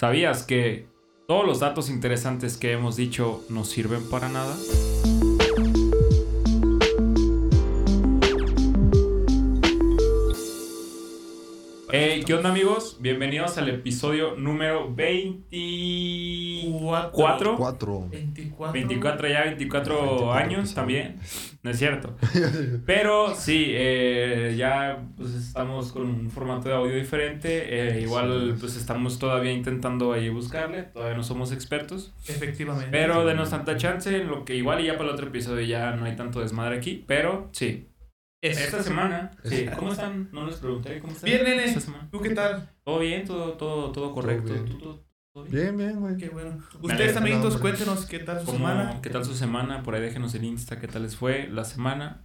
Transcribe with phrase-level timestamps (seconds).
[0.00, 0.86] ¿Sabías que
[1.28, 4.56] todos los datos interesantes que hemos dicho no sirven para nada?
[11.92, 12.98] Hey, ¿qué onda amigos?
[13.00, 17.56] Bienvenidos al episodio número 24.
[17.56, 18.06] Cuatro.
[18.08, 18.72] 24.
[18.72, 21.16] 24 ya, 24 24 años también.
[21.62, 22.16] No es cierto.
[22.86, 27.96] Pero sí, eh, ya pues estamos con un formato de audio diferente.
[27.96, 30.84] eh, igual pues estamos todavía intentando ahí buscarle.
[30.84, 32.12] Todavía no somos expertos.
[32.28, 32.90] Efectivamente.
[32.92, 35.90] Pero denos tanta chance en lo que igual y ya para el otro episodio ya
[35.96, 37.02] no hay tanto desmadre aquí.
[37.06, 37.88] Pero sí.
[38.42, 38.60] Eso.
[38.60, 39.30] Esta semana.
[39.44, 39.54] Sí.
[39.56, 40.28] Esta- ¿Cómo están?
[40.32, 40.98] No les pregunté.
[41.00, 41.28] ¿Cómo están?
[41.30, 41.64] Bien, nene.
[41.64, 42.08] Esta semana.
[42.10, 42.68] ¿Tú qué tal?
[42.84, 44.52] Todo bien, todo, todo, todo correcto.
[44.52, 44.64] bien.
[44.64, 45.04] ¿Tú- tú-
[45.34, 45.54] todo bien?
[45.54, 46.16] Bien, bien, güey.
[46.16, 46.58] Qué bueno.
[46.80, 49.00] Ustedes, amiguitos, cuéntenos qué tal su ¿Cómo- semana.
[49.02, 49.82] ¿Qué tal su semana?
[49.82, 52.24] Por ahí déjenos en Insta qué tal les fue la semana.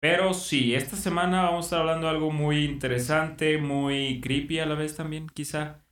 [0.00, 4.66] Pero sí, esta semana vamos a estar hablando de algo muy interesante, muy creepy a
[4.66, 5.82] la vez también, quizá.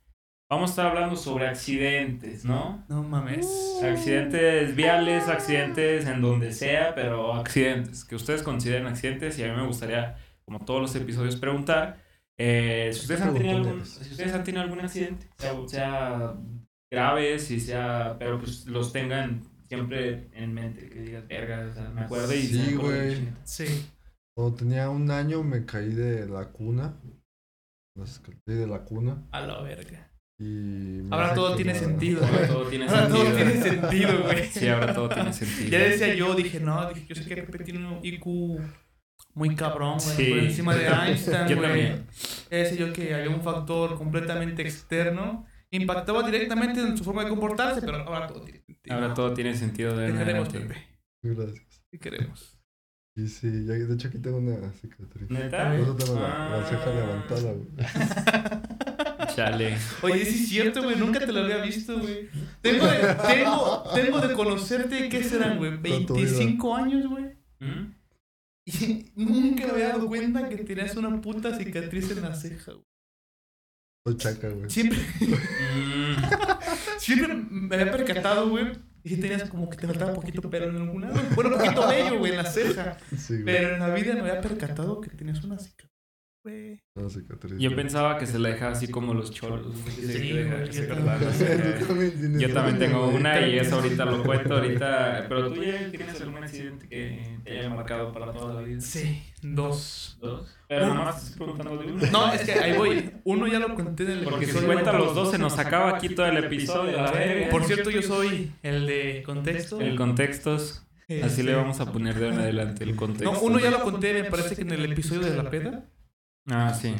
[0.49, 2.85] Vamos a estar hablando sobre accidentes, ¿no?
[2.87, 3.45] No mames.
[3.83, 9.59] Accidentes viales, accidentes en donde sea, pero accidentes, que ustedes consideren accidentes y a mí
[9.59, 12.01] me gustaría, como todos los episodios, preguntar
[12.39, 16.35] eh, si, ustedes han tenido algún, si ustedes han tenido algún accidente, sea, sea
[16.89, 21.89] grave, si sea, pero pues los tengan siempre en mente, que digas, verga, o sea,
[21.89, 22.43] me acuerdo y...
[22.43, 23.15] Sí, güey.
[23.15, 23.41] chinita".
[23.43, 23.89] Sí.
[24.33, 27.01] Cuando tenía un año me caí de la cuna.
[27.95, 29.27] Me caí de la cuna.
[29.31, 30.07] A la verga.
[30.39, 31.01] Y.
[31.11, 32.47] Ahora todo tiene sentido, Ahora güey.
[32.47, 33.23] todo tiene Ahora sentido.
[33.23, 34.45] todo tiene sentido, güey.
[34.51, 35.69] Sí, ahora todo tiene sentido.
[35.69, 38.59] Ya decía yo, dije, no, dije, yo sé que Pepe tiene un IQ
[39.33, 40.15] muy cabrón, güey.
[40.15, 40.29] Sí.
[40.29, 41.87] Por encima de Einstein, Yo güey.
[42.51, 45.45] Ya decía yo que había un factor completamente externo.
[45.69, 48.95] Impactaba directamente en su forma de comportarse, pero ahora todo tiene sentido.
[48.95, 50.49] Ahora todo tiene sentido de Te queremos.
[50.49, 50.75] Pepe.
[51.23, 51.83] Gracias.
[51.91, 52.57] Te queremos.
[53.15, 55.29] Y sí, ya, de hecho aquí tengo una cicatriz.
[55.29, 55.71] ¿Neta?
[55.71, 56.93] Por eso tengo la, la ceja Ah.
[56.95, 58.67] levantada, güey.
[59.37, 59.77] Chale.
[60.01, 60.95] Oye, sí es cierto, güey.
[60.95, 62.27] Nunca te lo había visto, güey.
[62.61, 65.79] Tengo de, tengo, tengo de conocerte, ¿qué serán, güey?
[65.79, 66.25] Toda tu vida.
[66.25, 67.25] 25 años, güey.
[67.59, 67.93] ¿Mm?
[68.65, 74.17] Y nunca me había dado cuenta que tenías una puta cicatriz en la ceja, güey.
[74.17, 74.69] Chaca, güey.
[74.71, 74.97] Siempre,
[75.75, 76.15] Mm.
[76.97, 78.71] siempre me había percatado, güey.
[79.03, 81.21] Y tenías como que te faltaba poquito pelo en algún lado.
[81.35, 82.97] Bueno, poquito vello, güey, en la ceja.
[83.15, 83.45] Sí, güey.
[83.45, 85.91] Pero en la vida me había percatado que tenías una cicatriz,
[86.47, 86.81] güey.
[86.95, 87.57] Una cicatriz.
[87.59, 89.75] Yo pensaba que se la dejaba así como los cholos.
[89.95, 90.33] Sí,
[92.39, 95.25] yo también tengo una y eso ahorita lo cuento ahorita.
[95.27, 98.81] Pero tú ya tienes algún accidente que te haya marcado para toda la vida.
[98.81, 100.17] Sí, dos.
[100.21, 100.57] ¿Dos?
[100.67, 102.11] Pero nomás estoy preguntando de uno.
[102.11, 103.11] No, es que ahí voy.
[103.23, 104.73] Uno ya lo conté en el Porque si episodio.
[104.73, 106.97] cuenta los dos se nos acaba aquí todo el episodio.
[107.51, 109.79] Por cierto, yo soy el de contexto.
[109.81, 110.83] El contextos.
[111.23, 113.31] Así le vamos a poner de en adelante el contexto.
[113.31, 115.85] No, uno ya lo conté, me parece que en el episodio de la peda.
[116.47, 116.95] Ah, sí.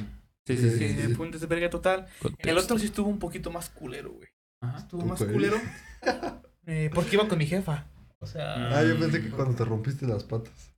[0.46, 1.02] Sí, sí, sí.
[1.02, 1.13] Sí.
[1.16, 2.08] fue un desvergue total.
[2.22, 2.50] Contexto.
[2.50, 4.28] El otro sí estuvo un poquito más culero, güey.
[4.62, 4.78] Ajá.
[4.78, 5.58] Estuvo más culero.
[6.66, 7.86] eh, porque iba con mi jefa.
[8.19, 10.74] O sea, Ah, yo pensé que cuando te rompiste las patas.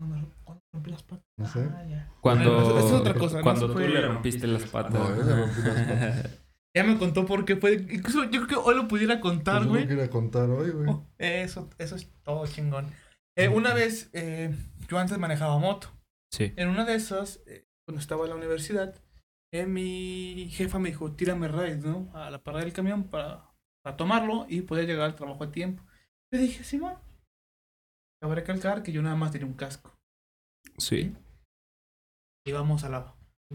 [0.00, 1.24] no me ¿cuándo rompí las patas.
[1.36, 1.68] No sé.
[1.74, 2.08] Ah, ya.
[2.20, 3.42] Cuando, eso es otra cosa, ¿no?
[3.42, 4.94] cuando tú le rompiste las patas.
[4.94, 6.30] No, yo le rompí las patas.
[6.74, 7.74] Ya me contó por qué fue.
[7.74, 9.82] Incluso yo creo que hoy lo pudiera contar, Pues yo güey.
[9.82, 10.88] no quería contar hoy, güey.
[10.88, 12.86] Oh, eso, eso es todo chingón.
[13.36, 14.56] Eh, una vez, eh,
[14.88, 15.88] yo antes manejaba moto.
[16.32, 16.54] Sí.
[16.56, 18.94] En una de esas, eh, cuando estaba en la universidad,
[19.52, 22.10] eh, mi jefa me dijo, tírame ride, ¿no?
[22.14, 23.50] A la parada del camión para,
[23.82, 25.84] para tomarlo y poder llegar al trabajo a tiempo.
[26.30, 26.94] Le dije, Simón.
[28.20, 29.92] Cabe recalcar que yo nada más tenía un casco.
[30.78, 31.14] Sí.
[32.46, 33.14] Íbamos a la...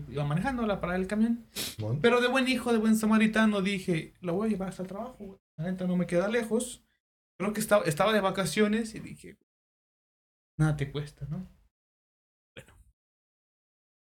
[0.09, 1.47] Iba manejando a la parada del camión.
[1.79, 2.01] Mon.
[2.01, 5.39] Pero de buen hijo, de buen samaritano, dije, lo voy a llevar hasta el trabajo.
[5.57, 6.83] La no me queda lejos.
[7.39, 9.39] Creo que estaba, estaba de vacaciones y dije,
[10.59, 11.47] nada te cuesta, ¿no?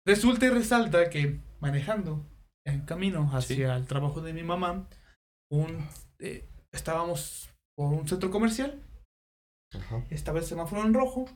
[0.06, 2.24] Resulta y resalta que manejando
[2.64, 4.88] en camino hacia el trabajo de mi mamá,
[5.50, 5.88] un,
[6.20, 8.80] eh, estábamos por un centro comercial,
[9.74, 10.04] Ajá.
[10.10, 11.26] estaba el semáforo en rojo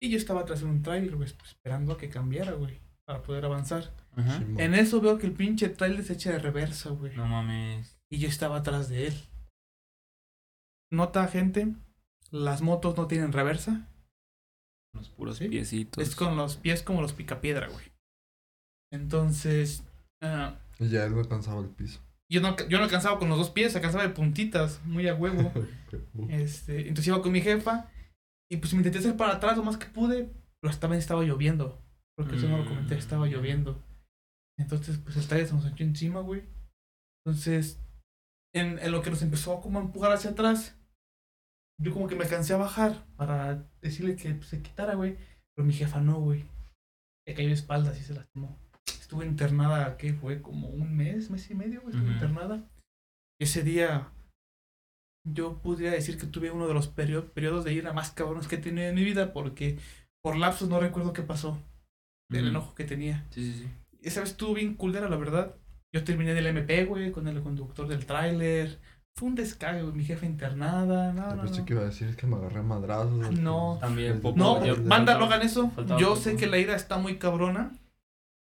[0.00, 3.44] y yo estaba atrás de un trailer, güey, esperando a que cambiara, güey, para poder
[3.44, 3.92] avanzar.
[4.12, 4.42] Ajá.
[4.58, 7.16] En eso veo que el pinche trailer se echa de reversa, güey.
[7.16, 7.98] No mames.
[8.10, 9.14] Y yo estaba atrás de él.
[10.92, 11.74] Nota, gente,
[12.30, 13.88] las motos no tienen reversa.
[14.94, 15.48] Los puros ¿Sí?
[15.48, 16.02] piecitos.
[16.02, 17.90] Es con los pies como los picapiedra, güey.
[18.92, 19.84] Entonces,
[20.22, 22.00] ah, Y ya él no alcanzaba el piso.
[22.30, 25.52] yo, no, yo no alcanzaba con los dos pies, alcanzaba de puntitas, muy a huevo.
[26.28, 27.88] este, entonces iba con mi jefa
[28.50, 31.80] y pues me intenté hacer para atrás lo más que pude, pero también estaba lloviendo.
[32.16, 33.30] Porque eso no lo comenté, estaba Mm.
[33.30, 33.82] lloviendo.
[34.58, 36.42] Entonces, pues el trailer se nos echó encima, güey.
[37.24, 37.80] Entonces,
[38.54, 40.76] en, en lo que nos empezó como a empujar hacia atrás,
[41.80, 45.16] yo como que me alcancé a bajar para decirle que pues, se quitara, güey.
[45.54, 46.44] Pero mi jefa no, güey.
[47.26, 48.58] Se cayó de espaldas y se lastimó.
[49.00, 50.40] Estuve internada, ¿qué fue?
[50.42, 51.80] Como un mes, mes y medio.
[51.80, 52.12] Estuve Ujú.
[52.12, 52.68] internada.
[53.40, 54.08] Ese día
[55.26, 58.56] yo podría decir que tuve uno de los perio- periodos de ira más cabrones que
[58.56, 59.78] he tenido en mi vida porque
[60.22, 61.58] por lapsos no recuerdo qué pasó
[62.30, 62.50] del Ujú.
[62.50, 63.26] enojo que tenía.
[63.30, 63.68] Sí, sí, sí.
[64.02, 65.56] Esa vez estuvo bien culera, la verdad.
[65.94, 68.78] Yo terminé del MP, güey, con el conductor del tráiler.
[69.18, 71.12] Fue un descague, güey, mi jefe internada.
[71.12, 71.66] No, Yo no, pensé no.
[71.66, 73.32] que iba a decir que me agarré a madrazos.
[73.38, 73.76] No.
[73.80, 75.70] También, poco- No, banda, no hagan eso.
[75.98, 77.72] Yo sé que la ira está muy cabrona,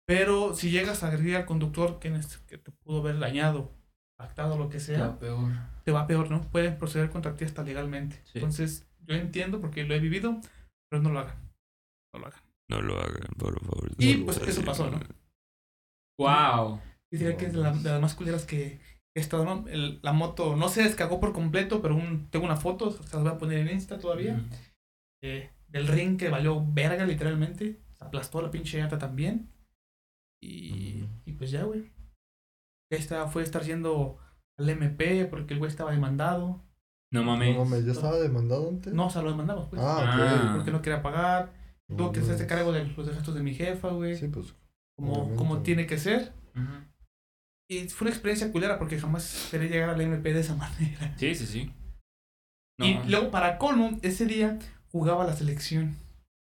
[0.07, 3.73] pero si llegas a agredir al conductor que, en este- que te pudo haber dañado,
[4.19, 5.51] pactado, lo que sea, peor.
[5.85, 6.41] te va peor, ¿no?
[6.51, 8.21] Pueden proceder contra ti hasta legalmente.
[8.25, 8.33] Sí.
[8.39, 10.41] Entonces, yo entiendo porque lo he vivido,
[10.91, 11.37] pero no lo hagan.
[12.15, 12.41] No lo hagan.
[12.69, 13.91] No lo hagan, por favor.
[13.99, 15.01] Y, No pues, eso pasó, ¿no?
[16.19, 16.81] Wow.
[17.11, 18.81] Y diría que es de, la- de las más culeras que
[19.15, 19.69] he estado, ¿no?
[19.69, 23.23] El- la moto no se descagó por completo, pero un- tengo una foto, se las
[23.23, 24.41] voy a poner en Insta todavía.
[25.23, 27.81] eh, del ring que valió verga, literalmente.
[27.95, 29.49] Se aplastó la pinche llanta también.
[30.47, 31.91] Y, pues ya, güey.
[32.93, 34.19] Ya está, fue estar yendo
[34.59, 36.63] al MP porque el güey estaba demandado.
[37.13, 37.57] No No mames.
[37.57, 38.93] mames, ¿ya estaba demandado antes?
[38.93, 39.81] No, o sea, lo demandamos, pues.
[39.83, 40.47] Ah, Ah.
[40.51, 40.57] ok.
[40.57, 41.53] Porque no quería pagar.
[41.89, 42.49] No Tuvo que hacerse mames.
[42.57, 44.17] cargo de los gastos de mi jefa, güey.
[44.17, 44.55] Sí, pues.
[44.97, 46.33] como, como tiene que ser.
[46.55, 46.85] Ujú.
[47.69, 51.15] Y fue una experiencia culera porque jamás esperé llegar al MP de esa manera.
[51.19, 51.73] Sí, sí, sí.
[52.79, 52.87] No.
[52.87, 54.59] Y luego, para colmo, ese día
[54.93, 55.97] jugaba la selección.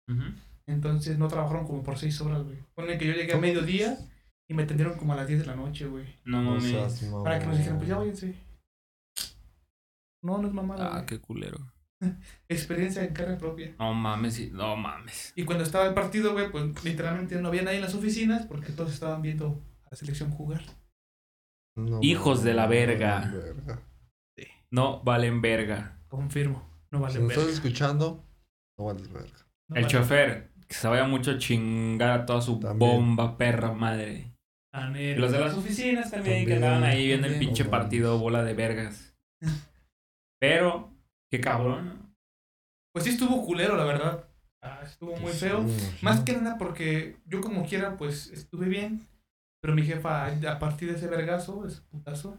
[0.09, 0.23] Ujú.
[0.67, 2.57] Entonces no trabajaron como por seis horas, güey.
[2.73, 3.97] Ponen que yo llegué a mediodía
[4.49, 6.19] y me atendieron como a las 10 de la noche, güey.
[6.25, 7.03] No mames.
[7.23, 8.35] Para que nos dijeran, pues ya váyanse.
[10.23, 10.87] No, no es mamada.
[10.87, 11.05] Ah, güey.
[11.07, 11.57] qué culero.
[12.49, 13.75] Experiencia en carne propia.
[13.79, 15.33] No mames, sí, no mames.
[15.35, 18.71] Y cuando estaba el partido, güey, pues literalmente no había nadie en las oficinas porque
[18.71, 20.61] todos estaban viendo a la selección jugar.
[21.75, 23.33] No Hijos de la verga.
[24.69, 25.97] No valen verga.
[26.07, 26.69] Confirmo.
[26.91, 27.41] No Si vale nos verga.
[27.43, 28.25] estás escuchando,
[28.77, 29.47] no vales verga.
[29.69, 32.79] No El vale chofer, que se vaya mucho a chingar a toda su También.
[32.91, 34.31] bomba perra madre.
[34.73, 35.19] Neta.
[35.19, 36.63] los de las oficinas también, que También.
[36.63, 37.49] andaban ahí viendo el También.
[37.49, 39.13] pinche No partido bola de vergas.
[40.39, 40.89] Pero,
[41.29, 42.15] qué cabrón.
[42.93, 44.29] Pues sí estuvo culero, la verdad.
[44.61, 45.65] Ah, estuvo muy feo.
[46.01, 49.05] Más que nada porque yo como quiera, pues estuve bien.
[49.61, 52.37] Pero mi jefa, a partir de ese vergazo, ese putazo,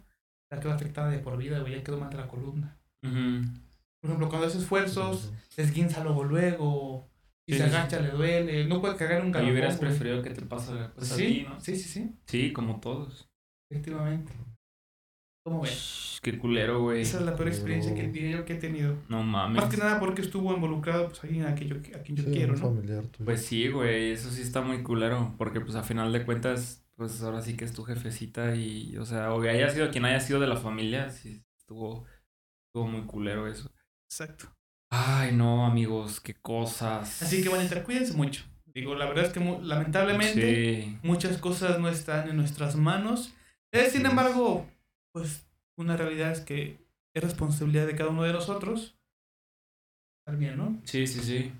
[0.50, 1.74] la quedó afectada de por vida, güey.
[1.74, 2.78] Ya quedó mal de la columna.
[3.02, 7.08] Por ejemplo, cuando hace esfuerzos, esguinza luego, luego.
[7.48, 7.76] Si Sí, se sí, sí.
[7.76, 8.64] agacha, le duele.
[8.66, 9.50] No puede cagar un Y galón.
[9.50, 11.60] hubieras preferido que te pase pues, a ti, Sí, ¿no?
[11.60, 12.10] sí, sí, sí.
[12.26, 13.28] Sí, como todos.
[13.70, 14.32] Efectivamente.
[15.44, 16.20] ¿Cómo ves?
[16.22, 17.02] Qué culero, güey.
[17.02, 18.96] Esa es la peor experiencia que yo que he tenido.
[19.08, 19.60] No mames.
[19.60, 22.30] Más que nada porque estuvo involucrado pues alguien a quien yo, a quien yo Sí,
[22.30, 22.58] quiero, ¿no?
[22.60, 23.24] familiar tuyo.
[23.24, 27.20] Pues sí, güey, eso sí está muy culero, porque pues a final de cuentas, pues
[27.22, 30.20] ahora sí que es tu jefecita y, o sea, o que haya sido quien haya
[30.20, 32.04] sido de la familia, sí estuvo,
[32.68, 33.72] estuvo muy culero eso.
[34.08, 34.46] Exacto.
[34.94, 37.22] Ay, no, amigos, qué cosas.
[37.22, 38.44] Así que bueno, cuídense mucho.
[38.74, 43.32] Digo, la verdad es que lamentablemente Sí, muchas cosas no están en nuestras manos.
[43.72, 44.66] Eh, sin embargo,
[45.12, 45.46] pues
[45.78, 46.76] una realidad es que
[47.14, 48.94] es responsabilidad de cada uno de nosotros
[50.20, 50.78] estar bien, ¿no?
[50.84, 51.52] sí, sí, sí.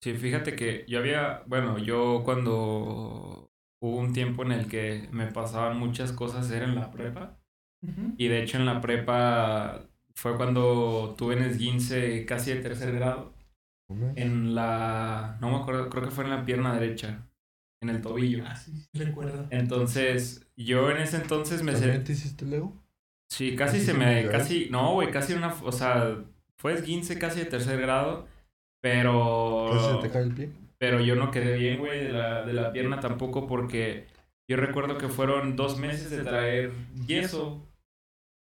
[0.00, 3.50] Sí, fíjate que yo había, bueno, yo cuando
[3.82, 7.36] hubo un tiempo en el que me pasaban muchas cosas era en la prepa.
[8.16, 9.82] Y de hecho en la prepa
[10.18, 13.32] fue cuando tuve en esguince casi de tercer grado.
[14.16, 15.38] En la...
[15.40, 17.22] No me acuerdo, creo que fue en la pierna derecha.
[17.80, 18.42] En el tobillo.
[18.44, 19.46] Ah, sí, sí recuerdo.
[19.50, 21.70] Entonces, yo en ese entonces me...
[21.70, 22.74] ¿También te hiciste Lego?
[23.30, 24.26] Sí, casi ¿Casi se me...
[24.26, 24.68] Casi...
[24.70, 25.54] No, güey, casi una...
[25.62, 26.16] O sea,
[26.56, 28.26] fue esguince casi de tercer grado.
[28.82, 29.70] Pero...
[29.72, 30.50] ¿Casi se te cae el pie?
[30.78, 34.08] Pero yo no quedé bien, güey, de la, de la pierna tampoco porque
[34.50, 36.72] yo recuerdo que fueron dos meses de traer
[37.06, 37.67] yeso.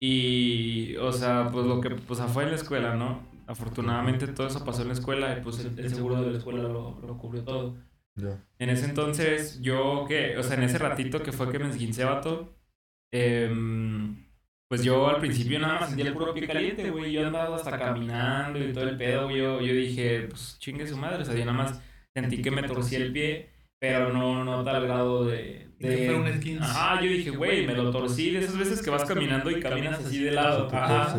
[0.01, 3.29] Y, o sea, pues lo que, pues fue en la escuela, ¿no?
[3.47, 6.63] Afortunadamente todo eso pasó en la escuela y pues el, el seguro de la escuela
[6.63, 7.77] lo, lo cubrió todo.
[8.59, 12.05] En ese entonces, yo que, o sea, en ese ratito que fue que me esguincé
[12.05, 12.55] vato,
[13.13, 14.27] em,
[14.69, 17.13] pues yo al principio nada más sentía el puro pie caliente, güey.
[17.13, 19.39] Yo andaba hasta caminando y todo el pedo, güey.
[19.39, 21.81] Yo, yo dije, pues chingue su madre, o sea, yo nada más
[22.15, 25.69] sentí que me torcía el pie, pero no, no tal grado de.
[25.81, 26.63] De fuera un esguince.
[26.63, 29.99] Ajá, yo dije, güey, me lo torcí de esas veces que vas caminando y caminas
[29.99, 30.69] así de lado.
[30.71, 31.19] Ajá.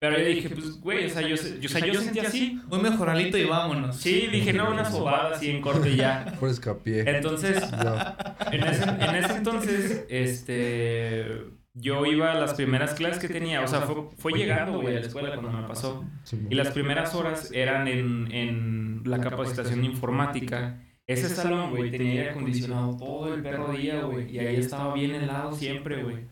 [0.00, 2.60] Pero yo dije, pues, güey, o sea, yo, yo, o sea, yo sentí así.
[2.68, 3.96] Un mejoralito y vámonos.
[3.96, 6.34] Sí, dije, no, una sobada así en corte y ya.
[6.40, 7.08] Fuera escapié.
[7.08, 7.62] Entonces,
[8.52, 13.68] en ese, en ese entonces, este, yo iba a las primeras clases que tenía, o
[13.68, 16.04] sea, fue, fue llegando, güey, a la escuela cuando me pasó.
[16.24, 20.80] Sí, Y las primeras horas eran en, en la capacitación de informática.
[21.06, 25.14] Ese salón, güey, tenía aire acondicionado todo el perro día, güey, y ahí estaba bien
[25.14, 26.26] helado siempre, güey.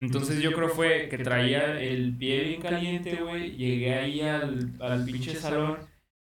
[0.00, 5.04] Entonces yo creo fue que traía el pie bien caliente, güey, llegué ahí al, al
[5.04, 5.78] pinche salón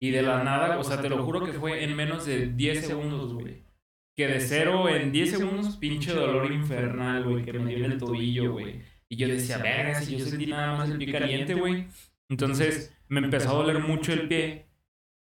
[0.03, 2.87] y de la nada, o sea, te lo juro que fue en menos de 10
[2.87, 3.63] segundos, güey.
[4.17, 7.99] Que de cero en 10 segundos, pinche dolor infernal, güey, que me dio en el
[7.99, 8.83] tobillo, güey.
[9.11, 11.87] Y yo decía, verga, si yo sentí nada más el pie caliente, güey.
[12.31, 14.67] Entonces me empezó a doler mucho el pie.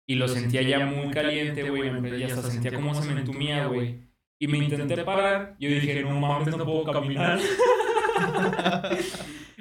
[0.06, 2.18] Y lo sentía ya muy caliente, güey.
[2.18, 4.00] Ya hasta sentía como se me entumía, güey.
[4.38, 5.56] Y me intenté parar.
[5.58, 7.38] Yo dije, no mames, no puedo caminar.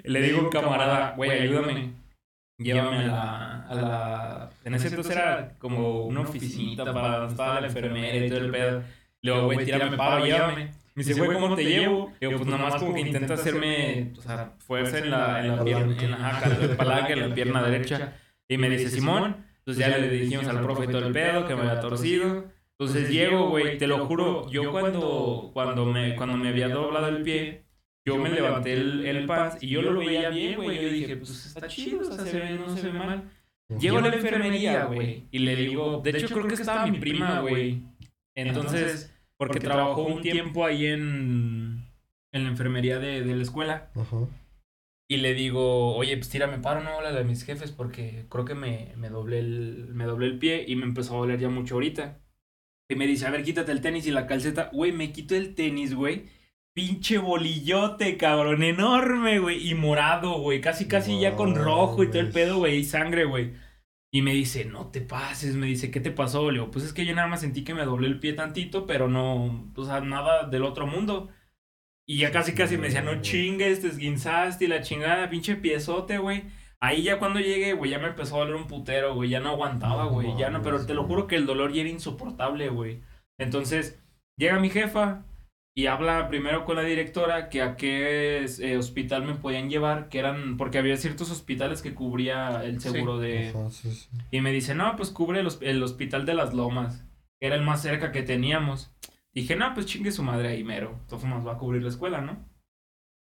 [0.03, 1.93] Le digo camarada, güey, ayúdame.
[2.57, 4.49] Llévame a la, a la...
[4.63, 8.51] En ese entonces era como una oficinita para donde estaba la enfermera y todo el
[8.51, 8.83] pedo.
[9.21, 10.71] Le digo, güey, tírame paro, llévame.
[10.95, 12.11] Me dice, güey, ¿cómo te llevo?
[12.19, 15.63] Le digo, pues nomás como que intenta hacerme, o sea, fuerza en la, en la
[15.63, 18.13] pierna, en la, ajá, el palanca, en la pierna derecha.
[18.47, 21.61] Y me dice, Simón, entonces ya le dijimos al profe todo el pedo, que me
[21.61, 22.45] había torcido.
[22.77, 27.23] Entonces llego, güey, te lo juro, yo cuando, cuando, me, cuando me había doblado el
[27.23, 27.63] pie,
[28.05, 30.81] yo me levanté el, el pants y yo lo veía bien, güey.
[30.81, 33.23] Yo dije, pues está chido, o sea, se ve, no se ve mal.
[33.79, 37.39] Llego a la enfermería, güey, y le digo, de hecho creo que estaba mi prima,
[37.39, 37.83] güey.
[38.35, 41.85] Entonces, porque trabajó un tiempo ahí en,
[42.33, 43.89] en la enfermería de, de la escuela.
[43.95, 44.27] Ajá.
[45.13, 48.55] Y le digo, oye, pues tírame paro, no habla de mis jefes porque creo que
[48.55, 51.75] me, me, doblé el, me doblé el pie y me empezó a doler ya mucho
[51.75, 52.19] ahorita.
[52.89, 54.71] Y me dice, a ver, quítate el tenis y la calceta.
[54.73, 56.29] Güey, me quito el tenis, güey.
[56.73, 59.69] Pinche bolillote, cabrón, enorme, güey.
[59.69, 60.61] Y morado, güey.
[60.61, 62.77] Casi, casi ya con rojo y todo el pedo, güey.
[62.77, 63.53] Y sangre, güey.
[64.11, 65.53] Y me dice, no te pases.
[65.53, 66.49] Me dice, ¿qué te pasó?
[66.49, 68.87] Le digo, pues es que yo nada más sentí que me doblé el pie tantito,
[68.87, 71.29] pero no, o sea, nada del otro mundo.
[72.07, 76.17] Y ya casi, casi me decía, no chingues, te esguinzaste y la chingada, pinche piezote,
[76.17, 76.43] güey.
[76.81, 79.29] Ahí ya cuando llegué, güey, ya me empezó a doler un putero, güey.
[79.29, 80.35] Ya no aguantaba, No güey.
[80.37, 83.01] Ya no, pero te lo juro que el dolor ya era insoportable, güey.
[83.39, 84.01] Entonces,
[84.37, 85.23] llega mi jefa
[85.75, 90.19] y habla primero con la directora que a qué eh, hospital me podían llevar, que
[90.19, 92.89] eran, porque había ciertos hospitales que cubría el Sí.
[92.89, 93.49] seguro de...
[93.49, 94.09] Ajá, sí, sí.
[94.29, 97.05] Y me dice, no, pues cubre el, el hospital de las Lomas,
[97.39, 98.93] que era el más cerca que teníamos.
[99.33, 100.97] Dije, no, pues chingue su madre ahí, mero.
[101.01, 102.47] Entonces nos va a cubrir la escuela, ¿no?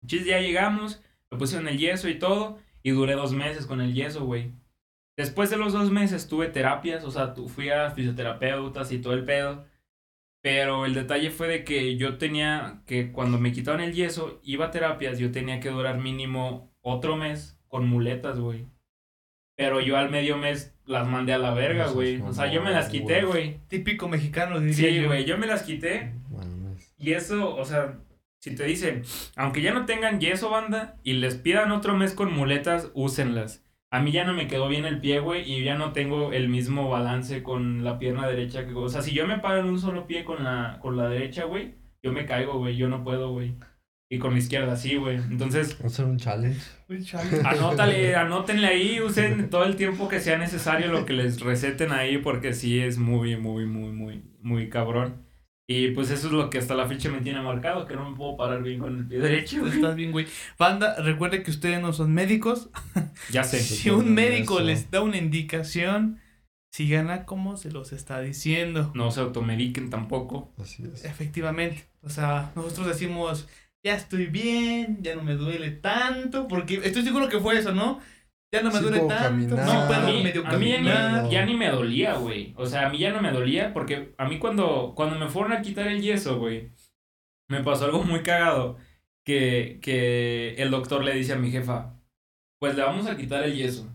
[0.06, 3.94] Chis, ya llegamos, me pusieron el yeso y todo, y duré dos meses con el
[3.94, 4.52] yeso, güey.
[5.18, 9.24] Después de los dos meses tuve terapias, o sea, fui a fisioterapeutas y todo el
[9.24, 9.66] pedo.
[10.44, 14.68] Pero el detalle fue de que yo tenía que cuando me quitaron el yeso, iba
[14.68, 18.68] a terapias, yo tenía que durar mínimo otro mes con muletas, güey.
[19.58, 22.22] Pero yo al medio mes las mandé a la verga, güey.
[22.22, 23.60] O sea, yo me las quité, güey.
[23.68, 26.14] Típico mexicano, diría Sí, güey, yo me las quité.
[26.98, 28.00] Y eso, o sea,
[28.40, 29.04] si te dicen,
[29.36, 33.64] aunque ya no tengan yeso, banda, y les pidan otro mes con muletas, úsenlas.
[33.92, 36.50] A mí ya no me quedó bien el pie, güey, y ya no tengo el
[36.50, 38.66] mismo balance con la pierna derecha.
[38.66, 41.08] Que, o sea, si yo me paro en un solo pie con la, con la
[41.10, 43.56] derecha, güey, yo me caigo, güey, yo no puedo, güey.
[44.10, 45.18] Y con la izquierda, sí, güey.
[45.18, 46.62] Entonces, Vamos a hacer un challenge.
[46.90, 47.42] Uy, chale.
[47.44, 52.20] anótale, anótenle ahí, usen todo el tiempo que sea necesario lo que les receten ahí,
[52.20, 55.26] porque sí es muy, muy, muy, muy, muy cabrón.
[55.68, 58.16] Y pues eso es lo que hasta la fecha me tiene marcado, que no me
[58.16, 59.74] puedo parar bien con el pie derecho, güey.
[59.74, 60.28] Estás bien, güey.
[60.60, 62.70] Banda, recuerde que ustedes no son médicos.
[63.32, 63.60] Ya sé.
[63.60, 64.66] Si un médico eso.
[64.66, 66.20] les da una indicación,
[66.72, 68.92] síganla como se los está diciendo.
[68.94, 70.54] No se automediquen tampoco.
[70.60, 71.06] Así es.
[71.06, 71.88] Efectivamente.
[72.04, 73.48] O sea, nosotros decimos,
[73.86, 78.00] ya estoy bien, ya no me duele tanto, porque estoy seguro que fue eso, ¿no?
[78.52, 79.68] Ya no me Sí duele puedo tanto, caminar.
[79.68, 82.54] sí No, puedo a mí, medio a mí ya, ni, ya ni me dolía, güey.
[82.58, 85.54] O sea, a mí ya no me dolía porque a mí cuando, cuando me fueron
[85.54, 86.72] a quitar el yeso, güey,
[87.48, 88.78] me pasó algo muy cagado.
[89.24, 92.00] Que, que el doctor le dice a mi jefa,
[92.60, 93.88] pues le vamos a quitar el yeso.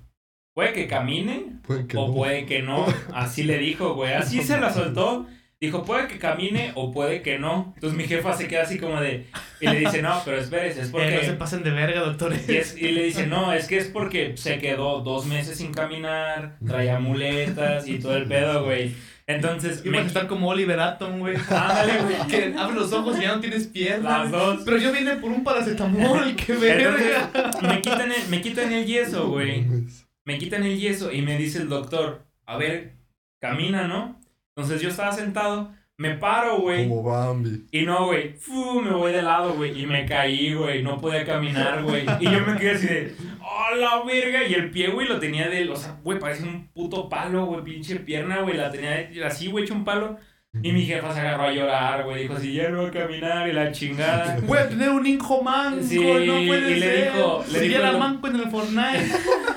[0.54, 2.14] Puede que camine Puede que o no.
[2.14, 2.84] puede que no.
[3.14, 4.12] Así le dijo, güey.
[4.14, 5.26] Así se la soltó.
[5.60, 7.72] Dijo, puede que camine o puede que no.
[7.74, 9.26] Entonces mi jefa se queda así como de...
[9.60, 11.16] Y le dice, no, pero espérese, es Eh, porque...
[11.16, 12.48] no se pasen de verga, doctores.
[12.48, 15.74] Y, es- y le dice, no, es que es porque se quedó dos meses sin
[15.74, 18.94] caminar, traía muletas y todo el pedo, güey.
[19.26, 20.06] Entonces, Ibas a me...
[20.08, 21.36] estar como Oliver Atom, güey.
[21.36, 22.16] Ándale, güey.
[22.30, 24.22] Que abre los ojos y ya no tienes piernas.
[24.22, 24.62] Las dos.
[24.64, 27.30] Pero yo vine por un paracetamol, qué verga.
[27.34, 29.66] Entonces, me quitan el, me quitan el yeso, güey.
[30.24, 32.94] Me quitan el yeso y me dice el doctor, a ver,
[33.40, 34.19] camina, ¿no?
[34.56, 36.88] Entonces yo estaba sentado, me paro, güey.
[36.88, 37.66] Como Bambi.
[37.70, 38.34] Y no, güey,
[38.82, 42.04] me voy de lado, güey, y me caí, güey, no podía caminar, güey.
[42.20, 44.46] Y yo me quedé así de, ¡oh, la verga!
[44.46, 47.62] Y el pie, güey, lo tenía de, o sea, güey, parece un puto palo, güey,
[47.64, 50.16] pinche pierna, güey, la tenía de- así, güey, hecho un palo.
[50.64, 53.48] Y mi jefa se agarró a llorar, güey, dijo, si ya no voy a caminar
[53.48, 54.36] y la chingada.
[54.48, 57.72] Voy a tener un hijo manco, Sí, no puede y le dijo- le si dijo
[57.74, 59.12] ya era el- manco en el Fortnite,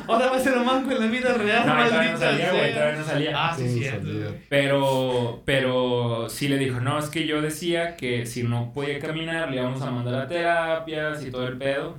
[0.08, 3.00] ahora va a ser manco en la vida real, No, todavía no salía, güey, todavía
[3.00, 3.32] no salía.
[3.36, 4.06] Ah, sí, Sí, cierto.
[4.08, 4.28] salía.
[4.50, 9.50] Pero, pero sí le dijo, no, es que yo decía que si no podía caminar
[9.52, 11.98] le íbamos a mandar a terapias y todo el pedo.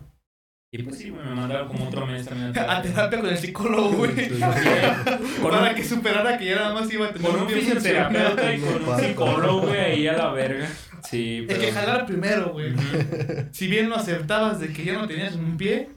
[0.73, 2.53] Y pues sí, güey, me mandaron como otro mes también.
[2.69, 4.29] A terapia con el psicólogo, güey.
[4.29, 8.53] Con Para un- que superara que ya nada más iba a tener Con un fisioterapeuta
[8.55, 10.67] y con un psicólogo, güey, ahí a la verga.
[11.05, 11.61] Sí, El pero...
[11.61, 12.73] que jalar primero, güey.
[13.53, 15.91] Si bien no aceptabas de que ya no tenías un pie,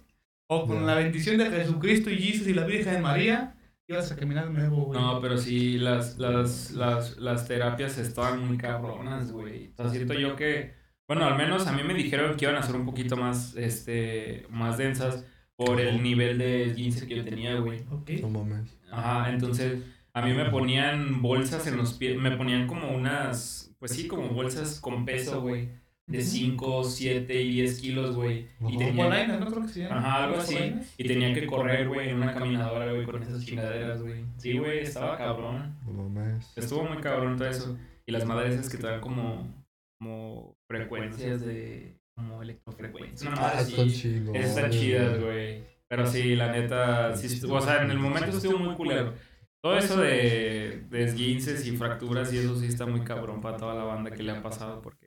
[0.48, 3.56] o con la bendición de Jesucristo y Jesús y la Virgen María,
[3.88, 5.00] ibas a caminar de nuevo, güey.
[5.00, 9.72] No, pero sí, las, las, las, las terapias estaban muy cabronas, güey.
[9.74, 10.74] O sea, siento yo que,
[11.08, 14.46] bueno, al menos a mí me dijeron que iban a ser un poquito más, este,
[14.50, 15.26] más densas
[15.56, 17.82] por el nivel de 15 que yo tenía, güey.
[17.90, 18.12] Ok.
[18.22, 18.78] No mames.
[18.92, 23.92] Ajá, entonces a mí me ponían bolsas en los pies, me ponían como unas, pues
[23.92, 25.70] sí, como bolsas con peso, güey,
[26.08, 28.48] de 5, 7 y 10 kilos, güey.
[28.68, 29.48] Y tenía, Polainas, ¿no?
[29.48, 29.98] Creo que se llama.
[29.98, 30.54] ajá, algo así.
[30.56, 30.94] Polainas.
[30.98, 34.24] Y tenía que correr, güey, en una caminadora, güey, con esas chingaderas, güey.
[34.38, 35.76] Sí, güey, estaba cabrón.
[35.86, 36.54] No mames.
[36.56, 37.78] Estuvo muy cabrón todo eso.
[38.06, 39.54] Y las madres esas que te dan como,
[40.00, 43.30] como frecuencias de, como electrofrecuencias.
[43.30, 45.62] Madre Ah, están están chidas, güey.
[45.90, 49.14] Pero sí, la neta, sí estuvo, o sea, en el momento estuvo muy culero.
[49.62, 53.74] Todo eso de, de esguinces y fracturas y eso sí está muy cabrón para toda
[53.76, 55.07] la banda que le ha pasado porque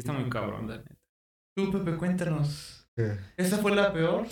[0.00, 0.94] está muy cabrón, la neta.
[1.56, 2.86] Tú, Pepe, cuéntanos.
[2.96, 3.16] ¿Qué?
[3.36, 4.26] ¿Esa fue la peor?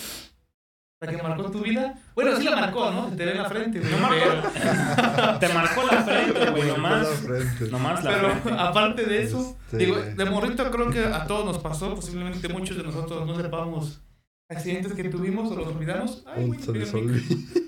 [1.02, 1.98] ¿La que marcó tu vida?
[2.14, 3.08] Bueno, sí la marcó, ¿no?
[3.08, 3.90] Se te ve en la frente, güey.
[3.90, 4.50] No marcó.
[4.52, 7.02] pero- Te marcó la frente, güey, nomás.
[7.06, 7.70] marcó la frente.
[7.70, 8.60] Nomás la Pero frente.
[8.60, 12.76] aparte de eso, Este- digo, de morrito creo que a todos nos pasó, posiblemente muchos
[12.76, 14.02] de nosotros no sepamos
[14.50, 16.22] accidentes que tuvimos o los olvidamos.
[16.26, 16.90] Ay, güey, Se olvida.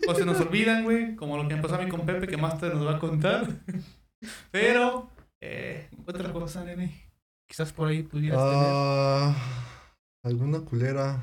[0.09, 2.37] o se nos olvidan, güey, como lo que me pasó a mí con Pepe, que
[2.37, 3.47] más tarde nos va a contar.
[4.51, 5.09] Pero,
[5.41, 6.93] eh, otra cosa, nene,
[7.53, 9.35] quizás por ahí pudieras Ah,
[10.25, 11.23] alguna culera.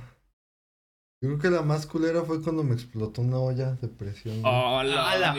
[1.24, 4.41] Yo creo que la más culera fue cuando me explotó una olla de presión.
[4.41, 4.53] güey.
[4.55, 5.36] Oh, la.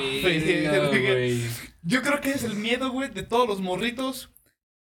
[1.83, 4.33] Yo creo que es el miedo, güey, de todos los morritos.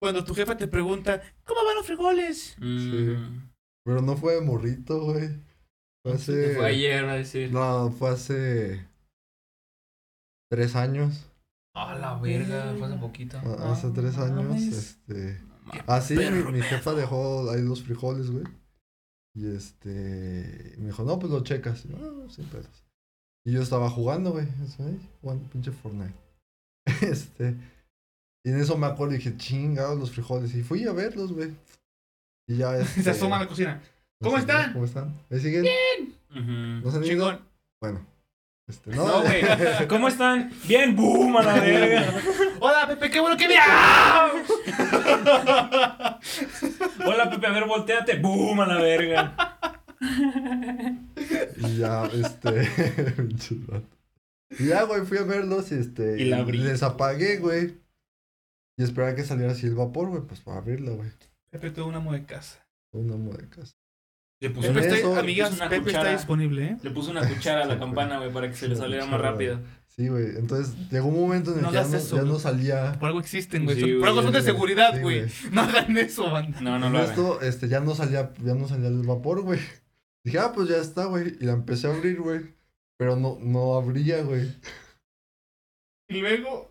[0.01, 2.57] Cuando tu jefa te pregunta, ¿cómo van los frijoles?
[2.59, 3.51] Mm.
[3.85, 5.29] Pero no fue de morrito, güey.
[6.03, 6.55] Fue hace.
[6.57, 7.53] Fue ayer, va a decir.
[7.53, 8.89] No, fue hace.
[10.51, 11.27] Tres años.
[11.75, 13.39] A la verga, fue hace poquito.
[13.39, 14.69] A- Hace tres años, mames.
[14.73, 15.48] este.
[15.87, 18.45] Ah, sí, mi, mi jefa dejó ahí los frijoles, güey.
[19.35, 20.75] Y este.
[20.79, 21.85] Me dijo, no, pues lo checas.
[21.85, 22.85] Y yo, ah, sin pedos.
[23.47, 24.47] Y yo estaba jugando, güey.
[24.65, 24.83] así,
[25.21, 26.15] Jugando pinche Fortnite.
[27.03, 27.57] Este.
[28.45, 30.55] Y en eso me acuerdo y dije, chingados los frijoles.
[30.55, 31.55] Y fui a verlos, güey.
[32.49, 32.77] Y ya.
[32.79, 33.81] Este, Se asoma a la cocina.
[34.21, 34.73] ¿Cómo no están?
[34.73, 35.15] ¿Cómo están?
[35.29, 35.65] ¿Me siguen?
[36.31, 36.85] Ujú.
[36.85, 37.13] ¿No se han ido?
[37.13, 37.41] Chingón.
[37.81, 38.18] Bueno.
[38.69, 39.07] Este, no.
[39.07, 39.43] No, güey.
[39.89, 40.53] ¿Cómo están?
[40.67, 42.15] Bien, boom, a la verga.
[42.61, 43.55] Hola, Pepe, qué bueno que me...
[47.07, 48.19] Hola, Pepe, a ver, volteate.
[48.19, 49.35] Boom, a la verga.
[51.61, 52.71] Y ya, este.
[54.51, 56.23] y ya, güey, fui a verlos y este.
[56.23, 56.59] Y la abrí.
[56.59, 57.81] Les apagué, güey.
[58.77, 61.11] Y esperaba que saliera así el vapor, güey, pues para abrirla, güey.
[61.51, 62.65] Pepe tuvo un amo de casa.
[62.93, 63.75] Una amo de casa.
[64.41, 66.17] Le Pues Pepe está, eso- amigas, puso una Pepe está cuchara.
[66.17, 66.77] disponible, ¿eh?
[66.83, 69.59] Le puso una cuchara a la campana, güey, para que se le saliera más rápido.
[69.89, 70.27] Sí, güey.
[70.37, 72.41] Entonces llegó un momento en el No que ya no, eso, ya no güey.
[72.41, 72.93] salía.
[73.01, 73.81] Por algo existen, güey.
[73.81, 75.25] Sí, por algo son de seguridad, güey.
[75.53, 76.61] No hagan eso, banda.
[76.61, 77.11] No, no lo hagan.
[77.11, 79.59] esto, este, ya no salía, ya no salía el vapor, güey.
[80.25, 81.35] Dije, ah, pues ya está, güey.
[81.41, 82.43] Y la empecé a abrir, güey.
[82.97, 84.55] Pero no, no abría, güey.
[86.09, 86.71] Y luego...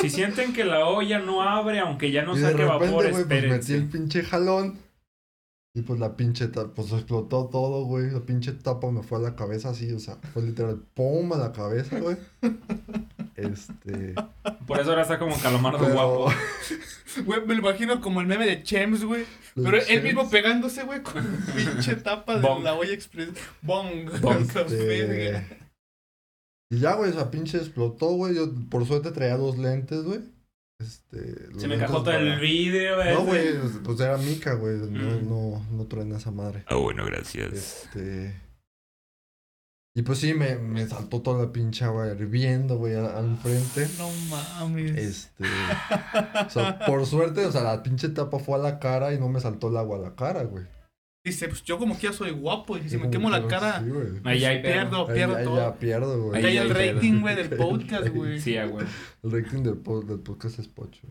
[0.00, 3.10] Si sienten que la olla no abre, aunque ya no y de saque repente, vapor,
[3.10, 4.78] güey, pues metí el pinche jalón.
[5.76, 8.08] Y pues la pinche tapa, pues explotó todo, güey.
[8.12, 11.36] La pinche tapa me fue a la cabeza así, o sea, fue literal, pum, a
[11.36, 12.16] la cabeza, güey.
[13.34, 14.14] Este.
[14.68, 16.32] Por eso ahora está como calamardo pero- guapo.
[17.24, 19.24] Güey, me lo imagino como el meme de Chems, güey.
[19.54, 21.22] Pero él mismo pegándose, güey, con
[21.56, 22.64] pinche tapa de Bong.
[22.64, 23.28] la olla express.
[23.62, 24.10] Bong.
[24.20, 24.40] Bong.
[24.56, 25.46] Este,
[26.70, 28.34] Y ya, güey, o sea, pinche explotó, güey.
[28.34, 30.20] Yo por suerte traía dos lentes, güey.
[30.84, 31.34] Este.
[31.58, 33.14] Se me lentes cajó todo el vídeo, güey.
[33.14, 34.76] No, güey, pues era mica, güey.
[34.76, 34.86] No,
[35.20, 35.28] Mm.
[35.28, 36.64] no, no traen esa madre.
[36.66, 37.52] Ah, bueno, gracias.
[37.52, 38.40] Este.
[39.96, 43.88] Y pues sí, me, me saltó toda la pinche agua hirviendo, güey, al, al frente.
[43.98, 44.96] No mames.
[44.96, 45.44] Este.
[46.46, 49.28] O sea, por suerte, o sea, la pinche tapa fue a la cara y no
[49.28, 50.64] me saltó el agua a la cara, güey.
[51.24, 52.76] Dice, pues yo como que ya soy guapo.
[52.76, 53.90] Y si me quemo la cara, Sí.
[54.24, 54.72] Ahí hay pedo.
[54.72, 55.56] pierdo, Ahí- pierdo ahí todo.
[55.56, 56.42] ya pierdo, güey.
[56.42, 58.40] Cae Ahí el rating, güey, del podcast, güey.
[58.40, 58.86] Sí, güey.
[59.22, 61.08] El rating del, po- del podcast es pocho.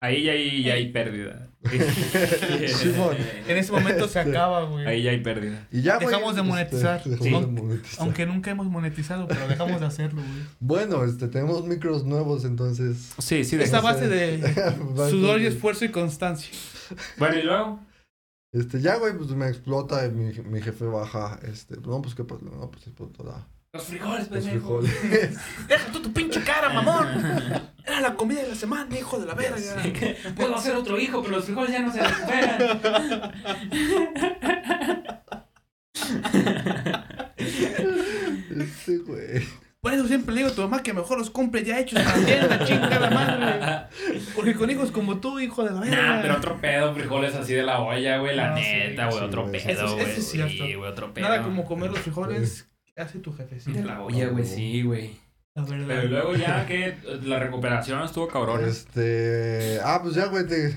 [0.00, 1.48] Ahí ya hay, ya hay pérdida.
[2.66, 3.16] Simón.
[3.46, 4.84] En ese momento se acaba, güey.
[4.86, 5.66] Ahí ya hay pérdida.
[5.70, 6.08] Y ya, güey.
[6.08, 7.04] Dejamos de este, monetizar.
[7.04, 7.50] dejamos Sí.
[7.54, 8.00] de monetizar.
[8.02, 10.42] Aunque nunca hemos monetizado, pero dejamos de hacerlo, güey.
[10.58, 13.12] Bueno, este, tenemos micros nuevos, entonces.
[13.18, 13.56] Sí, sí.
[13.60, 13.82] Esta de...
[13.82, 14.64] base de
[15.10, 16.50] sudor y esfuerzo y constancia.
[17.16, 17.80] Bueno, y luego.
[18.52, 21.38] Este, ya, güey, pues me explota y mi, mi jefe baja.
[21.42, 22.44] Este, no, pues qué pasó.
[22.44, 24.82] No, pues explotó la, Los frijoles, los pendejo.
[24.82, 25.38] frijoles.
[25.68, 27.08] Deja tú tu pinche cara, mamón.
[27.86, 29.82] Era la comida de la semana, hijo de la verga.
[30.36, 33.32] Puedo hacer otro hijo, pero los frijoles ya no se recuperan.
[38.50, 39.42] Este güey.
[39.82, 42.16] Por eso siempre le digo a tu mamá que mejor los compre ya hechos para
[42.46, 43.88] la chingada madre.
[44.36, 45.96] Porque con hijos como tú, hijo de la verga.
[46.16, 49.24] Nah, pero otro pedo, frijoles así de la olla, güey, la No, neta, güey, sí,
[49.24, 50.04] otro pedo, güey.
[50.04, 51.26] eso es Sí, güey, otro pedo.
[51.28, 53.76] Nada como comer los frijoles que hace tu jefecita.
[53.76, 55.16] de la olla, güey, sí, güey.
[55.56, 55.86] La verdad.
[55.88, 58.64] Pero luego ya que la recuperación estuvo cabrón.
[58.64, 59.80] Este.
[59.84, 60.44] Ah, pues ya, güey.
[60.44, 60.68] De,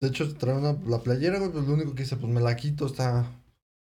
[0.00, 1.52] de hecho, trae una, la playera, güey.
[1.52, 2.84] Pues lo único que hice, pues me la quito.
[2.86, 3.26] Está.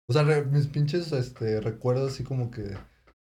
[0.08, 2.76] O sea, re- mis pinches este, recuerdos así como que.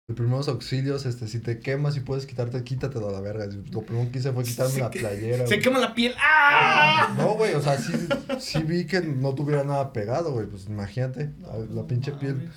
[0.08, 3.46] De primeros auxilios, este, si te quemas y puedes quitarte, quítatelo a la verga.
[3.70, 5.46] Lo primero que hice fue quitarme Se la que- playera.
[5.46, 5.60] Se güey.
[5.62, 6.12] quema la piel.
[6.20, 7.14] ¡Ah!
[7.16, 7.92] No, güey, o sea, sí,
[8.40, 10.46] sí vi que no tuviera nada pegado, güey.
[10.48, 12.50] Pues imagínate, la, la pinche piel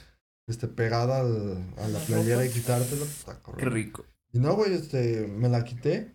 [0.50, 3.38] este, pegada al- a la playera y quitártela, pues está.
[3.58, 4.06] Qué rico.
[4.34, 6.14] Y no, güey, este, me la quité.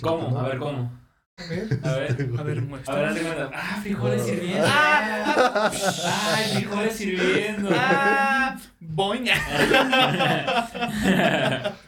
[0.00, 0.30] ¿Cómo?
[0.30, 0.38] no.
[0.40, 0.92] A ver, ¿cómo?
[1.38, 2.12] A ver, A ver.
[2.12, 3.50] a ver, A ver, cuenta.
[3.52, 4.64] Ah, frijoles sirviendo.
[4.68, 5.70] Ah.
[6.36, 7.68] Ay, frijoles sirviendo.
[7.72, 8.34] ¡Ah!
[8.80, 9.34] ¡Boña!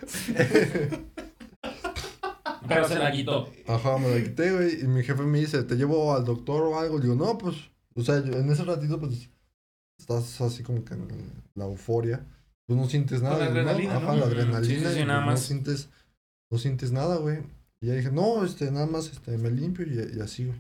[2.69, 3.51] Pero se la quitó.
[3.67, 4.81] Ajá, me la quité, güey.
[4.83, 6.99] Y mi jefe me dice, ¿te llevo al doctor o algo?
[6.99, 7.57] Le digo, no, pues,
[7.95, 9.29] o sea, yo- en ese ratito, pues,
[9.99, 12.25] estás así como que en la euforia.
[12.67, 13.39] Tú no sientes nada.
[13.39, 13.53] la y, ¿no?
[13.61, 14.17] adrenalina, Ajá, ¿no?
[14.17, 14.65] la adrenalina.
[14.65, 15.41] sí, sí, sí, y, nada pues, más.
[15.41, 15.89] No sientes,
[16.51, 17.39] no sientes nada, güey.
[17.81, 20.59] Y ya dije, no, este, nada más, este, me limpio y, y así, güey.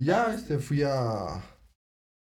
[0.00, 1.40] Y ya, este, fui a...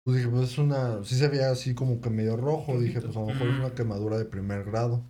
[0.03, 1.03] Pues dije, pues es una...
[1.03, 2.79] Sí se veía así como que medio rojo.
[2.79, 5.03] Dije, pues a lo mejor es una quemadura de primer grado.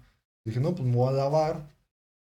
[0.46, 1.70] Dije, no, pues me voy a lavar.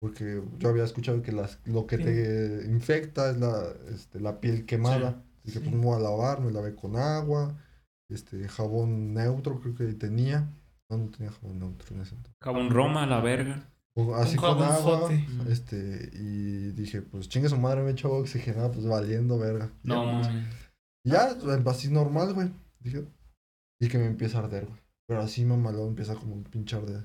[0.00, 4.64] Porque yo había escuchado que las, lo que te infecta es la, este, la piel
[4.64, 5.24] quemada.
[5.42, 7.56] Dije, pues me voy a lavar, me lavé con agua,
[8.08, 10.48] este, jabón neutro creo que tenía.
[10.88, 12.36] No, no tenía jabón neutro en ese entonces.
[12.40, 13.68] Jabón Roma, la verga.
[13.96, 15.10] O- Así Un con agua.
[15.48, 19.70] Este, y dije, pues chingue su madre, me he echado oxigenada, pues valiendo verga.
[19.82, 20.44] No, Ya, mami.
[21.08, 22.50] Y ya, pues, así normal, güey.
[22.80, 23.04] Dije,
[23.80, 24.78] y que me empieza a arder, güey.
[25.06, 27.04] Pero así mamalón empieza como un pinche arder.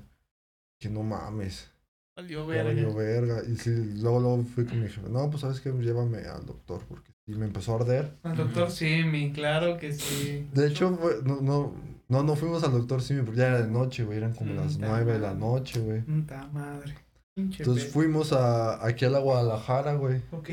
[0.80, 1.70] Que no mames.
[2.16, 3.34] Valió Ya valió verga.
[3.36, 3.48] verga.
[3.50, 5.08] Y sí, luego, luego fui con mi jefe.
[5.08, 6.82] No, pues sabes que llévame al doctor.
[6.88, 8.16] Porque sí me empezó a arder.
[8.22, 10.46] Al doctor Simi, claro que sí.
[10.52, 11.74] De hecho, fue- no, no,
[12.08, 14.18] no, no fuimos al doctor Simi porque ya era de noche, güey.
[14.18, 16.02] Eran como Mm, las nueve de la noche, güey.
[16.02, 16.94] Puta madre.
[17.34, 20.22] Pinche Entonces fuimos a, aquí a la Guadalajara, güey.
[20.30, 20.50] Ok.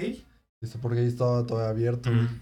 [0.63, 2.23] Este, porque ahí estaba todavía abierto, güey.
[2.23, 2.41] Mm.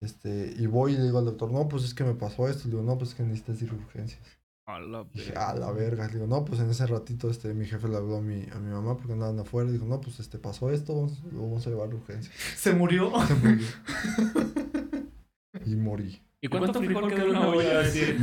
[0.00, 2.64] Este, y voy y le digo al doctor, no, pues es que me pasó esto.
[2.64, 4.38] Le digo, no, pues es que necesitas ir a urgencias.
[4.66, 5.48] A la verga.
[5.48, 6.06] a la verga.
[6.06, 8.58] Le digo, no, pues en ese ratito, este, mi jefe le habló a mi, a
[8.58, 9.70] mi mamá porque andaban afuera.
[9.70, 12.34] Dijo, no, pues este, pasó esto, vamos, lo vamos a llevar a urgencias.
[12.56, 13.12] Se murió.
[13.26, 13.66] Se murió.
[15.64, 16.22] y morí.
[16.40, 17.78] ¿Y cuánto frijol quedó en una olla?
[17.82, 18.16] Decir,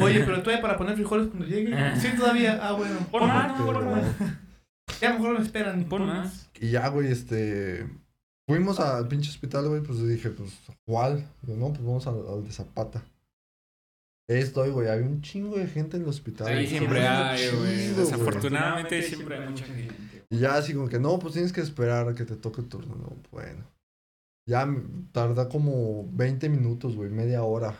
[0.00, 1.74] Oye, pero todavía para poner frijoles cuando llegue.
[1.96, 2.58] Sí, todavía.
[2.62, 2.96] Ah, bueno.
[3.10, 4.04] Pon más, Pon pon más.
[5.00, 5.84] Ya mejor me esperan.
[5.84, 6.48] Pon más.
[6.58, 7.86] Y ya, güey, este.
[8.48, 11.28] Fuimos al pinche hospital, güey, pues dije, pues, ¿cuál?
[11.46, 13.04] No, pues vamos al, al de Zapata.
[14.30, 16.48] Ahí estoy, güey, había un chingo de gente en el hospital.
[16.48, 17.88] Ahí siempre hay, güey.
[17.88, 19.94] Desafortunadamente siempre hay mucha gente.
[20.30, 22.68] Y ya así como que, no, pues tienes que esperar a que te toque el
[22.68, 22.94] turno.
[22.96, 23.64] No, bueno.
[24.46, 24.66] Ya
[25.12, 27.74] tarda como 20 minutos, güey, media hora.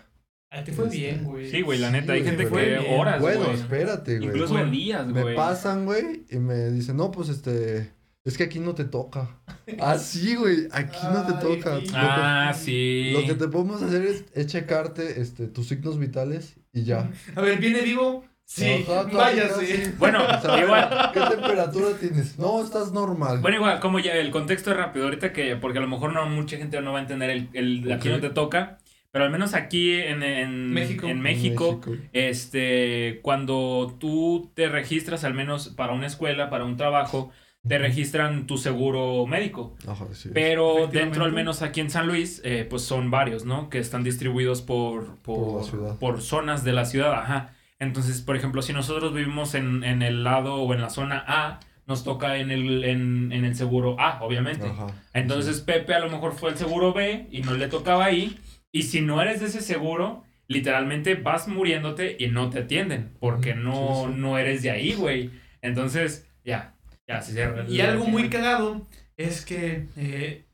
[0.50, 1.50] A ti fue Este, bien, güey.
[1.50, 2.98] Sí, güey, la neta, hay güey, gente fue que bien.
[3.00, 3.54] horas, bueno, güey.
[3.56, 4.28] espérate, güey.
[4.30, 5.36] Incluso en días, Me güey.
[5.36, 7.90] pasan, güey, y me dicen, no, pues este.
[8.24, 9.40] Es que aquí no te toca.
[9.80, 11.78] Así, güey, aquí no te toca.
[11.80, 11.86] sí.
[11.86, 13.10] Lo que- Ah, sí.
[13.14, 17.10] Lo que te podemos hacer es, es checarte este, tus signos vitales y ya.
[17.36, 18.24] A ver, ¿viene vivo?
[18.44, 18.84] Sí.
[18.88, 19.66] Ajá, Váyase.
[19.66, 19.92] sí.
[19.98, 21.10] Bueno, O sea, igual.
[21.12, 22.38] ¿Qué temperatura tienes?
[22.38, 23.40] No, estás normal.
[23.40, 26.26] Bueno, igual, como ya el contexto es rápido, ahorita que, porque a lo mejor no
[26.26, 28.78] mucha gente no va a entender el, el aquí no te toca,
[29.10, 31.04] pero al menos aquí en, en México.
[31.06, 31.80] en En México,
[32.14, 37.30] este, cuando tú te registras, al menos para una escuela, para un trabajo,
[37.68, 39.76] te registran tu seguro médico.
[39.86, 40.30] Ajá, sí.
[40.32, 43.68] Pero dentro, al menos aquí en San Luis, eh, pues son varios, ¿no?
[43.68, 47.54] Que están distribuidos por, por, Por por zonas de la ciudad, ajá.
[47.78, 51.60] Entonces, por ejemplo, si nosotros vivimos en, en el lado o en la zona A,
[51.86, 54.66] nos toca en el, en, en el seguro A, obviamente.
[54.66, 54.88] Ajá.
[55.14, 58.38] Entonces, Pepe a lo mejor fue el seguro B y no le tocaba ahí.
[58.72, 63.54] Y si no eres de ese seguro, literalmente vas muriéndote y no te atienden, porque
[63.54, 64.20] no, sí, sí.
[64.20, 65.30] no eres de ahí, güey.
[65.62, 66.74] Entonces, ya,
[67.08, 67.64] ya cierra.
[67.68, 70.44] Y algo muy cagado es que eh,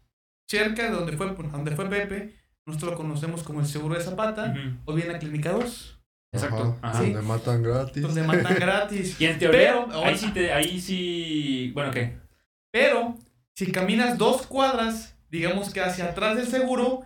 [0.48, 2.34] cerca de donde fue, donde fue Pepe,
[2.66, 4.76] nosotros lo conocemos como el seguro de Zapata, Ujú.
[4.86, 6.00] o bien la Clínica 2,
[6.32, 6.76] Exacto.
[6.82, 7.02] Ajá, Ajá.
[7.02, 8.02] Donde matan gratis.
[8.02, 9.16] donde matan gratis.
[9.20, 12.16] Y en teoría, Pero- ahí sí te, ahí sí, bueno, ¿qué?
[12.72, 13.16] Pero
[13.56, 17.02] si caminas dos cuadras, digamos que hacia atrás del seguro,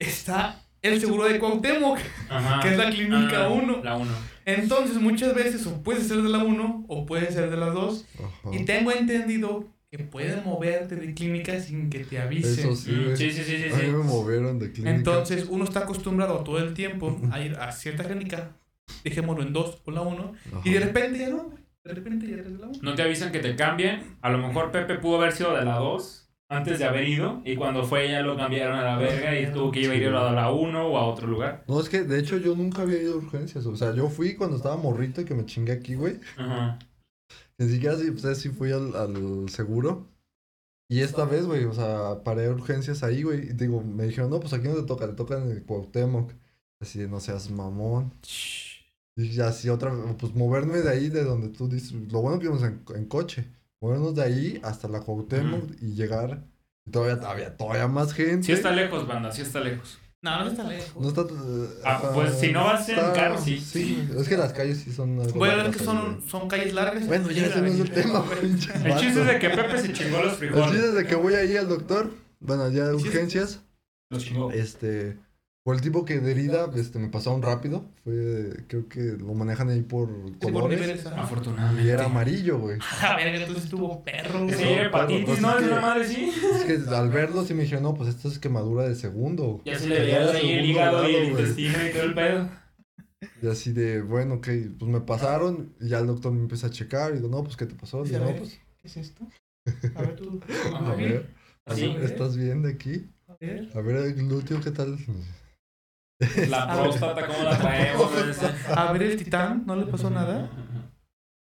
[0.00, 2.60] está el seguro de Cuauhtémoc, Ajá.
[2.60, 3.82] que es la Clínica Ah, 1.
[3.84, 4.10] La 1.
[4.44, 8.06] Entonces muchas veces o puede ser de la 1 o puede ser de las 2.
[8.14, 8.56] Ajá.
[8.56, 12.70] Y tengo entendido que pueden moverte de clínica sin que te avisen.
[12.70, 13.16] Eso sí, güey.
[13.16, 13.68] Sí, sí, sí, sí.
[13.72, 13.90] A mí sí.
[13.90, 14.94] me movieron de clínica.
[14.94, 18.56] Entonces uno está acostumbrado todo el tiempo a ir a cierta clínica
[19.04, 20.32] dejémoslo en dos con la uno.
[20.48, 20.60] Ajá.
[20.64, 21.50] Y de repente ya no.
[21.84, 22.78] De repente ya eres de la uno.
[22.82, 24.16] No te avisan que te cambien.
[24.20, 26.21] A lo mejor Pepe pudo haber sido de la 2
[26.52, 27.42] antes de haber ido.
[27.44, 30.08] Y cuando fue ya lo cambiaron a la verga y tuvo que ir a ir
[30.08, 31.64] a la 1 o a otro lugar.
[31.66, 33.66] No, es que de hecho yo nunca había ido a urgencias.
[33.66, 36.20] O sea, yo fui cuando estaba morrito y que me chingué aquí, güey.
[36.36, 36.78] Ajá.
[37.58, 40.08] Ni siquiera sí, pues, sí fui al, al seguro.
[40.88, 43.50] Y esta vez, güey, o sea, paré urgencias ahí, güey.
[43.50, 46.32] Y digo, me dijeron, no, pues aquí no te toca, te toca en el Cuauhtémoc.
[46.80, 48.12] Así de, no seas mamón.
[49.16, 52.62] Y así otra, pues moverme de ahí, de donde tú dices, lo bueno que íbamos
[52.62, 53.46] en, en coche.
[53.82, 56.44] Movernos de ahí hasta la Cuauhtémoc y llegar.
[56.86, 58.46] Y todavía, todavía, todavía más gente.
[58.46, 59.98] Sí está lejos, banda, sí está lejos.
[60.22, 61.02] No, no está lejos.
[61.02, 61.22] No está.
[61.84, 63.58] Ah, ajá, pues, si no vas en carro, sí.
[63.58, 65.16] Sí, es que las calles sí son.
[65.34, 67.08] Voy a ver que son, son calles largas.
[67.08, 68.56] Bueno, ya ese no es el tema, El
[68.98, 70.84] chiste es de que Pepe se chingó los El chiste frijoles.
[70.84, 72.12] es de que voy ahí al doctor.
[72.38, 73.62] Bueno, ya de urgencias.
[74.10, 74.52] Los chingó.
[74.52, 75.18] Este.
[75.64, 77.84] Por el tipo que de herida, este, me pasaron rápido.
[78.02, 81.06] Fue, creo que lo manejan ahí por Sí, por colores.
[81.06, 81.84] Afortunadamente.
[81.84, 82.78] y era amarillo, güey.
[83.02, 84.78] A ver, entonces estuvo perro, Sí, güey.
[84.86, 85.56] hepatitis, pues, ¿no?
[85.58, 86.32] es una madre, sí.
[86.56, 89.62] Es que al verlo sí me dijeron, no, pues esto es quemadura de segundo.
[89.64, 92.48] Ya se le veía ahí el hígado y el intestino y todo el pedo.
[93.40, 94.48] Y así de, bueno, ok,
[94.80, 95.74] pues me pasaron.
[95.80, 97.12] Y ya el doctor me empieza a checar.
[97.12, 98.02] Y digo, no, pues ¿qué te pasó?
[98.02, 99.28] Digo, no, pues, ¿Qué es esto?
[99.94, 100.40] A ver tú.
[100.74, 101.30] a ver,
[101.66, 101.84] Así.
[102.02, 103.06] ¿estás bien de aquí?
[103.28, 103.70] A ver.
[103.76, 104.98] A ver, el glúteo, ¿qué tal?
[106.48, 108.10] La próstata, ¿cómo la traemos?
[108.76, 110.50] A ver el titán, ¿no le pasó nada?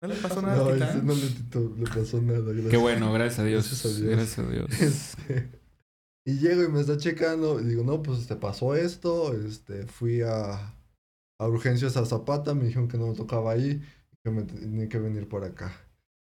[0.02, 1.06] ¿No le pasó nada No, al titán?
[1.06, 2.40] no le, tito- le pasó nada.
[2.40, 2.68] Gracias.
[2.70, 3.66] Qué bueno, gracias a Dios.
[3.68, 4.16] Gracias a Dios.
[4.16, 4.80] Gracias a Dios.
[4.80, 5.50] Este,
[6.26, 7.60] y llego y me está checando.
[7.60, 9.32] Y digo, no, pues te pasó esto.
[9.34, 10.74] Este, fui a,
[11.38, 12.54] a urgencias a Zapata.
[12.54, 13.82] Me dijeron que no me tocaba ahí.
[14.22, 15.72] Que me tenía que venir por acá.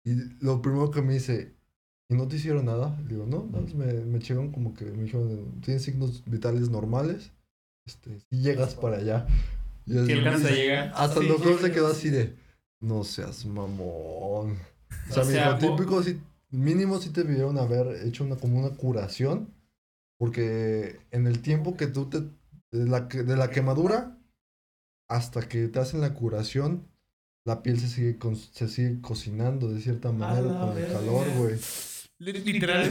[0.05, 1.55] Y lo primero que me dice,
[2.09, 2.97] ¿y no te hicieron nada?
[3.09, 7.33] Digo, no, nada más me, me checaron como que me dijeron, tienes signos vitales normales.
[7.91, 9.27] Este, si llegas para allá.
[9.87, 10.93] Y Si así- alcanza a llegar.
[10.95, 11.71] hasta el Sí, doctor se llegas.
[11.73, 12.37] quedó así de,
[12.81, 14.59] no seas mamón.
[15.11, 18.77] O sea, O sea, típico, sí, mínimo sí te debieron haber hecho una, como una
[18.77, 19.53] curación.
[20.19, 24.19] Porque en el tiempo que tú te, de la, que- de la quemadura
[25.09, 26.87] hasta que te hacen la curación,
[27.47, 31.59] la piel se sigue, con- se sigue cocinando de cierta manera con el calor, güey.
[32.21, 32.87] Literal.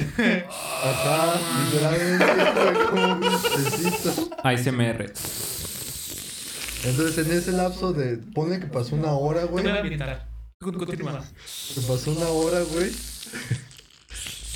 [0.50, 3.24] Ajá, literalmente, güey, como un.
[4.44, 5.14] ASMR.
[6.86, 9.64] Entonces en ese lapso de, pone que pasó una hora, güey.
[10.60, 11.24] Continúa.
[11.46, 12.92] Se pasó una hora, güey.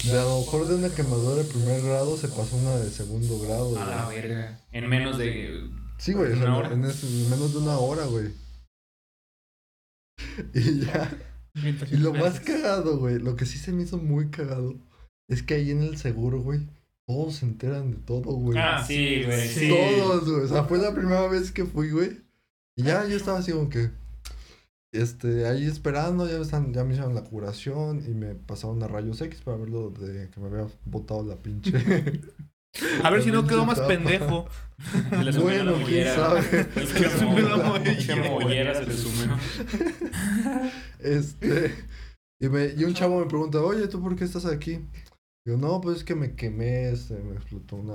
[0.06, 3.40] De a lo mejor de una quemadura de primer grado se pasó una de segundo
[3.40, 4.22] grado, A la güey.
[4.22, 4.60] verga.
[4.72, 5.70] En menos de.
[6.00, 6.72] Sí, güey, o ¿Una sea, hora?
[6.74, 8.30] en, ese- en menos de una hora, güey.
[10.54, 11.12] Y ya.
[11.56, 14.76] Y lo más cagado, güey, lo que sí se me hizo muy cagado,
[15.28, 16.62] es que ahí en el seguro, güey,
[17.06, 18.58] todos se enteran de todo, güey.
[18.58, 19.48] Ah, sí, güey.
[19.48, 19.70] Sí.
[19.70, 20.46] Todos, güey.
[20.46, 22.22] O sea, fue la primera vez que fui, güey.
[22.76, 23.92] Y ya yo estaba así como que.
[24.92, 28.88] Este, ahí esperando, ya, me están, ya me hicieron la curación y me pasaron a
[28.88, 31.72] rayos X para verlo de que me había botado la pinche.
[33.04, 34.48] A ver si no la quedó más pendejo.
[35.10, 36.16] Se le sumió la Bueno, quién mollera.
[36.16, 36.42] sabe.
[36.88, 37.78] Se sumió la mo-
[38.40, 38.76] mollera.
[38.76, 39.38] se le sumió.
[41.00, 41.74] Este.
[42.42, 44.80] Y, me, y un chavo me pregunta, oye, ¿tú por qué estás aquí?
[45.46, 47.94] Digo, no, pues es que me quemé, este, me explotó una.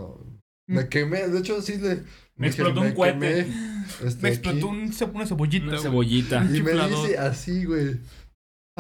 [0.69, 1.97] Me quemé, de hecho, sí le.
[1.97, 2.05] Mm.
[2.37, 3.19] Me dije, explotó un cohete.
[3.19, 3.41] quemé,
[4.05, 4.37] este, Me aquí".
[4.38, 5.67] explotó un una cebollita.
[5.67, 6.45] Una cebollita.
[6.53, 7.99] Y me dice así, güey.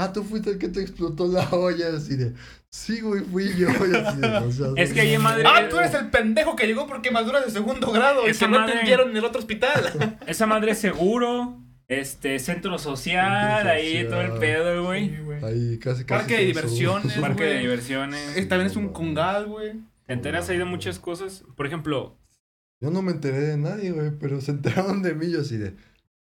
[0.00, 2.32] Ah, tú fuiste el que te explotó la olla, así de.
[2.70, 3.68] Sí, güey, fui yo.
[3.68, 5.42] Y así de, "No Es que ahí en mamón".
[5.42, 8.46] Madrid- Ah, tú eres el pendejo que llegó por quemaduras de segundo grado y Esa
[8.46, 10.18] que no madre- te atendieron en el otro hospital.
[10.26, 11.58] Esa madre es seguro.
[11.88, 15.10] Este, centro social, ahí todo el pedo, güey.
[15.42, 16.20] Ahí casi, casi.
[16.20, 17.12] Parque de diversiones.
[17.14, 18.48] su- Parque de diversiones.
[18.48, 19.72] También es un congal, güey.
[20.06, 21.44] Te enteras ahí de muchas cosas.
[21.56, 22.14] Por ejemplo,
[22.80, 25.74] Yo no me enteré de nadie, güey, pero se enteraron de mí yo así de.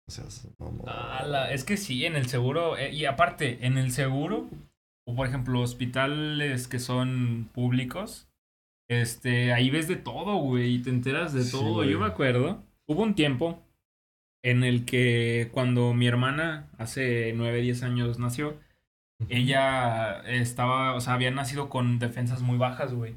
[0.08, 0.26] O sea,
[0.60, 0.88] mamón.
[0.88, 2.78] ala, es que sí, en el seguro.
[2.78, 4.50] eh, y aparte, en el seguro,
[5.06, 8.28] o por ejemplo, hospitales que son públicos,
[8.89, 11.84] este, ahí ves de todo, güey, y te enteras de todo.
[11.84, 13.62] Yo me acuerdo, hubo un tiempo
[14.43, 18.58] en el que cuando mi hermana hace 9, 10 años nació,
[19.30, 23.15] ella estaba, o sea, había nacido con defensas muy bajas, güey.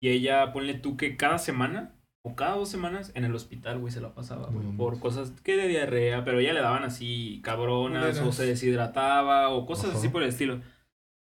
[0.00, 3.92] Y ella, ponle tú que cada semana o cada dos semanas en el hospital, güey,
[3.92, 4.66] se la pasaba, güey.
[4.66, 9.48] No por cosas que de diarrea, pero ella le daban así cabronas o se deshidrataba
[9.48, 9.98] o cosas Ajá.
[9.98, 10.60] así por el estilo.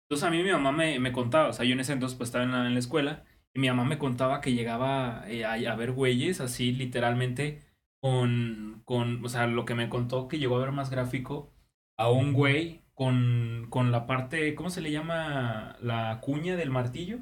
[0.10, 2.30] Entonces a mí mi mamá me, me contaba, o sea, yo en ese entonces pues
[2.30, 5.54] estaba en la, en la escuela y mi mamá me contaba que llegaba eh, a,
[5.54, 7.62] a ver güeyes así literalmente
[8.02, 11.52] con, con, o sea, lo que me contó que llegó a ver más gráfico
[11.98, 15.76] a un güey con, con la parte, ¿cómo se le llama?
[15.82, 17.20] La cuña del martillo.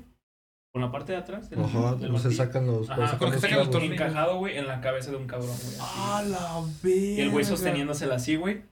[0.76, 1.50] Con la parte de atrás.
[1.50, 2.32] del- Ajá, del no se martillo.
[2.44, 2.90] sacan los.
[2.90, 5.78] Ajá, sacan que los sacan los encajado, güey, en la cabeza de un cabrón, güey.
[5.80, 7.00] ¡Ah, la verga!
[7.00, 8.64] Y el güey sosteniéndosela así, güey.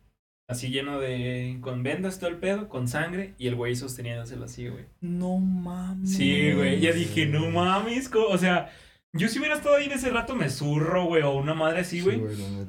[0.50, 1.60] Así lleno de.
[1.62, 3.36] con vendas todo el pedo, con sangre.
[3.38, 4.84] Y el güey sosteniéndosela así, güey.
[5.00, 6.12] No mames.
[6.13, 6.82] Sí, güey.
[6.82, 8.12] Ya dije, no mames.
[8.13, 8.70] O sea,
[9.13, 11.24] yo si hubiera estado ahí en ese rato me zurro, güey.
[11.24, 12.22] O una madre así, güey.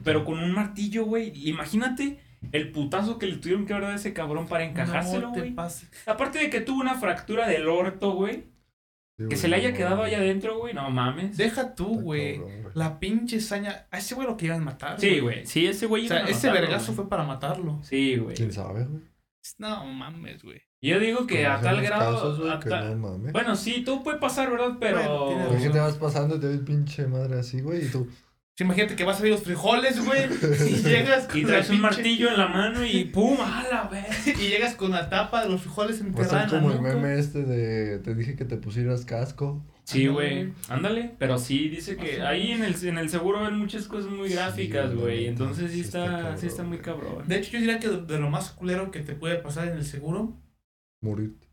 [0.05, 1.33] pero con un martillo, güey.
[1.49, 2.20] Imagínate
[2.53, 5.51] el putazo que le tuvieron que dar a ese cabrón para encajárselo, No güey.
[5.57, 5.90] pases.
[6.07, 8.53] Aparte de que tuvo una fractura del orto, güey.
[9.16, 10.74] Sí, Que se le haya no quedado allá adentro, güey.
[10.74, 11.37] No mames.
[11.37, 12.40] Deja tú, güey.
[12.74, 13.87] La pinche saña.
[13.90, 14.98] A ese güey lo querían matar.
[15.00, 15.46] Sí, güey.
[15.46, 17.81] Sí, ese güey O sea, ese matarlo, vergazo fue para matarlo.
[17.85, 18.35] Sí, güey.
[18.35, 19.03] ¿Quién sabe, güey?
[19.59, 20.61] No mames, güey.
[20.83, 22.14] Yo digo que a tal grado.
[22.14, 23.33] casos, güey, a que tal- no mames.
[23.33, 24.77] Bueno, sí, todo puede pasar, ¿verdad?
[24.81, 25.27] Pero.
[25.27, 27.87] Bueno, ¿Por qué te vas pasando y te ves pinche madre así, güey?
[27.87, 28.09] Y tú.
[28.56, 30.22] Sí, Imagínate que vas a ver los frijoles, güey.
[30.70, 33.36] Y llegas con y traes un pinche- martillo en la mano y ¡pum!
[33.40, 34.26] ¡A la vez!
[34.40, 36.94] Y llegas con la tapa de los frijoles en la como el nuca.
[36.94, 37.98] meme este de.
[37.98, 39.64] Te dije que te pusieras casco.
[39.82, 40.52] Sí, güey.
[40.68, 41.14] Ándale.
[41.18, 42.28] Pero sí, dice que Ajá.
[42.30, 45.26] ahí en el, en el seguro ven muchas cosas muy gráficas, güey.
[45.26, 46.82] Entonces sí está está, cabrón, sí está muy güey.
[46.82, 47.26] cabrón.
[47.28, 49.74] De hecho, yo diría que de de lo más culero que te puede pasar en
[49.78, 50.40] el seguro,
[51.02, 51.48] Morirte.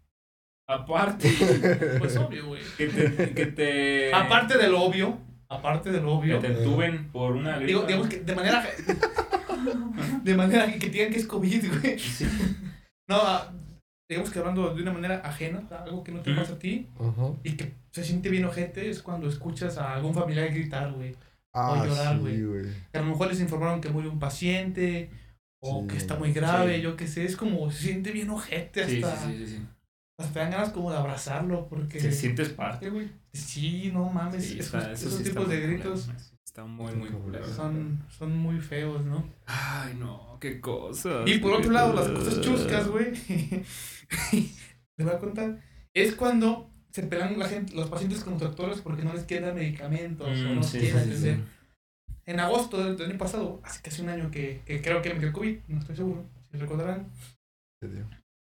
[0.67, 1.29] Aparte,
[1.99, 2.61] pues obvio, güey.
[2.77, 3.33] que te.
[3.33, 5.17] Que te Aparte del obvio,
[5.51, 7.67] aparte del Que obvio, te entuben por una gripa.
[7.67, 8.65] digo, digamos que de manera.
[10.23, 11.99] de manera que digan que es COVID, güey.
[11.99, 12.25] Sí.
[13.07, 13.51] No, ah,
[14.09, 17.33] digamos que hablando de una manera ajena, algo que no te pasa a ti Ajá.
[17.43, 21.15] y que se siente bien ojete es cuando escuchas a algún familiar gritar, güey.
[21.53, 22.63] Ah, llorar, sí, güey.
[22.91, 25.09] Que a lo mejor les informaron que murió un paciente
[25.61, 26.81] o Sí, que está muy grave, sí.
[26.81, 29.65] yo qué sé, es como se siente bien ojete Sí, sí, hasta, sí, sí, sí.
[30.17, 33.09] hasta te dan ganas como de abrazarlo porque Te sientes parte, güey.
[33.33, 36.65] Sí, no mames, Sí, esos, está- eso esos sí está tipos de gritos eso Está
[36.65, 37.47] muy, muy culero.
[37.47, 39.23] son, son muy feos, ¿no?
[39.45, 41.25] Ay, no, qué cosas.
[41.25, 42.41] Y por otro lado, las cosas.
[42.41, 43.13] chuscas, güey.
[44.97, 45.61] Les voy a contar.
[45.93, 49.55] Es cuando se pelean la gente, los pacientes con los doctores porque no les quedan
[49.55, 51.39] medicamentos o Mm, no sí, quieren sí, sí, atender.
[52.25, 55.29] En agosto del, año pasado, hace casi un año que, que creo que me dio
[55.29, 57.09] el COVID, no estoy seguro, si recordarán.
[57.79, 58.09] Te dio.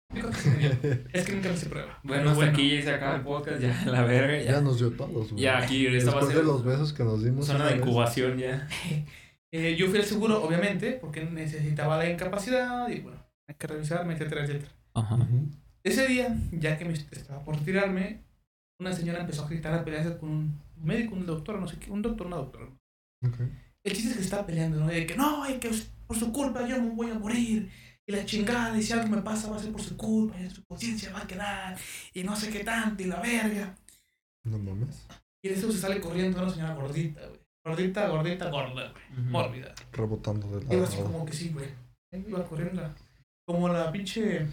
[1.13, 1.99] Es que nunca hice prueba.
[2.03, 4.61] Bueno, hasta aquí se acaba el podcast, ya, la verga, Ya ya.
[4.61, 5.43] nos dio todos, güey.
[5.43, 7.45] Ya, aquí esta va a Después ser de los besos que nos dimos.
[7.47, 7.81] zona de vez.
[7.81, 8.67] incubación ya.
[9.51, 14.13] Eh, yo fui al seguro, obviamente, porque necesitaba la incapacidad y bueno, hay que revisarme,
[14.13, 14.69] etcétera, etcétera.
[14.93, 15.17] Ajá.
[15.81, 18.19] Ese día, ya que me estaba por retirarme,
[18.81, 21.89] una señora empezó a gritar a pelearse con un médico, un doctor, no sé qué,
[21.89, 22.65] un doctor, una doctora.
[23.25, 23.39] Ok.
[23.85, 24.87] El chiste es que se estaba peleando, ¿no?
[24.87, 25.71] De que no, y que
[26.05, 27.69] por su culpa yo me voy a morir.
[28.07, 30.49] Y la chingada, y si algo me pasa va a ser por su culpa, y
[30.49, 31.77] su conciencia va a quedar,
[32.13, 33.75] y no sé qué tanto, y la verga.
[34.45, 35.07] No mames.
[35.43, 37.39] Y de eso se sale corriendo una señora gordita, güey.
[37.65, 39.23] Gordita, gordita, gorda, güey.
[39.25, 39.73] Mórbida.
[39.91, 40.83] Rebotando de Iba lado.
[40.85, 41.67] así como que sí, güey.
[42.27, 42.83] Iba corriendo.
[43.47, 44.45] Como la pinche.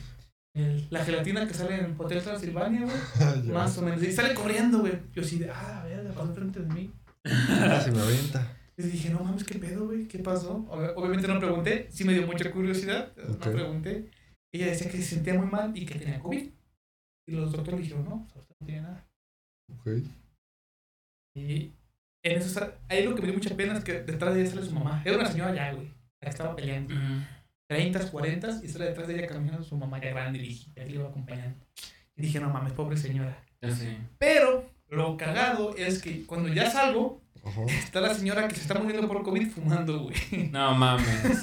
[0.55, 2.97] el- la gelatina que sale en Hotel Transilvania, güey.
[3.53, 4.03] Más o menos.
[4.03, 4.95] Y sale corriendo, güey.
[5.15, 6.91] Yo así de, ah, verga, pasó enfrente de mí.
[7.25, 8.57] Casi me avienta.
[8.87, 10.07] Y dije, no mames, ¿qué pedo, güey?
[10.09, 10.65] ¿Qué pasó?
[10.69, 11.87] Ob- Obviamente no pregunté.
[11.91, 13.13] Sí me dio mucha curiosidad.
[13.29, 13.47] Ok.
[13.47, 14.11] No pregunté.
[14.53, 16.51] Ella decía que se sentía muy mal y que tenía COVID.
[17.29, 19.07] Y los doctores le dijeron, no, usted no tiene nada.
[19.79, 19.87] Ok.
[21.35, 21.73] Y
[22.25, 24.67] en eso, ahí lo que me dio mucha pena es que detrás de ella sale
[24.67, 25.03] su mamá.
[25.05, 25.87] Era una señora ya, güey.
[25.89, 26.95] La que estaba peleando.
[27.69, 30.91] 30, 40 y sale detrás de ella caminando su mamá ya grande y viejita, que
[30.91, 31.65] le iba acompañando.
[32.17, 33.43] Y dije, no mames, pobre señora.
[33.63, 33.97] Ya sé.
[34.19, 37.63] Pero lo cagado es que cuando ya salgo, Ajá.
[37.67, 40.15] está la señora que se está muriendo por COVID fumando, güey.
[40.53, 41.43] No mames.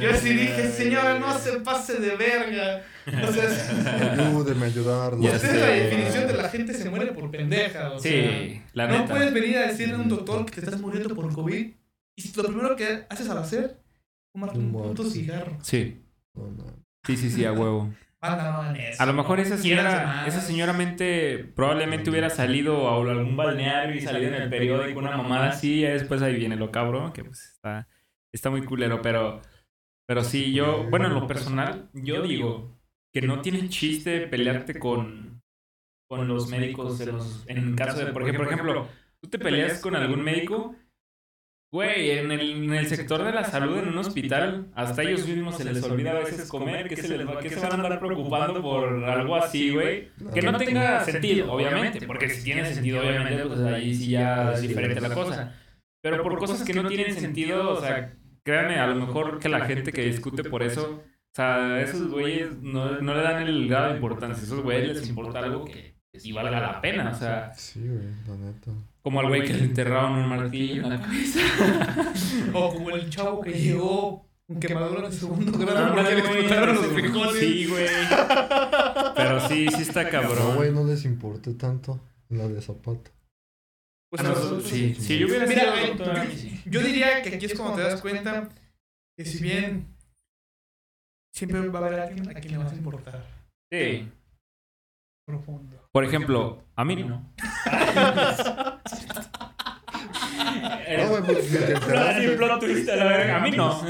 [0.00, 2.82] Yo sí dije, señora, no se pase de verga.
[3.06, 4.70] O sea, Ayúdeme a
[5.36, 5.56] usted sé.
[5.56, 7.92] es la definición de la gente se muere por pendeja.
[7.92, 9.14] O sea, Sí, la no neta.
[9.14, 11.66] puedes venir a decirle a un doctor que te estás muriendo por COVID
[12.16, 13.80] y si lo primero que haces al hacer,
[14.32, 15.56] fumarte un puto cigarro.
[15.62, 15.98] Sí,
[16.34, 16.64] no.
[17.06, 17.90] sí, sí, sí, a huevo.
[19.00, 24.00] A lo mejor esa señora, esa señora mente probablemente hubiera salido a algún balneario y
[24.00, 27.44] salido en el periódico una mamada así, y después ahí viene lo cabrón, que pues
[27.54, 27.88] está,
[28.32, 29.42] está muy culero, pero,
[30.06, 32.78] pero sí, yo, bueno, en lo personal, yo digo
[33.12, 35.42] que no tiene chiste pelearte con,
[36.08, 38.88] con los médicos en, los- en caso de, porque, por ejemplo,
[39.20, 40.76] tú te peleas con algún médico,
[41.72, 45.56] güey, en el, en el sector de la salud, en un hospital, hasta ellos mismos
[45.56, 47.98] se les olvida a veces comer, que se les va, que se van a andar
[47.98, 50.10] preocupando por algo así, güey.
[50.34, 54.60] Que no tenga sentido, obviamente, porque si tiene sentido, obviamente, pues ahí sí ya es
[54.60, 55.54] diferente la cosa.
[56.02, 58.14] Pero por cosas que no tienen sentido, o sea,
[58.44, 62.58] créanme, a lo mejor que la gente que discute por eso, o sea, esos güeyes
[62.60, 66.32] no, no le dan el grado de importancia, esos güeyes les importa algo que sí
[66.32, 68.72] valga la pena, o sea, Sí, güey, la neta.
[69.02, 71.40] Como al güey que le enterraron un martillo en la cabeza.
[72.54, 76.40] O como el chavo que llegó con quemadura de segundo grado Ándale, porque le güey,
[76.44, 77.40] explotaron los sí, frijoles.
[77.40, 77.86] Sí, güey.
[79.16, 80.56] Pero sí, sí está No, cabrón.
[80.56, 82.00] güey, no les importe tanto.
[82.28, 83.10] La de Zapata.
[84.10, 87.34] Pues Ah, a no, nosotros- sí, si yo hubiera Mira, sido mí yo, diría que
[87.36, 88.48] aquí es cuando te das cuenta
[89.16, 89.86] que si bien
[91.34, 93.24] siempre va a haber alguien a quien le vas a importar.
[93.70, 94.08] Sí.
[95.26, 95.88] Profundo.
[95.92, 97.32] Por ejemplo, a mí no.
[100.98, 102.30] No, güey, pues si te enteraste.
[102.30, 103.36] Sí, plot twist, a la verga.
[103.36, 103.82] A mí no.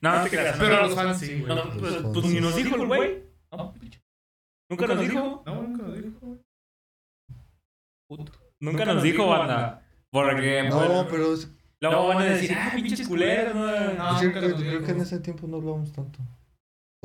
[0.00, 0.56] No, no te creas.
[0.58, 1.46] Pero a los fans sí, güey.
[1.46, 3.22] No, no, pues, pues ni nos dijo el güey.
[4.68, 5.42] Nunca nos dijo.
[5.46, 6.38] No, nunca lo dijo, güey.
[8.60, 9.82] Nunca nos dijo, banda.
[10.10, 10.66] Porque.
[10.70, 13.54] pues, No, pero es, Luego van a decir, ah, pinches culeros.
[13.54, 14.18] no".
[14.32, 16.18] Creo, nos que en ese tiempo no hablábamos tanto.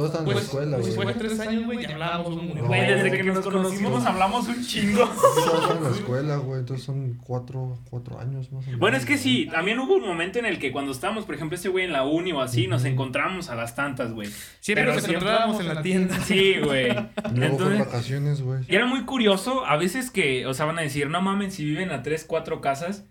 [0.09, 0.95] Todos estaban en la Pues, escuela, pues, güey.
[0.95, 2.65] fue hace tres años, güey, ya hablábamos un No.
[2.67, 5.05] Güey, desde que nos conocimos nos hablamos un chingo.
[5.05, 6.59] Todos estaban en la escuela, güey.
[6.59, 8.79] Entonces son cuatro, cuatro años más o menos.
[8.79, 11.55] Bueno, es que sí, también hubo un momento en el que cuando estábamos, por ejemplo,
[11.57, 14.29] ese güey en la uni o así, nos encontramos a las tantas, güey.
[14.59, 16.19] Siempre Pero nos encontrábamos en la tienda.
[16.21, 16.89] Sí, güey.
[16.91, 18.59] Y Luego Entonces- fue vacaciones, güey.
[18.67, 21.65] Y era muy curioso, a veces que, o sea, van a decir, no mames, si
[21.65, 23.05] viven a tres, cuatro casas,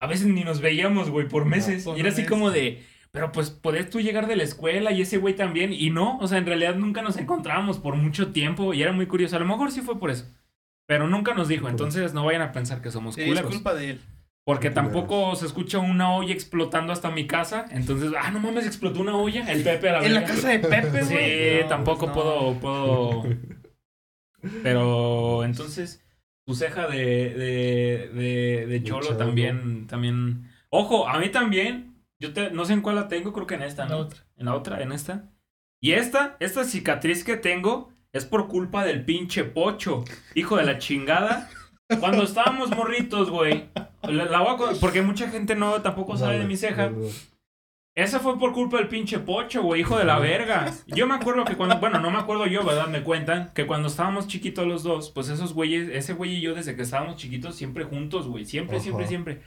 [0.00, 1.84] a veces ni nos veíamos, güey, por meses.
[1.84, 2.84] por y era así como de,
[3.16, 5.72] pero pues podés tú llegar de la escuela y ese güey también.
[5.72, 9.06] Y no, o sea, en realidad nunca nos encontrábamos por mucho tiempo y era muy
[9.06, 9.36] curioso.
[9.36, 10.26] A lo mejor sí fue por eso.
[10.86, 13.50] Pero nunca nos dijo, entonces no vayan a pensar que somos Es culeros.
[13.54, 14.00] culpa de él.
[14.44, 17.64] Porque tampoco se escucha una olla explotando hasta mi casa.
[17.70, 19.50] Entonces, ah, no mames, explotó una olla.
[19.50, 21.62] El Pepe a la En la casa de Pepe, Sí, güey.
[21.62, 22.12] No, tampoco no.
[22.12, 23.22] puedo, puedo.
[24.62, 26.04] Pero entonces,
[26.44, 29.16] tu ceja de, de, de, de cholo cholo.
[29.16, 30.50] también, también.
[30.68, 31.95] Ojo, a mí también.
[32.18, 33.94] Yo te, no sé en cuál la tengo, creo que en esta, En ¿no?
[33.96, 34.20] la otra.
[34.36, 35.30] En la otra, en esta.
[35.80, 40.04] Y esta, esta cicatriz que tengo es por culpa del pinche pocho,
[40.34, 41.50] hijo de la chingada.
[42.00, 43.68] Cuando estábamos morritos, güey.
[44.02, 46.90] La, la voy a porque mucha gente no tampoco sabe de mi ceja.
[47.94, 50.70] Esa fue por culpa del pinche pocho, güey, hijo de la verga.
[50.86, 52.88] Yo me acuerdo que cuando, bueno, no me acuerdo yo, ¿verdad?
[52.88, 56.54] Me cuentan que cuando estábamos chiquitos los dos, pues esos güeyes, ese güey y yo
[56.54, 58.82] desde que estábamos chiquitos, siempre juntos, güey, siempre, Ajá.
[58.84, 59.42] siempre, siempre.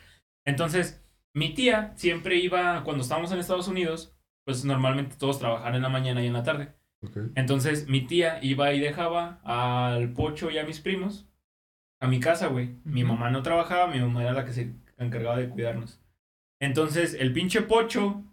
[0.45, 1.03] Entonces,
[1.33, 4.15] mi tía siempre iba, cuando estábamos en Estados Unidos,
[4.45, 6.73] pues normalmente todos trabajan en la mañana y en la tarde.
[7.35, 11.25] Entonces, mi tía iba y dejaba al pocho y a mis primos
[12.01, 12.75] a mi casa, güey.
[12.85, 16.01] Mi mamá no trabajaba, mi mamá era la que se encargaba de cuidarnos.
[16.61, 18.23] Entonces, el pinche pocho,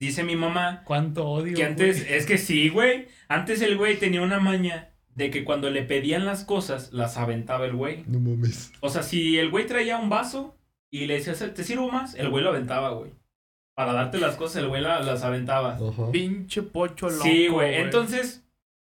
[0.00, 1.56] dice mi mamá, Cuánto odio.
[1.56, 2.14] que antes, güey.
[2.14, 3.08] es que sí, güey.
[3.28, 7.66] Antes el güey tenía una maña de que cuando le pedían las cosas, las aventaba
[7.66, 8.04] el güey.
[8.06, 8.72] No mames.
[8.80, 10.56] O sea, si el güey traía un vaso
[11.02, 12.14] y le decías, ¿te sirvo más?
[12.14, 13.10] El güey lo aventaba, güey.
[13.74, 15.76] Para darte las cosas, el güey la- las aventaba.
[16.12, 17.24] Pinche pocho loco.
[17.24, 17.74] Sí, güey.
[17.76, 18.44] Entonces,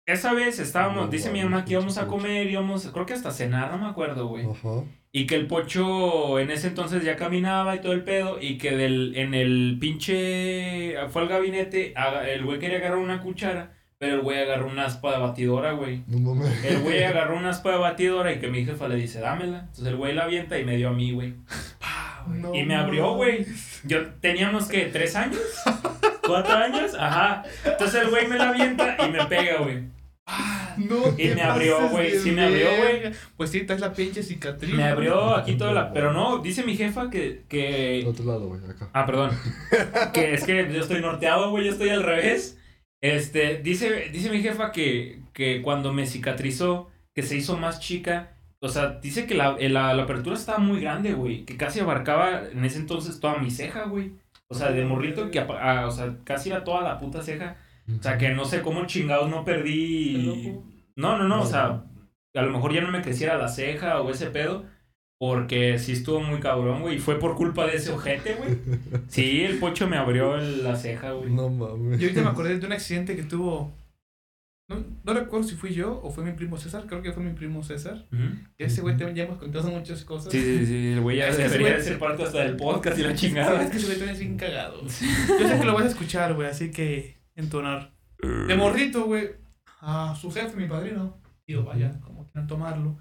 [0.07, 3.32] esa vez estábamos, No dice mi mamá que íbamos a comer, íbamos, creo que hasta
[3.32, 4.44] cenar, no me acuerdo, güey.
[4.48, 4.84] Ajá.
[5.11, 8.38] Y que el pocho en ese entonces ya caminaba y todo el pedo.
[8.40, 10.94] Y que del, en el pinche.
[11.09, 11.94] Fue al gabinete.
[12.30, 13.72] El güey quería agarrar una cuchara.
[13.98, 16.02] Pero el güey agarró una aspa de batidora, güey.
[16.07, 16.62] No mames.
[16.66, 19.61] El güey agarró una aspa de batidora y que mi jefa le dice, dámela.
[19.61, 21.34] Entonces el güey la avienta y me dio a mí, güey.
[22.27, 22.41] Pa, güey.
[22.41, 23.47] No y me abrió, güey.
[23.85, 25.41] Yo teníamos que tres años,
[26.27, 27.45] cuatro años, ajá.
[27.64, 29.97] Entonces el güey me la avienta y me pega, güey.
[30.77, 33.12] No, Y me abrió, güey, sí me abrió, güey.
[33.37, 34.74] Pues sí, traes la pinche cicatriz.
[34.74, 35.93] Me abrió aquí toda la.
[35.93, 37.45] Pero no, dice mi jefa que.
[37.49, 38.01] que...
[38.03, 38.91] Al otro lado, güey, acá.
[38.93, 39.31] Ah, perdón.
[40.12, 42.59] que es que yo estoy norteado, güey, yo estoy al revés.
[43.01, 48.36] Este, dice, dice mi jefa que, que cuando me cicatrizó, que se hizo más chica.
[48.62, 51.44] O sea, dice que la, eh, la, la apertura estaba muy grande, güey.
[51.44, 54.12] Que casi abarcaba en ese entonces toda mi ceja, güey.
[54.48, 57.57] O sea, de morrito que, apa- ah, o sea, casi era toda la puta ceja.
[57.98, 60.54] O sea, que no sé cómo chingados no perdí.
[60.96, 61.84] No, no, no, o sea,
[62.34, 64.64] a lo mejor ya no me creciera la ceja o ese pedo.
[65.18, 66.96] Porque sí estuvo muy cabrón, güey.
[66.96, 68.59] Y fue por culpa de ese ojete, güey.
[69.09, 71.30] Sí, el pocho me abrió el- la ceja, güey.
[71.30, 71.98] No mames.
[71.98, 73.72] Yo ahorita me acordé de un accidente que tuvo.
[74.68, 76.86] No, no recuerdo si fui yo o fue mi primo César.
[76.88, 78.04] Creo que fue mi primo César.
[78.12, 78.22] Ujú.
[78.58, 80.32] Que ese güey también ya hemos contado muchas cosas.
[80.32, 83.02] Sí, sí, sí, el güey ya Es debería de ser parte hasta del podcast y
[83.02, 83.70] la Es chingada.
[83.70, 84.82] que ese güey también es bien cagado.
[84.82, 84.88] Yo
[85.48, 87.94] sé que lo vas a escuchar, güey, así que entonar.
[88.48, 89.30] De morrito, güey,
[89.80, 92.98] a su jefe, mi padrino, tío, vaya, como quieran tomarlo,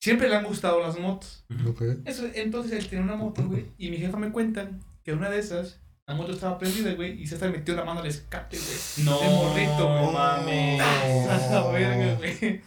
[0.00, 1.44] siempre le han gustado las motos.
[1.66, 1.82] Ok.
[2.04, 5.40] Eso, entonces él tiene una moto, güey, y mi jefa me cuentan que una de
[5.40, 9.06] esas, la moto estaba prendida, güey, y César metió la mano al escape, güey.
[9.06, 10.12] No, De morrito, güey.
[10.12, 10.80] mames.
[11.30, 12.62] A la verga, güey.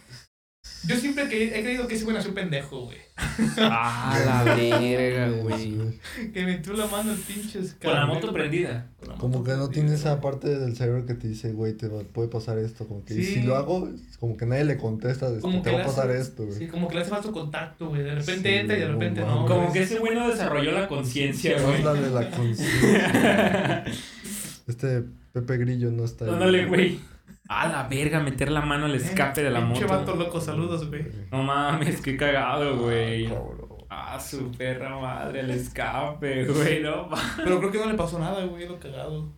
[0.86, 2.98] Yo siempre que he creído que ese güey nació pendejo, güey.
[3.58, 5.76] Ah, la verga, güey.
[6.32, 7.60] Que metió la mano al pinche.
[7.82, 8.88] Con la moto prendida.
[9.06, 11.86] La Como moto que no tiene esa parte del cerebro que te dice, güey, te
[11.88, 12.86] va- puede pasar esto.
[12.88, 13.24] Como que Sí.
[13.24, 16.20] si lo hago, como que nadie le contesta, de, Como te va a pasar hace-
[16.20, 16.58] esto, güey.
[16.58, 18.02] Sí, como que le hace falso contacto, güey.
[18.02, 19.46] De repente Sí, entra y de repente no.
[19.46, 19.72] Como güey.
[19.72, 21.76] que ese güey no desarrolló la conciencia, güey.
[21.76, 23.84] Ándale la conciencia.
[24.68, 25.02] Este
[25.32, 26.30] Pepe Grillo no está ahí.
[26.32, 27.00] Ándale, güey.
[27.54, 30.24] A la verga, meter la mano al escape de la Pinche vato moto.
[30.24, 31.04] loco, saludos, güey.
[31.30, 33.26] No mames, qué cagado, güey.
[33.26, 33.68] Cabrón.
[33.90, 37.34] Ah, su perra madre, el escape, güey, no mames.
[37.36, 39.32] Pero creo que no le pasó nada, güey, lo cagado.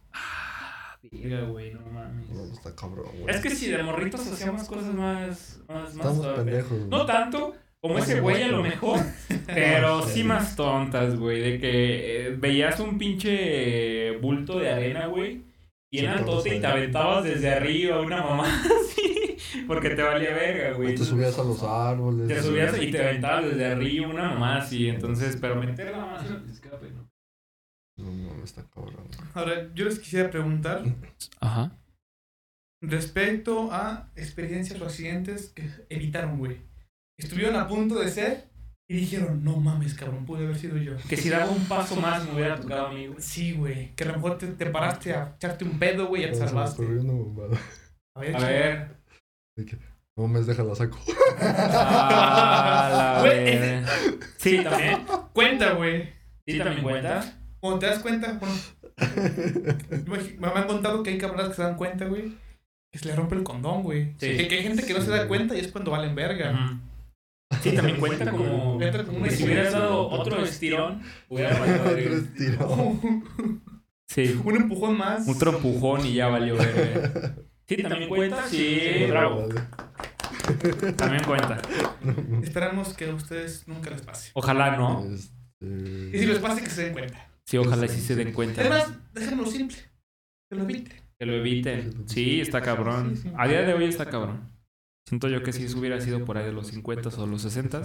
[1.10, 2.30] Verga, güey, no mames.
[2.30, 3.34] No, está cabrón, güey.
[3.34, 5.60] Es que si de morritos hacíamos cosas más.
[5.68, 6.88] más, más Estamos pendejos, güey.
[6.88, 9.00] No tanto como ese güey a lo mejor,
[9.46, 11.40] pero sí más tontas, güey.
[11.40, 15.42] De que eh, veías un pinche bulto de arena, güey.
[15.94, 19.36] Y en todos altote y te aventabas desde arriba una mamá así.
[19.68, 20.94] Porque te valía verga, güey.
[20.94, 22.26] O te subías a los árboles.
[22.26, 24.88] Te subías y te aventabas desde arriba una mamá así.
[24.88, 27.08] Entonces, pero meter la en el escape, ¿no?
[27.96, 29.06] No, no, está cabrón.
[29.34, 30.82] Ahora, yo les quisiera preguntar
[31.38, 31.78] Ajá.
[32.82, 36.60] respecto a experiencias o accidentes que evitaron, güey.
[37.16, 38.48] Estuvieron a punto de ser
[38.88, 40.92] y dijeron, no mames, cabrón, pude haber sido yo.
[41.08, 43.20] Que si daba un paso más me hubiera tocado a mí, güey.
[43.20, 43.94] Sí, güey.
[43.94, 46.40] Que a lo mejor te, te paraste a echarte un pedo, güey, y ya te
[46.40, 46.82] me salvaste.
[46.82, 47.58] ocurrió una bombada.
[48.16, 48.96] A ver, A ver.
[49.56, 49.78] De que,
[50.16, 50.98] no me déjala saco.
[51.40, 53.88] Ah, la Güey, verga.
[54.36, 55.04] Sí, también.
[55.32, 56.12] Cuenta, güey.
[56.46, 57.38] Sí, también cuenta.
[57.60, 58.54] Cuando te das cuenta, bueno,
[60.04, 62.34] imagi- me han contado que hay cabronas que se dan cuenta, güey,
[62.92, 64.12] que se le rompe el condón, güey.
[64.18, 64.36] Sí.
[64.36, 66.52] Que, que hay gente que no se da cuenta y es cuando valen verga.
[66.52, 66.78] Ujú.
[67.62, 68.80] Sí, también cuenta como.
[68.80, 73.24] Entra si hubieras dado otro estirón, hubiera valido Otro estirón.
[74.06, 74.40] Sí.
[74.44, 75.28] Un empujón más.
[75.28, 77.36] Otro empujón y ya valió verga.
[77.66, 78.46] Sí, también cuenta.
[78.46, 79.48] Sí, bravo.
[80.96, 81.62] También cuenta.
[82.42, 84.30] Esperamos que a ustedes nunca les pase.
[84.34, 85.06] Ojalá no.
[85.06, 86.26] Y si Este...
[86.26, 87.28] les pase, que se den cuenta.
[87.46, 88.60] Sí, ojalá sí se den cuenta.
[88.60, 89.78] Además, déjenlo simple.
[90.50, 90.92] Que lo eviten.
[91.18, 92.04] Que lo eviten.
[92.08, 93.14] Sí, está cabrón.
[93.38, 94.50] A día de hoy está cabrón.
[95.06, 97.82] Siento yo que si eso hubiera sido por ahí de los 50 o los 60,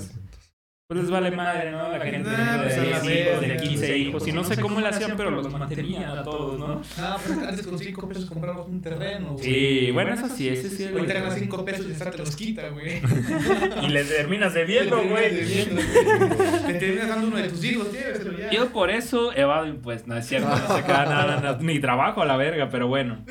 [0.87, 1.89] pues les vale madre, ¿no?
[1.89, 3.61] La gente Nah, pues de la 10 hijos, de verga.
[3.61, 4.27] 15 hijos.
[4.27, 6.81] Y no sé cómo le hacían, pero los mantenían a todos, ¿no?
[6.97, 9.33] Ah, pues antes con 5 pesos comprabas un terreno.
[9.33, 9.43] güey.
[9.43, 10.85] Sí, bueno, eso sí, ese sí.
[10.85, 13.01] Ahorita ganas 5 pesos y esa te los quita, güey.
[13.83, 15.31] Y le terminas debiendo, güey.
[15.45, 18.49] Le terminas dando uno de tus hijos, ya.
[18.49, 22.21] Yo por eso evado impuestos, no es cierto, no sé qué, nada, nada, ni trabajo
[22.23, 23.25] a la verga, pero bueno.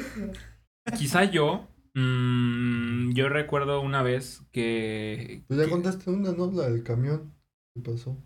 [0.97, 5.45] Quizá yo, mm, yo recuerdo una vez que...
[5.49, 6.51] Pues ya que- contaste una, ¿no?
[6.53, 7.35] La del camión.
[7.75, 8.17] ¿Qué pasó?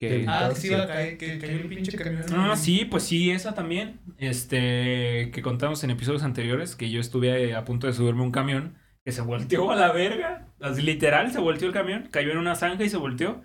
[0.00, 2.24] que- Ah, que se iba a caer, que cayó el pinche camión.
[2.32, 4.00] Ah, sí, pues sí, esa también.
[4.18, 8.32] Este, que contamos en episodios anteriores, que yo estuve a punto de subirme a un
[8.32, 10.48] camión que se volteó a la verga.
[10.60, 13.42] Así, literal, se volteó el camión, cayó en una zanja y se volteó.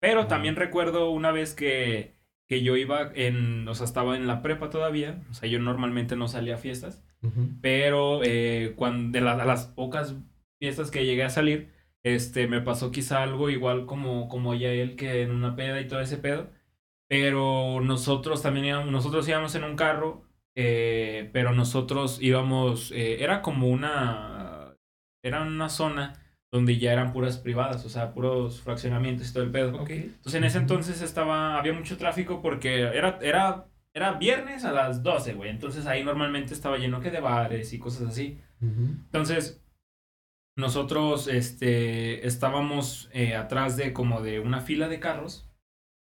[0.00, 2.16] Pero también recuerdo una vez que,
[2.48, 5.22] que yo iba en, o sea, estaba en la prepa todavía.
[5.30, 7.04] O sea, yo normalmente no salía a fiestas.
[7.60, 10.14] Pero eh, cuando, de la- las pocas
[10.58, 11.70] fiestas que llegué a salir,
[12.04, 15.86] este, me pasó quizá algo igual como, como ya él, que en una peda y
[15.88, 16.50] todo ese pedo.
[17.08, 20.24] Pero nosotros también íbamos, nosotros íbamos en un carro,
[20.56, 24.76] eh, pero nosotros íbamos, eh, era como una,
[25.22, 26.14] era una zona
[26.50, 29.80] donde ya eran puras privadas, o sea, puros fraccionamientos y todo el pedo.
[29.82, 29.90] Ok.
[29.90, 35.02] Entonces en ese entonces estaba, había mucho tráfico porque era, era, era viernes a las
[35.02, 35.50] 12, güey.
[35.50, 38.40] Entonces ahí normalmente estaba lleno que de bares y cosas así.
[38.60, 39.62] Entonces,
[40.56, 45.48] nosotros este, estábamos eh, atrás de como de una fila de carros.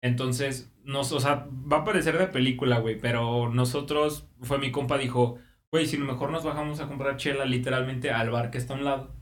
[0.02, 4.98] Entonces, nos, o sea, va a parecer de película, güey, pero nosotros, fue mi compa,
[4.98, 5.38] dijo,
[5.70, 8.84] güey, si mejor nos bajamos a comprar chela literalmente al bar que está a un
[8.84, 9.14] lado.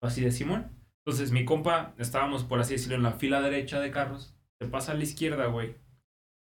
[0.00, 0.72] Así de Simón.
[1.04, 4.34] Entonces, mi compa, estábamos, por así decirlo, en la fila derecha de carros.
[4.58, 5.76] Se pasa a la izquierda, güey.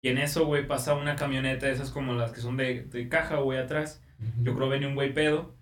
[0.04, 3.08] Y en eso, güey, pasa una camioneta, de esas como las que son de, de
[3.10, 4.04] caja, güey, atrás.
[4.20, 4.44] Ujú.
[4.44, 5.56] Yo creo venía un güey pedo.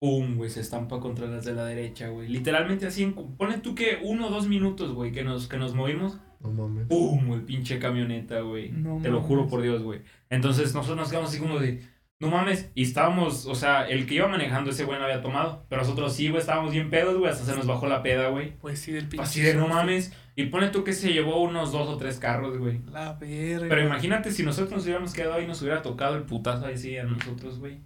[0.00, 2.26] Pum, güey, se estampa contra las de la derecha, güey.
[2.28, 5.74] Literalmente así, en- ponle tú que uno o dos minutos, güey, que nos, que nos
[5.74, 6.18] movimos.
[6.40, 6.86] No mames.
[6.88, 8.70] Pum, güey, pinche camioneta, güey.
[8.70, 9.50] No Te lo juro mames.
[9.52, 10.00] por Dios, güey.
[10.30, 11.82] Entonces nosotros nos quedamos así como de,
[12.20, 12.70] no mames.
[12.74, 15.64] Y estábamos, o sea, el que iba manejando ese güey no había tomado.
[15.68, 17.32] Pero nosotros sí, güey, estábamos bien pedos, güey.
[17.32, 18.56] Hasta se nos bajó la peda, güey.
[18.58, 19.24] Pues sí, del pinche.
[19.24, 20.12] Así de, no mames.
[20.36, 22.80] Y ponle tú que se llevó unos dos o tres carros, güey.
[22.90, 23.66] La verga.
[23.68, 26.76] Pero imagínate si nosotros nos hubiéramos quedado ahí y nos hubiera tocado el putazo ahí
[26.76, 27.80] sí a nosotros, güey.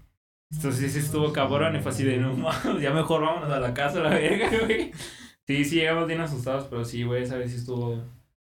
[0.50, 3.74] Esto sí, estuvo cabrón y fue así de no mames, ya mejor vámonos a la
[3.74, 4.92] casa la verga, güey.
[5.46, 8.02] Sí, sí, llegamos bien asustados, pero sí, güey, esa vez sí estuvo,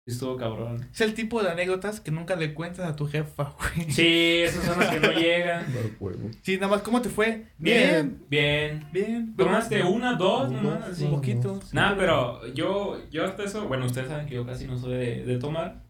[0.07, 0.89] estuvo cabrón.
[0.93, 3.91] Es el tipo de anécdotas que nunca le cuentas a tu jefa, güey.
[3.91, 5.67] Sí, esas son las que no llegan.
[6.43, 7.47] Sí, nada más, ¿cómo te fue?
[7.59, 8.87] Bien, bien.
[8.93, 9.35] Bien.
[9.37, 10.89] ¿Tomaste una, dos, Dos, nomás?
[10.89, 11.05] Así.
[11.05, 11.61] Un poquito.
[11.73, 15.25] Nada, pero yo, yo hasta eso, bueno, ustedes saben que yo casi no soy de,
[15.25, 15.83] de tomar.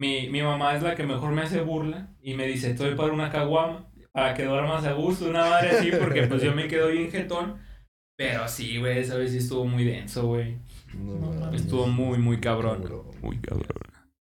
[0.00, 3.12] Mi, mi mamá es la que mejor me hace burla y me dice, estoy para
[3.12, 6.88] una caguama, para que duermas a gusto, una madre así, porque pues yo me quedo
[6.88, 7.58] bien jetón.
[8.16, 10.56] Pero sí, güey, esa vez sí estuvo muy denso, güey.
[10.94, 11.52] No.
[11.52, 12.82] Estuvo muy, muy cabrón.
[12.82, 13.06] Cabrón.
[13.22, 13.68] Muy cabrón.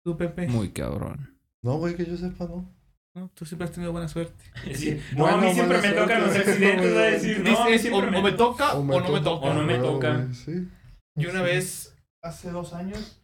[0.03, 0.47] Tú, Pepe.
[0.47, 1.38] Muy cabrón.
[1.61, 2.69] No, güey, que yo sepa, no.
[3.15, 3.30] ¿no?
[3.36, 4.43] Tú siempre has tenido buena suerte.
[4.74, 4.99] Sí.
[5.15, 7.39] No, a mí Bueno, siempre me tocan los accidentes, a decir.
[7.43, 9.53] No, a mí Dices, siempre o, me o me toca o, no me toca, o
[9.53, 10.34] no me toca.
[10.34, 10.67] Sí.
[11.15, 11.45] Yo una Sí.
[11.45, 13.21] vez, hace dos años,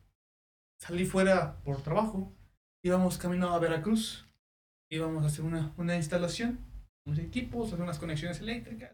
[0.79, 2.31] salí fuera por trabajo.
[2.83, 4.25] Íbamos camino a Veracruz.
[4.91, 6.59] Íbamos a hacer una, una instalación,
[7.05, 8.91] unos equipos, hacer unas conexiones eléctricas.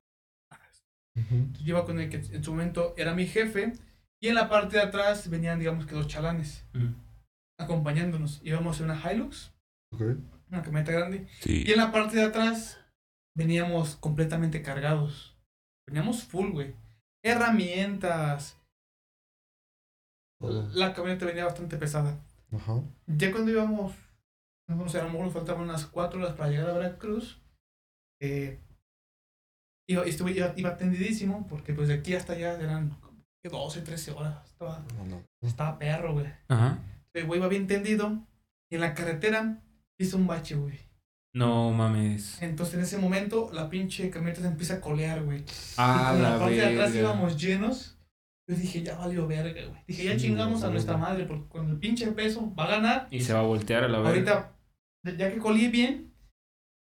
[1.18, 1.48] Ujú.
[1.64, 3.74] Yo iba con el que en su momento era mi jefe.
[4.26, 6.96] Y en la parte de atrás venían, digamos que dos chalanes Mm.
[7.60, 8.42] acompañándonos.
[8.44, 9.54] Íbamos en una Hilux,
[9.94, 10.02] Ok.
[10.50, 11.28] una camioneta grande.
[11.42, 11.64] Sí.
[11.66, 12.80] Y en la parte de atrás
[13.36, 15.38] veníamos completamente cargados.
[15.88, 16.74] Veníamos full, güey.
[17.24, 18.60] Herramientas.
[20.42, 22.18] La camioneta venía bastante pesada.
[22.52, 22.82] Ajá.
[23.08, 23.94] Ya cuando íbamos,
[24.68, 27.40] no sé, a lo mejor nos faltaban unas cuatro horas para llegar a Veracruz.
[28.22, 28.60] Eh,
[29.88, 32.90] iba, estuve, iba, iba tendidísimo porque pues de aquí hasta allá eran
[33.46, 34.38] que 12, 13 horas.
[34.46, 35.24] Estaba, No, no.
[35.48, 36.26] estaba perro, güey.
[36.48, 36.80] Ajá.
[37.14, 38.24] El güey iba bien tendido
[38.72, 39.62] y en la carretera
[40.00, 40.80] hizo un bache, güey.
[41.34, 42.42] No mames.
[42.42, 45.44] Entonces en ese momento la pinche camioneta se empieza a colear, güey.
[45.78, 47.00] Ah, y la la parte de atrás verga.
[47.12, 48.00] íbamos llenos,
[48.48, 49.84] yo dije, ya valió verga, güey.
[49.88, 53.08] Dije, ya Sí, chingamos a nuestra madre, porque cuando el pinche peso va a ganar,
[53.12, 54.10] Y se va a voltear a la verga.
[55.04, 56.15] ahorita, ya que colí bien,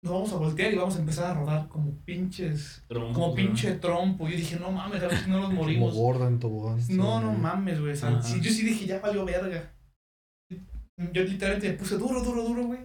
[0.05, 4.29] nos vamos a voltear y vamos a empezar a rodar como pinches, como pinche trompo.
[4.29, 5.95] Yo dije, no mames, a ver si no nos Como morimos.
[5.95, 6.79] gorda en tobogán.
[6.89, 7.95] No, no mames, güey.
[7.95, 9.73] Sí, yo sí dije, ya valió verga.
[11.11, 12.81] Yo literalmente me puse duro, duro, duro, güey.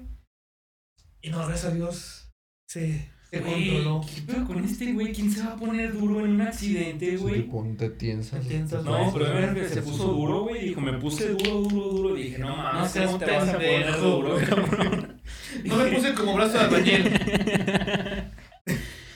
[1.20, 2.30] Y no, gracias a Dios,
[2.66, 4.00] se, se controló.
[4.14, 5.12] ¿Qué pedo con este güey?
[5.12, 7.34] ¿Quién se va a poner duro en un accidente, Sí, güey?
[7.34, 8.44] te pon- te tiensas.
[8.84, 10.66] No, pero primero que se puso duro, güey.
[10.68, 12.14] Dijo, me puse duro, duro, duro.
[12.14, 15.20] Dije, no No mames, seas ¿cómo te vas a poner duro, cabrón?
[15.64, 17.04] No me puse como brazo de albañil.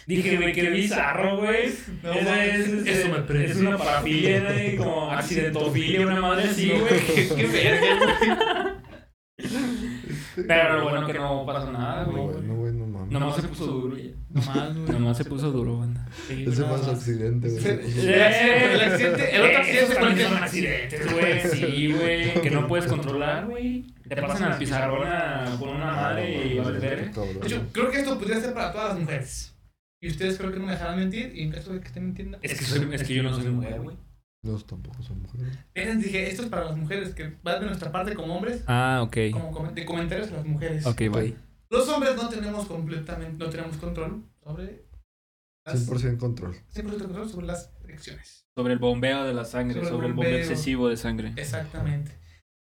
[0.06, 1.70] Dije, güey, qué bizarro, güey.
[2.02, 3.46] No, es, es, eso me prende.
[3.52, 7.00] es una parafilia, güey, como accidentofilia, una madre así, No, güey.
[7.06, 8.10] qué, qué verga, güey.
[10.46, 12.33] Pero lo bueno que no pasó nada, No, güey.
[13.20, 14.10] Nomás se puso duro ya.
[14.30, 14.88] Nomás, güey.
[14.92, 16.06] Nomás se puso duro, banda.
[16.28, 17.60] Sí, Ese fue su accidente, güey.
[17.60, 21.40] Sí, se puso- el accidente- el accidente- el otro accidente fue que- son accidentes, güey.
[21.40, 22.40] Sí, güey.
[22.42, 23.86] Que no puedes controlar, güey.
[24.08, 27.10] Te pasan al pizarrón a- por una madre y Ah, verga.
[27.12, 27.40] cabrón.
[27.40, 29.54] De hecho, creo que esto podría ser para todas las mujeres.
[30.02, 31.32] Y ustedes creo que no me dejarán mentir.
[31.34, 32.38] Y en caso de que estén mintiendo.
[32.42, 33.96] Es que, soy, es que yo no soy mujer, güey.
[34.44, 35.56] No, tampoco son mujeres.
[35.74, 39.00] Miren, dije, esto es para las mujeres, que va de nuestra parte como hombres, Ah,
[39.02, 39.16] ok.
[39.32, 40.84] como com- de comentarios a las mujeres.
[41.10, 41.34] bye.
[41.74, 44.84] Los hombres no tenemos completamente, no tenemos control sobre
[45.66, 46.54] las, 100% control.
[46.72, 48.44] 100% control sobre las erecciones.
[48.56, 50.40] Sobre el bombeo de la sangre, Sobre el sobre el bombeo bombeo.
[50.48, 51.32] excesivo de sangre.
[51.36, 52.12] Exactamente.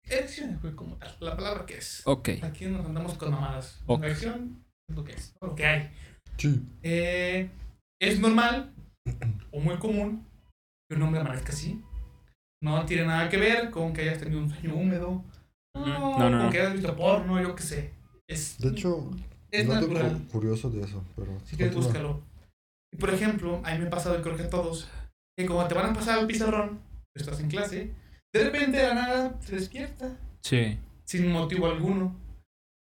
[0.09, 1.17] Erecciones, güey, como tal.
[1.21, 2.03] La palabra que es.
[2.07, 2.29] Ok.
[2.43, 3.83] Aquí nos andamos con mamadas.
[3.87, 4.05] Ok.
[4.05, 5.91] Erección es lo que es, lo que hay.
[6.37, 6.63] Sí.
[6.83, 7.51] Eh,
[8.01, 8.73] es normal
[9.51, 10.27] o muy común
[10.89, 11.83] que un hombre amanezca así.
[12.63, 15.09] No tiene nada que ver con que hayas tenido un sueño húmedo.
[15.75, 15.87] Ujú.
[15.87, 16.51] No, No, no, con no.
[16.51, 18.00] que hayas visto porno, yo qué sé.
[18.31, 19.11] Es, De hecho,
[19.51, 20.13] es no natural.
[20.29, 21.37] cu- curioso de eso, pero.
[21.45, 22.23] Si quieres, búscalo.
[22.93, 24.89] Y por ejemplo, a mí me ha pasado, y creo que a todos,
[25.37, 26.79] que como te van a pasar al pizarrón,
[27.15, 27.91] estás en clase,
[28.33, 30.79] de repente de la nada se despierta, Sí.
[31.05, 32.17] sin motivo alguno.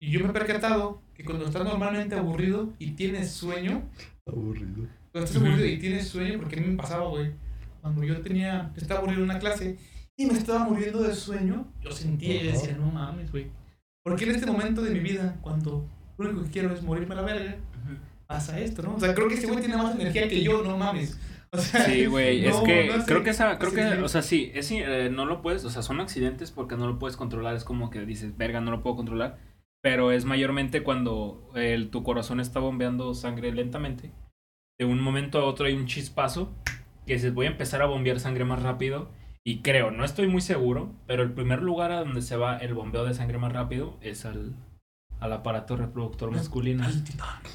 [0.02, 3.84] Y yo me he percatado que cuando estás normalmente aburrido y tienes sueño,
[4.26, 4.88] Aburrido.
[5.12, 7.32] cuando estás aburrido y tienes sueño, porque a mí me pasaba, güey,
[7.82, 9.78] cuando yo tenía, estaba aburrido en una clase
[10.18, 13.48] y me estaba muriendo de sueño, yo sentía y decía, no mames, güey.
[14.04, 15.88] Porque en este momento de mi vida, cuando
[16.18, 17.56] lo único que quiero es morirme a la verga,
[18.28, 18.96] pasa esto, ¿no?
[18.96, 21.20] O sea, creo que ese güey tiene más energía que yo, no mames.
[21.52, 23.06] O sea, Sí, güey, es no, que no sé.
[23.06, 25.82] creo que esa, creo que, o sea, sí, es, eh, no lo puedes, o sea,
[25.84, 28.96] son accidentes porque no lo puedes controlar, es como que dices, verga, no lo puedo
[28.96, 29.38] controlar,
[29.82, 34.12] pero es mayormente cuando el, tu corazón está bombeando sangre lentamente,
[34.80, 36.54] de un momento a otro hay un chispazo
[37.06, 39.12] que dices, voy a empezar a bombear sangre más rápido,
[39.46, 42.74] y creo, no estoy muy seguro, pero el primer lugar a donde se va el
[42.74, 44.54] bombeo de sangre más rápido es al,
[45.20, 46.86] al aparato reproductor masculino.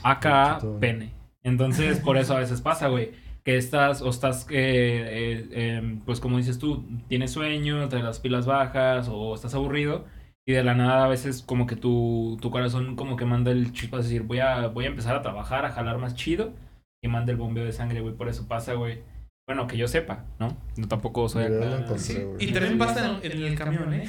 [0.02, 1.12] Acá, pene.
[1.42, 3.12] Entonces, por eso a veces pasa, güey.
[3.42, 8.20] Que estás, o estás, eh, eh, em, pues como dices tú, tienes sueño, traes las
[8.20, 10.04] pilas bajas, o estás aburrido,
[10.46, 13.72] y de la nada a veces como que tu, tu corazón como que manda el
[13.72, 16.52] chispazo, es decir, voy a, voy a empezar a trabajar, a jalar más chido,
[17.02, 18.14] y manda el bombeo de sangre, güey.
[18.14, 19.00] Por eso pasa, güey.
[19.48, 20.56] Bueno, que yo sepa, ¿no?
[20.76, 21.86] No tampoco soy acá.
[21.96, 24.04] Sí, y también pasa en, en el camión, ¿eh?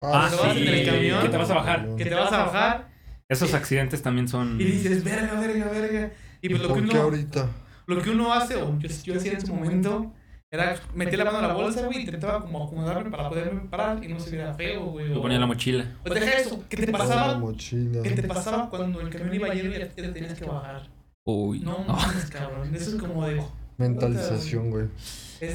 [0.00, 1.88] Ah, vas sí, en el camión, que te vas a bajar.
[1.96, 2.88] Que te vas a bajar
[3.28, 4.60] Esos accidentes también son...
[4.60, 6.12] y dices, verga, verga, verga.
[6.40, 7.48] Y pues lo que ¿Por qué uno, ahorita?
[7.86, 10.12] lo que uno hace, o yo, yo hacía en su momento,
[10.52, 14.02] era meter la mano en la bolsa, güey, y intentaba como acomodarme para poderme parar
[14.04, 15.08] y no se viera feo, güey.
[15.08, 15.84] Lo o- ponía en la mochila.
[16.08, 17.36] O deja eso, ¿qué te La pasaba?
[17.38, 18.02] mochila.
[18.02, 20.88] ¿Qué te pasaba cuando el camión iba lleno y ya te tenías que bajar?
[21.24, 21.58] Uy.
[21.60, 22.72] No mames, cabrón.
[22.74, 23.42] Eso es como de.
[23.80, 24.86] Mentalización, güey.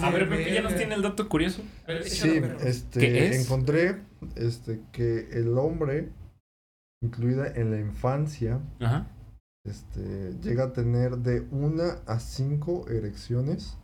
[0.02, 1.62] A ver, Pepe, ya nos tiene el dato curioso.
[1.88, 3.46] Ver, Sí, este, ¿Qué es?
[3.46, 3.98] encontré
[4.36, 6.10] este, que el hombre
[7.04, 9.08] incluida en la infancia, Ajá.
[9.64, 13.78] este, llega a tener de 1 a 5 erecciones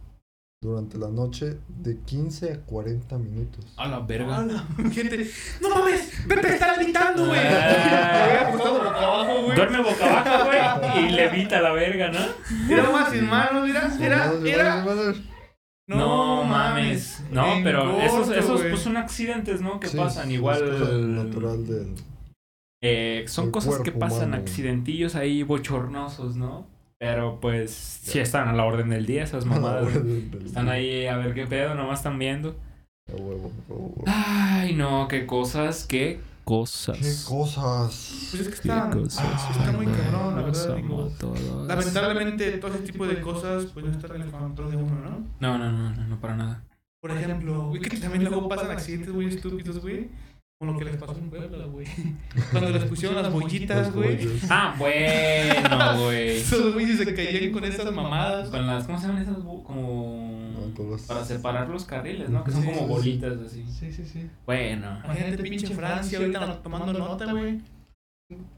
[0.64, 3.66] durante la noche de 15 a 40 minutos.
[3.78, 4.46] A la verga.
[4.94, 5.28] Gente.
[5.60, 7.40] No mames, Pepe está gritando, güey.
[7.44, 8.52] Ah.
[8.54, 9.56] Abajo, güey.
[9.56, 12.20] Duerme boca abajo, güey, y levita la verga, ¿no?
[12.72, 13.92] Era más sin manos, mira.
[14.00, 14.86] Era, era.
[15.88, 17.24] No, mames.
[17.32, 19.80] No, pero esos, corto, esos pues son accidentes, ¿no?
[19.80, 20.28] Que Sí, pasan.
[20.30, 20.60] es Igual.
[20.80, 21.96] cosa natural del.
[22.84, 24.44] eh, son del cosas que pasan, humano.
[24.44, 26.68] accidentillos ahí bochornosos, ¿no?
[27.02, 29.92] Pero pues sí están a la orden del día esas mamadas.
[30.46, 32.56] Están ahí a ver qué pedo, nomás están viendo.
[33.12, 34.04] A huevo, a huevo.
[34.06, 37.00] Ay, no, qué cosas, qué cosas.
[37.00, 38.28] ¿Qué cosas?
[38.30, 40.76] Pues es que está, está muy cabrón, la verdad.
[40.76, 41.12] Digo,
[41.68, 45.28] lamentablemente, todo ese tipo de cosas, pues no están en el control de uno, ¿no?
[45.40, 46.64] No, no, no, no, no para nada.
[47.00, 50.08] Por ejemplo, güey, que también luego pasan accidentes muy estúpidos, güey.
[50.62, 51.88] Como lo que les pasó en Puebla, güey.
[52.52, 54.30] Cuando les pusieron las bollitas, güey.
[54.48, 56.38] Ah, bueno, güey.
[56.38, 58.48] Esos güeyes se caían con esas mamadas.
[58.50, 59.38] Con las, ¿cómo se llaman esas?
[59.38, 59.64] Como...
[59.64, 62.44] Con Para separar los carriles, ¿no?
[62.44, 63.66] Que son como bolitas así.
[63.68, 64.30] Sí, sí, sí.
[64.46, 65.02] Bueno.
[65.04, 67.60] Imagínate, pinche Francia, ahorita tomando nota, güey.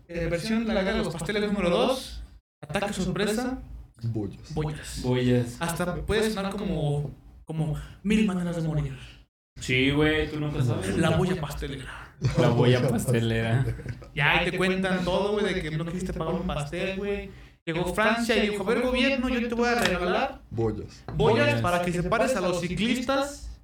[0.10, 2.24] Eh, versión la gana de los pasteles número 2.
[2.64, 3.60] Ataque sorpresa.
[4.04, 4.54] Bollos.
[4.54, 5.02] Bollas.
[5.04, 5.56] Boyas.
[5.62, 7.12] Hasta puede sonar como,
[7.46, 9.13] como mil maneras de morir.
[9.60, 10.98] Sí, güey, tú nunca sabes.
[10.98, 12.14] La boya pastelera.
[12.40, 13.66] La boya pastelera.
[14.14, 17.30] Ya ahí te cuentan todo, güey, de que no quisiste pagar un pastel, güey.
[17.66, 21.62] Llegó Francia y dijo, a ver, gobierno, yo te voy a regalar boyas Boyas.
[21.62, 23.62] para que separes a los ciclistas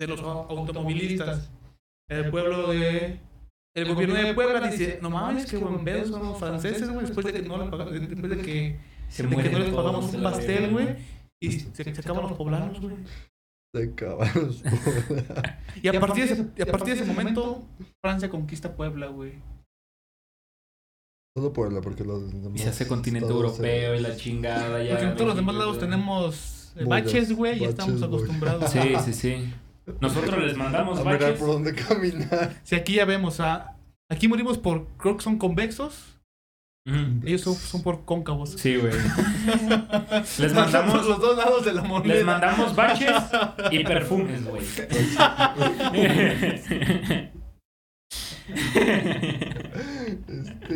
[0.00, 1.48] de los au- automovilistas.
[2.08, 3.20] El pueblo de...
[3.76, 7.26] El gobierno de Puebla dice, no mames, qué buen pedo son los franceses, güey, después
[7.26, 7.58] de que no,
[7.90, 10.96] después de que, Se de que no les pagamos un pastel, güey.
[11.40, 12.96] Y se, se acaban los poblanos, güey.
[13.74, 14.62] De caballos.
[15.82, 17.62] Y a partir de ese, a partir de ese momento,
[18.02, 19.34] Francia conquista Puebla, güey.
[21.36, 22.52] Solo Puebla, porque los demás.
[22.54, 24.92] Y se hace continente europeo y la chingada ya.
[24.92, 28.70] Porque en todos los demás lados tenemos eh, baches, güey, y estamos acostumbrados.
[28.70, 29.54] Sí, sí, sí.
[30.00, 31.38] Nosotros les mandamos A mirar baches.
[31.38, 32.60] por dónde caminar.
[32.64, 33.76] Si aquí ya vemos a...
[34.08, 36.15] Aquí morimos por, creo que son convexos.
[36.86, 37.26] Ujú.
[37.26, 38.50] Ellos son, son por cóncavos.
[38.52, 38.92] Sí, güey.
[40.38, 42.14] Les mandamos, los dos lados de la moneda.
[42.14, 43.10] les mandamos baches
[43.72, 44.62] y perfumes, güey.
[44.62, 44.86] Este,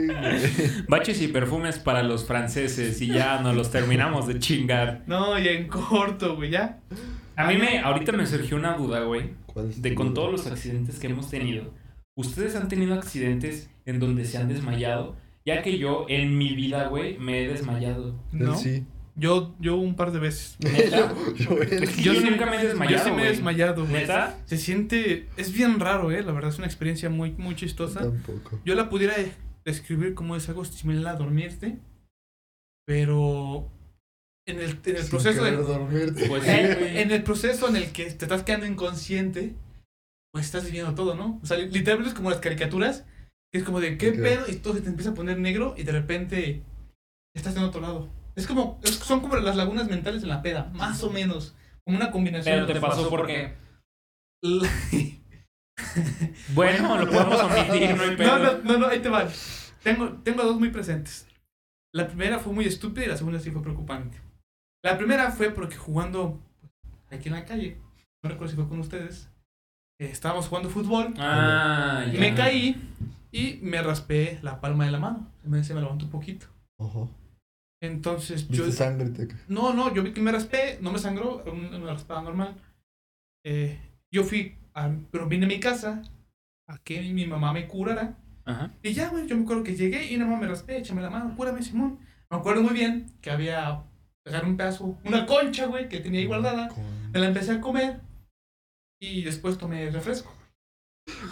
[0.07, 0.85] güey.
[0.89, 5.03] Baches y perfumes para los franceses y ya nos los terminamos de chingar.
[5.07, 6.81] No, y en corto, güey, ya.
[7.37, 10.47] A mí me, ahorita me surgió una duda, güey, ¿Cuál es de con todos los
[10.47, 11.73] accidentes que hemos tenido.
[12.17, 15.17] ¿Ustedes han tenido accidentes en donde se han desmayado?
[15.57, 18.15] Ya que yo en mi vida, güey, me he desmayado.
[18.33, 18.57] No.
[18.57, 18.85] sí.
[19.17, 20.57] Yo, yo un par de veces.
[20.61, 21.13] ¿Neta?
[21.37, 21.63] Yo,
[22.03, 24.03] yo sí- nunca me he desmayado, Yo sí me he desmayado, güey.
[24.03, 24.39] ¿Neta?
[24.47, 25.29] Se siente...
[25.37, 26.23] Es bien raro, eh.
[26.23, 28.01] La verdad es una experiencia muy, muy chistosa.
[28.01, 28.61] Tampoco.
[28.65, 29.15] Yo la pudiera
[29.65, 31.77] describir como es algo similar a dormirte,
[32.87, 33.69] pero
[34.47, 36.27] en el, en el Sin proceso de- dormirte.
[36.29, 36.99] Pues en, güey.
[36.99, 39.55] en el proceso en el que te estás quedando inconsciente,
[40.33, 41.39] pues estás viviendo todo, ¿no?
[41.43, 43.05] O sea, literalmente es como las caricaturas,
[43.53, 45.93] es como de qué pedo y todo se te empieza a poner negro y de
[45.93, 46.63] repente
[47.35, 48.09] estás en otro lado.
[48.37, 51.97] Es como es- son como las lagunas mentales en la peda, más o menos, como
[51.97, 52.55] una combinación.
[52.55, 53.55] Pero te que pasó porque...
[54.43, 54.69] La-
[56.55, 58.39] Bueno, lo podemos omitir, no hay pedo.
[58.39, 59.29] No, no, no, ahí te van.
[59.83, 61.27] Tengo, tengo dos muy presentes.
[61.95, 64.21] La primera fue muy estúpida y la segunda sí fue preocupante.
[64.85, 66.39] La primera fue porque jugando
[67.11, 67.79] aquí en la calle,
[68.23, 69.29] no recuerdo si fue con ustedes,
[70.01, 72.21] eh, estábamos jugando fútbol, Ah, ya.
[72.21, 72.77] me caí
[73.33, 75.31] y me raspé la palma de la mano.
[75.43, 76.47] Se me, levantó un poquito.
[76.79, 77.09] Ajá.
[77.83, 78.73] Entonces Viste yo...
[78.73, 79.29] sangre, te...
[79.49, 82.57] No, no, yo vi que me raspé, no me sangró, era una raspada normal.
[83.45, 83.79] Eh,
[84.13, 86.03] yo fui, a, pero vine a mi casa
[86.69, 88.19] a que mi mamá me curara.
[88.45, 88.73] Ajá.
[88.83, 91.11] Y ya, güey, yo me acuerdo que llegué y nada más me raspé, échame la
[91.11, 91.99] mano, cúrame, Simón.
[92.31, 93.83] Me acuerdo muy bien que había,
[94.27, 96.69] agarré un pedazo, una concha, güey, que tenía ahí guardada.
[96.69, 98.01] Con- Me la empecé a comer
[99.01, 100.33] y después tomé refresco.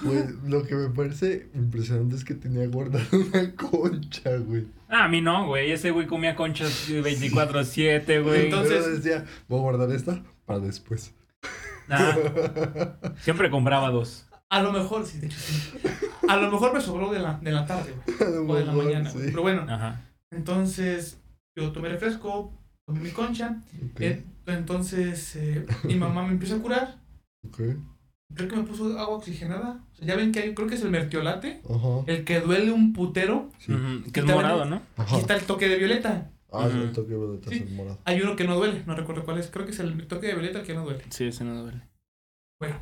[0.02, 4.66] Güey, lo que me parece impresionante es que tenía guardada una concha, güey.
[4.88, 5.70] Ah, a mí no, güey.
[5.72, 8.44] Ese güey comía conchas 24-7, güey.
[8.46, 11.14] Entonces- Pero decía, voy a guardar esta para después.
[11.88, 12.16] Ah,
[13.20, 14.26] siempre compraba dos.
[14.50, 15.72] A lo mejor, sí, de hecho sí.
[16.28, 18.64] A lo mejor me sobró de la, de la tarde, güey, A lo o de
[18.64, 19.26] la mañana, güey.
[19.26, 20.00] Pero bueno, Ajá.
[20.30, 21.20] entonces
[21.56, 22.52] yo tomé refresco,
[22.86, 23.60] tomé mi concha.
[23.98, 26.98] Eh, entonces eh, mi mamá me empieza a curar.
[27.46, 27.60] ok.
[28.34, 29.80] Creo que me puso agua oxigenada.
[29.92, 31.62] O sea, ya ven que hay, creo que es el mertiolate.
[32.06, 33.50] El que duele un putero.
[33.58, 33.72] Sí.
[34.12, 34.76] Que es morado, ¿no?
[34.76, 35.18] Y Ajá.
[35.18, 36.30] está el toque de violeta.
[36.52, 36.78] Ah, Ujú.
[36.78, 37.64] el toque de Sí.
[37.66, 37.74] sí.
[37.74, 37.98] morado.
[38.04, 39.48] Hay uno que no duele, no recuerdo cuál es.
[39.48, 41.04] Creo que es el toque de violeta el que no duele.
[41.10, 41.80] Sí, ese no duele.
[42.60, 42.76] Bueno,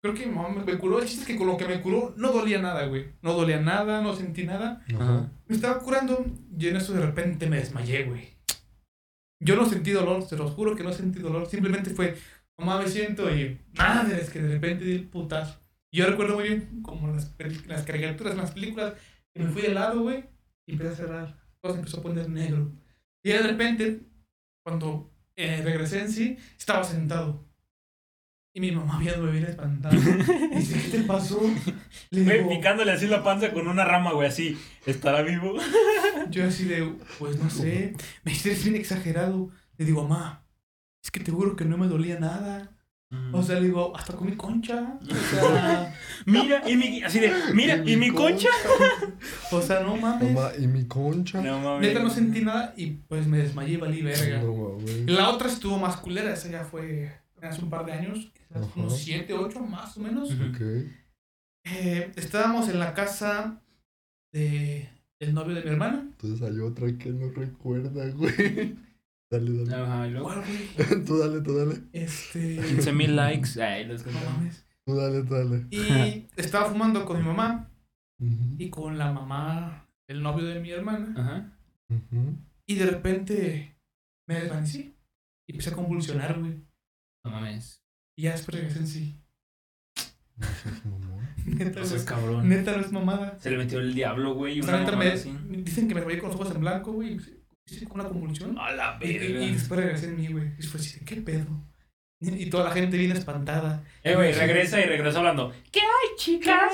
[0.00, 1.00] Creo que mi mamá me, curó.
[1.00, 3.06] El chiste es que con lo que me curó no dolía nada, güey.
[3.20, 4.84] No dolía nada, no sentí nada.
[4.94, 5.28] Ajá.
[5.48, 6.24] Me estaba curando
[6.56, 8.28] y en eso de repente me desmayé, güey.
[9.40, 11.48] Yo no sentí dolor, te lo juro que no sentí dolor.
[11.48, 12.16] Simplemente fue,
[12.58, 15.60] mamá, me siento y madre, es que de repente di el putazo.
[15.90, 17.34] Y yo recuerdo muy bien, como las,
[17.66, 18.94] las caricaturas, las películas,
[19.32, 20.24] que me fui de lado, güey,
[20.66, 21.38] y empecé a cerrar.
[21.60, 22.72] Todo se empezó a poner negro.
[23.22, 24.00] Y de repente,
[24.62, 27.46] cuando eh, regresé en sí, estaba sentado.
[28.54, 29.94] Y mi mamá viéndome bien espantada.
[29.94, 31.40] Dice, ¿qué te pasó?
[32.10, 34.58] Le Güey, digo, picándole así la panza con una rama, güey, así.
[34.84, 35.54] ¿Estará vivo?
[36.30, 37.94] Yo así de, pues no sé,
[38.24, 39.50] me dice, es bien exagerado.
[39.76, 40.44] Le digo, mamá,
[41.04, 42.74] es que te juro que no me dolía nada.
[43.32, 44.98] O sea, le digo, hasta comí concha.
[45.02, 45.94] O sea,
[46.26, 48.50] mira, y mi, así de, mira, y mi concha.
[49.50, 50.34] o sea, no mames.
[50.34, 51.40] Mamá, ¿y mi concha?
[51.40, 51.88] No mames.
[51.88, 54.42] Neta no sentí nada y pues me desmayé y valí verga.
[54.42, 54.76] No.
[55.06, 58.66] La otra estuvo más culera, esa ya fue hace un par de años, Ajá.
[58.76, 60.30] unos 7, 8 más o menos.
[60.30, 60.44] Ujú.
[60.50, 60.60] Ok.
[61.64, 63.62] Eh, estábamos en la casa
[64.32, 64.88] de,
[65.18, 66.00] del novio de mi hermana.
[66.10, 68.76] Entonces hay otra que no recuerda, güey.
[69.30, 69.74] Dale, dale.
[69.74, 70.12] Ajá, y.
[71.06, 71.82] Tú dale, tú dale.
[71.92, 72.56] Este.
[72.56, 73.60] 15 mil likes.
[73.62, 74.64] Ay, los No mames.
[74.86, 75.66] Tú dale, tú dale.
[75.70, 77.70] Y estaba fumando con mi mamá
[78.56, 81.14] y con la mamá del novio de mi hermana.
[81.16, 81.58] Ajá.
[81.90, 82.38] ujú.
[82.66, 83.76] Y de repente
[84.26, 84.94] me desvanecí.
[85.46, 86.54] Y empecé a convulsionar, güey.
[87.24, 87.82] No mames.
[88.16, 89.20] Y ya después regresé en sí.
[90.36, 91.28] No seas mamón.
[91.46, 92.48] Neta, No cabrón.
[92.48, 93.38] Neta no es mamada.
[93.40, 94.60] Se le metió el diablo, güey.
[94.60, 95.34] O Una sea, me, así.
[95.48, 97.18] dicen que me veía con los ojos en blanco, güey.
[97.88, 98.58] Con una convulsión.
[98.58, 99.40] A la Y, y- y verga.
[99.46, 100.52] después regresé en mí, güey.
[100.58, 101.46] Y fue así, ¿qué pedo?
[102.20, 103.84] Y, toda la gente viene espantada.
[104.02, 105.52] Eh, güey, regresa y regresa hablando.
[105.70, 106.72] ¿Qué hay, chicas?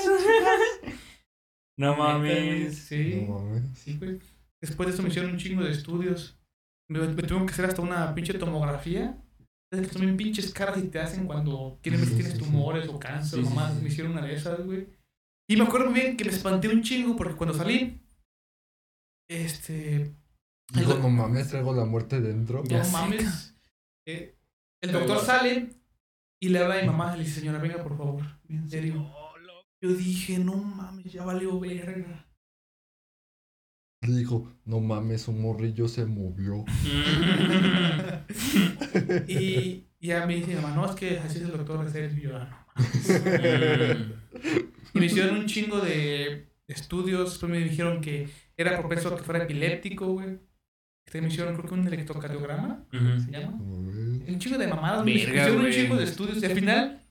[1.76, 2.78] No Neta, güey, mames.
[2.78, 3.24] Sí.
[3.28, 3.62] No mames.
[3.78, 4.18] Sí, güey.
[4.62, 6.38] Después de eso me hicieron un chingo de estudios.
[6.88, 9.18] Me, me tuvieron que hacer hasta una pinche tomografía.
[9.72, 12.38] Es que son bien pinches caras y te hacen cuando quieren ver si Sí, tienes
[12.38, 12.51] sí, sí.
[12.51, 13.74] tumores o cáncer Sí, o sí, mamás.
[13.74, 13.82] sí.
[13.82, 14.86] Me hicieron una de esas, güey.
[15.51, 18.01] Y me acuerdo muy bien que me espanté un chingo porque cuando salí,
[19.28, 20.14] este,
[20.73, 22.65] Dijo, no mames, traigo la muerte dentro.
[22.65, 23.55] Ya no mames.
[24.07, 24.37] eh,
[24.81, 25.69] el doctor sale
[26.41, 27.17] y le habla a mi mamá.
[27.17, 28.23] Le dice, señora, venga, por favor.
[28.49, 29.11] En serio.
[29.81, 32.27] Yo dije, no mames, ya valió verga.
[34.01, 36.65] Le dijo, no mames, un morrillo se movió.
[39.29, 41.87] y ya me dice mi mamá, no, es que así es el doctor.
[42.17, 44.09] Y yo, "Ah, no mames".
[44.95, 47.31] Y me hicieron un chingo de estudios.
[47.31, 50.39] Después me dijeron que era propenso a que fuera epiléptico, güey.
[51.07, 53.53] Este, me hicieron, creo que un electrocardiograma, se llama.
[53.59, 55.05] Un chingo de mamadas.
[55.05, 56.43] Me hicieron un chingo de estudios.
[56.43, 57.07] Y al final,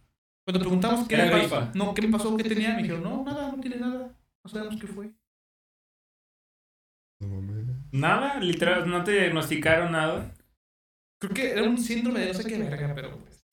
[0.46, 3.52] cuando preguntamos qué Era pasó, no, qué me pasó, qué tenía, me dijeron, no, nada,
[3.52, 4.18] no tiene nada.
[4.44, 5.14] No sabemos qué fue.
[7.22, 7.66] No mames.
[7.92, 10.34] Nada, literal, no te diagnosticaron nada.
[11.22, 13.46] Creo que era un síndrome de no sé qué verga, pero pues,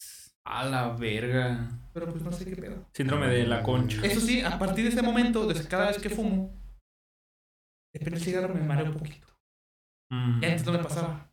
[0.44, 1.68] A la verga.
[1.92, 2.88] pero pues no sé qué pedo.
[2.92, 4.04] Síndrome de la concha.
[4.04, 6.58] Eso sí, a partir de ese momento, desde cada vez que fumo,
[7.94, 9.28] depende del cigarro me mareo un poquito.
[10.10, 10.40] Mm.
[10.40, 11.26] Ya antes no me pasaba.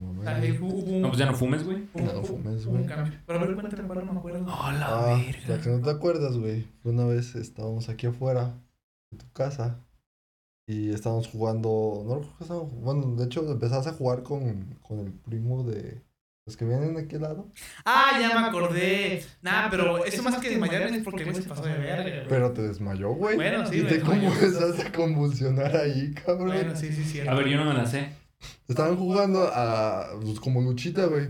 [0.00, 0.60] No Ahí mames.
[0.60, 1.86] hubo, hubo un, No, pues ya no fumes, güey.
[1.94, 2.86] hubo- Ya no fumes, hubo un güey.
[2.86, 3.18] cambio.
[3.24, 4.52] Pero a ver, cuéntame, para no me acuerdo.
[4.52, 5.56] A la Ah, verga.
[5.56, 6.66] la que no te acuerdas, güey.
[6.82, 8.54] Una vez estábamos aquí afuera
[9.12, 9.78] de tu casa
[10.66, 12.02] y estábamos jugando.
[12.04, 13.06] No recuerdo qué estábamos jugando.
[13.06, 16.02] Bueno, de hecho, empezaste a jugar con, con el primo de
[16.46, 17.46] los que vienen de aquel lado.
[17.84, 19.22] Ah, ya me acordé.
[19.42, 22.02] Nah, pero eso más que desmayarme es porque no se pasó de verga.
[22.02, 22.28] güey.
[22.28, 23.36] Pero te desmayó, güey.
[23.36, 24.30] Bueno, sí, Y me te desmayó.
[24.30, 26.48] comenzaste a convulsionar ahí, cabrón.
[26.48, 27.20] Bueno, sí, sí, sí.
[27.20, 28.20] A ver, yo no me la sé.
[28.68, 30.18] Estaban jugando a.
[30.20, 31.28] Pues, como luchita, güey.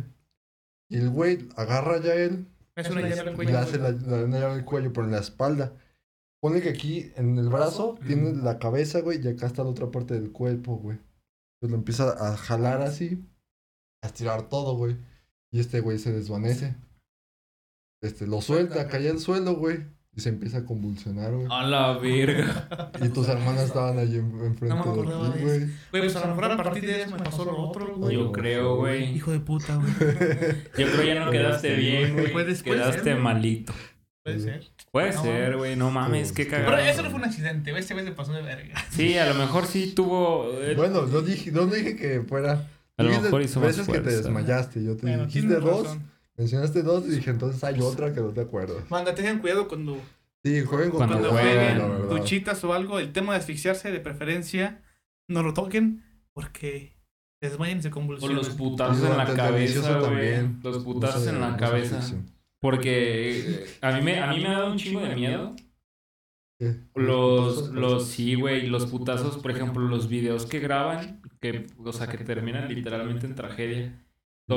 [0.89, 2.47] Y el güey agarra ya él
[2.77, 3.51] hace una llave al cuello.
[3.53, 5.77] le hace la, la, una llave al cuello, pero en la espalda.
[6.41, 9.91] Pone que aquí en el brazo tiene la cabeza, güey, y acá está la otra
[9.91, 10.99] parte del cuerpo, güey.
[10.99, 13.25] Entonces lo empieza a jalar así,
[14.03, 14.97] a estirar todo, güey.
[15.53, 16.75] Y este güey se desvanece.
[18.03, 19.87] Este, lo suelta, cae al suelo, güey.
[20.15, 21.47] Y se empieza a convulsionar, güey.
[21.51, 22.91] A la verga.
[23.03, 25.59] Y tus hermanas estaban allí en- enfrente No me de ti, güey.
[25.61, 28.17] Güey, pues a lo mejor a partir de eso me pasó lo otro, güey.
[28.17, 29.15] Yo creo, güey.
[29.15, 29.87] Hijo de puta, güey.
[30.79, 32.31] Yo creo ya no quedaste bien, güey.
[32.31, 33.73] Puedes- puede Quedaste ser, malito.
[34.23, 34.65] Puede ser.
[34.93, 35.23] Puede No.
[35.23, 35.77] ser, güey.
[35.77, 36.79] No mames, qué Pero cagado.
[36.85, 37.83] eso no fue un accidente, güey.
[37.83, 38.75] Ese güey se pasó de verga.
[38.91, 40.51] Sí, a lo mejor sí tuvo.
[40.61, 42.69] eh, Bueno, no dije, no dije que fuera.
[42.99, 44.19] A lo mejor hizo más veces que te fuerza.
[44.29, 44.85] desmayaste.
[44.85, 46.12] Yo te Bueno, dijiste dos, razón.
[46.37, 48.91] Mencionaste dos y dije, entonces hay otra que no te acuerdas.
[48.91, 49.99] Manda, tengan cuidado cuando,
[50.45, 52.99] Sí, jueguen con Cuando jueguen, jueguen duchitas o algo.
[52.99, 54.83] El tema de asfixiarse, de preferencia,
[55.29, 56.03] no lo toquen
[56.33, 56.97] porque
[57.41, 58.37] se desmayan y se O convulsionan.
[58.37, 60.03] los putazos en la cabeza, güey.
[60.03, 60.61] también.
[60.63, 62.01] Los putazos en la cabeza.
[62.61, 65.55] Porque eh, a mí me, a mí me ha dado un chingo de miedo.
[66.95, 72.07] Los, los, sí, güey, los putazos, por ejemplo, los videos que graban, que, o sea,
[72.07, 74.05] que terminan literalmente en tragedia.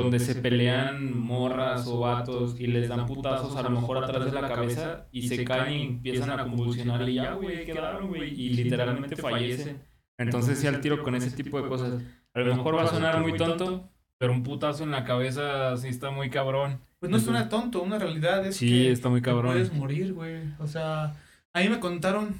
[0.02, 4.32] Donde se pelean morras o vatos y les dan putazos a lo mejor atrás de
[4.32, 8.50] la cabeza y se caen y empiezan a convulsionar y ya, güey, quedaron, güey, y
[8.50, 9.82] literalmente fallecen.
[10.18, 12.02] Entonces, sí, al tiro con ese tipo de cosas.
[12.34, 15.88] A lo mejor va a sonar muy tonto, pero un putazo en la cabeza sí
[15.88, 16.80] está muy cabrón.
[16.98, 19.52] Pues no suena tonto, una realidad es Sí, que está muy te cabrón.
[19.52, 20.42] puedes morir, güey.
[20.58, 21.14] O sea,
[21.54, 22.34] a mí me contaron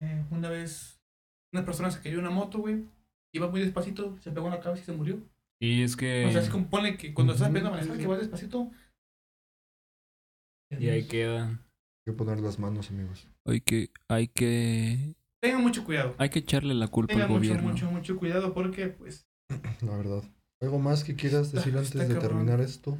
[0.00, 1.00] eh, una vez
[1.52, 2.84] una persona se cayó en una moto, güey.
[3.32, 5.20] Iba muy despacito, se pegó en la cabeza y se murió.
[5.60, 6.24] Y es que...
[6.26, 8.70] O sea, es como pone que cuando estás a manejar, que vas despacito.
[10.78, 11.48] Y ahí queda.
[11.48, 11.58] Hay
[12.06, 13.28] que poner las manos, amigos.
[13.46, 16.14] Hay que, hay que, Tengan mucho cuidado.
[16.18, 17.70] hay que echarle la culpa Tengan al mucho, gobierno.
[17.70, 19.26] mucho, mucho cuidado porque, pues,
[19.82, 20.22] La verdad.
[20.62, 22.20] ¿Algo más que quieras Está- decir antes de cabrón.
[22.22, 22.96] terminar esto?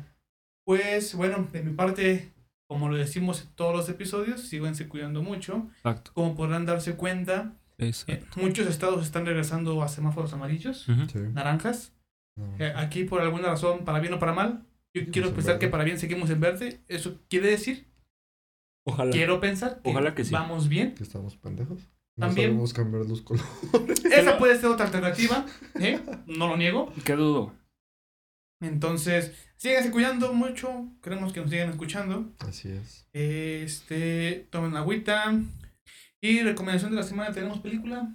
[0.67, 2.33] pues, bueno, de mi parte,
[2.69, 5.69] como lo decimos en todos los episodios, síganse cuidando mucho.
[5.77, 6.13] Exacto.
[6.15, 7.57] Como podrán darse cuenta.
[7.81, 10.85] Eh, muchos estados están regresando a semáforos amarillos.
[10.85, 11.19] Sí.
[11.33, 11.93] naranjas.
[12.37, 12.55] No.
[12.59, 14.65] Eh, aquí, por alguna razón, para bien o para mal,
[14.95, 16.81] yo quiero en pensar que para bien seguimos en verde.
[16.89, 17.87] Eso quiere decir,
[18.85, 19.11] Ojalá.
[19.11, 20.33] quiero pensar que, Ojalá que sí.
[20.33, 20.95] vamos bien.
[20.95, 21.79] Que estamos pendejos.
[22.17, 23.49] No También- sabemos cambiar los colores.
[24.05, 25.47] Esa puede ser otra alternativa,
[25.81, 26.01] ¿eh?
[26.27, 26.93] no lo niego.
[27.05, 27.55] ¿Qué dudo?
[28.63, 30.87] Entonces, síganse cuidando mucho.
[31.03, 32.31] Queremos que nos sigan escuchando.
[32.41, 33.07] Así es.
[33.13, 35.33] Este, tomen agüita.
[36.23, 38.15] Y recomendación de la semana, tenemos película.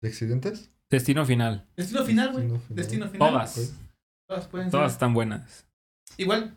[0.00, 0.70] ¿De accidentes?
[0.90, 1.66] Destino final.
[1.76, 2.44] Destino final, güey.
[2.48, 2.76] Destino final.
[2.76, 3.30] Destino final.
[3.30, 3.74] Todas.
[4.28, 4.96] Todas pueden Todas ser.
[4.96, 5.66] están buenas.
[6.16, 6.54] Igual,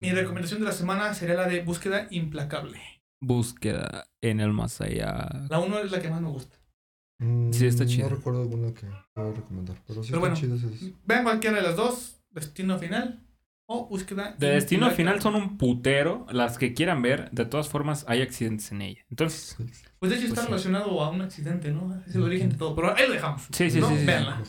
[0.00, 2.80] mi recomendación de la semana sería la de Búsqueda Implacable.
[3.22, 5.28] Búsqueda en el más allá.
[5.48, 6.56] La uno es la que más me gusta.
[7.18, 8.08] Mm, Sí, está chido.
[8.08, 9.76] No recuerdo alguna que puedo recomendar.
[9.86, 10.58] Pero sí Pero están bueno.
[10.58, 10.90] chidas esas.
[11.06, 12.16] Vean cualquiera de las dos.
[12.30, 13.20] Destino final
[13.72, 14.96] o Búsqueda De destino Implacable.
[14.96, 16.26] final son un putero.
[16.32, 19.04] Las que quieran ver, de todas formas, hay accidentes en ella.
[19.10, 19.54] Entonces,
[19.98, 20.46] Pues de hecho Pues está sí.
[20.48, 22.02] relacionado a un accidente, ¿no?
[22.06, 22.74] Es el origen de todo.
[22.74, 23.42] Pero ahí lo dejamos.
[23.52, 23.88] Sí, sí, ¿no?
[23.88, 24.04] sí, sí.
[24.06, 24.42] Véanla.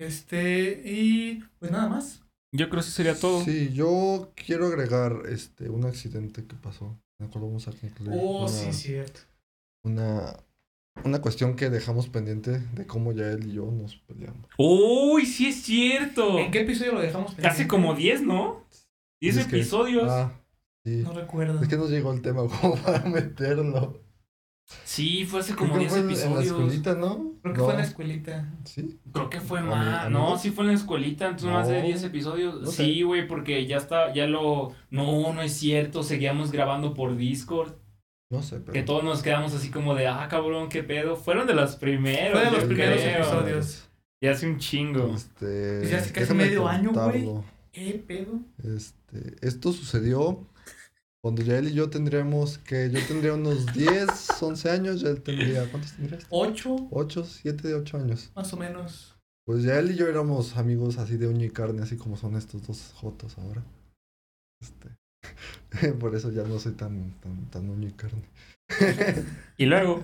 [0.00, 2.22] Este, y pues nada más.
[2.52, 3.42] yo creo que eso sería todo.
[3.44, 6.98] Sí, yo quiero agregar este un accidente que pasó.
[7.20, 8.12] Me acuerdo, vamos a concluir.
[8.20, 9.20] Oh, una, sí, cierto.
[9.84, 10.34] Una,
[11.02, 14.46] una cuestión que dejamos pendiente de cómo ya él y yo nos peleamos.
[14.58, 16.38] ¡Uy, sí es cierto!
[16.38, 17.28] ¿En qué episodio lo dejamos?
[17.34, 17.48] pendiente?
[17.48, 18.64] Hace como 10, ¿no?
[19.20, 20.10] 10 Es que- episodios.
[20.10, 20.32] Ah,
[20.84, 21.02] sí.
[21.02, 21.60] No recuerdo.
[21.60, 24.00] Es que nos llegó el tema como para meterlo.
[24.84, 26.46] Sí, fue hace como que 10 fue en- la episodios.
[26.46, 27.32] escuelita, ¿no?
[27.42, 27.64] Creo que no.
[27.64, 28.54] fue en la escuelita.
[28.64, 28.98] Sí.
[29.12, 30.10] Creo que fue ¿A más.
[30.10, 31.86] No, sí fue en la escuelita, entonces más de No.
[31.86, 32.60] 10 episodios.
[32.62, 32.84] No sé.
[32.86, 34.72] Sí, güey, porque ya está, ya lo.
[34.90, 36.02] No, no es cierto.
[36.02, 37.74] Seguíamos grabando por Discord.
[38.34, 38.72] No sé, pero.
[38.72, 41.16] Que todos nos quedamos así como de, ah, cabrón, qué pedo.
[41.16, 42.40] Fueron de los primeros.
[42.40, 43.16] Fue de los primeros creo.
[43.18, 43.88] episodios.
[44.22, 45.14] Ya hace un chingo.
[45.14, 45.78] Este.
[45.80, 47.04] Pues ya hace casi déjame medio año, güey.
[47.04, 47.44] contarlo.
[47.72, 48.40] ¿Qué pedo?
[48.62, 50.46] Este, esto sucedió
[51.20, 55.22] cuando ya él y yo tendríamos que yo tendría unos 10, 11 años, ya él
[55.22, 56.26] tendría, ¿cuántos tendrías?
[56.30, 58.30] Ocho, 8, 7, 8 años.
[58.36, 59.16] más o menos.
[59.46, 62.36] Pues ya él y yo éramos amigos así de uña y carne, así como son
[62.36, 63.62] estos dos jotos ahora.
[64.62, 64.88] Este,
[66.00, 68.22] por eso ya no soy tan, tan, tan uña y carne.
[69.56, 70.02] Y luego,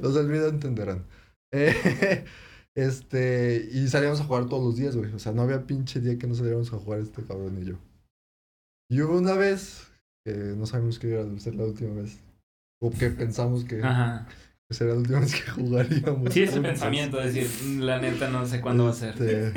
[0.00, 1.04] Los del video entenderán.
[1.52, 2.24] Eh,
[2.76, 5.12] este, y salíamos a jugar todos los días, güey.
[5.12, 7.78] O sea, no había pinche día que no saliéramos a jugar este cabrón y yo.
[8.90, 9.88] Y hubo una vez
[10.24, 12.20] que no sabemos que iba a ser la última vez.
[12.80, 14.26] O que pensamos que ajá.
[14.70, 16.32] sería la última vez que jugaríamos.
[16.32, 16.70] Sí, ese juntos.
[16.72, 19.10] pensamiento de decir, "Mm, la neta no sé cuándo va a ser.
[19.20, 19.52] Este,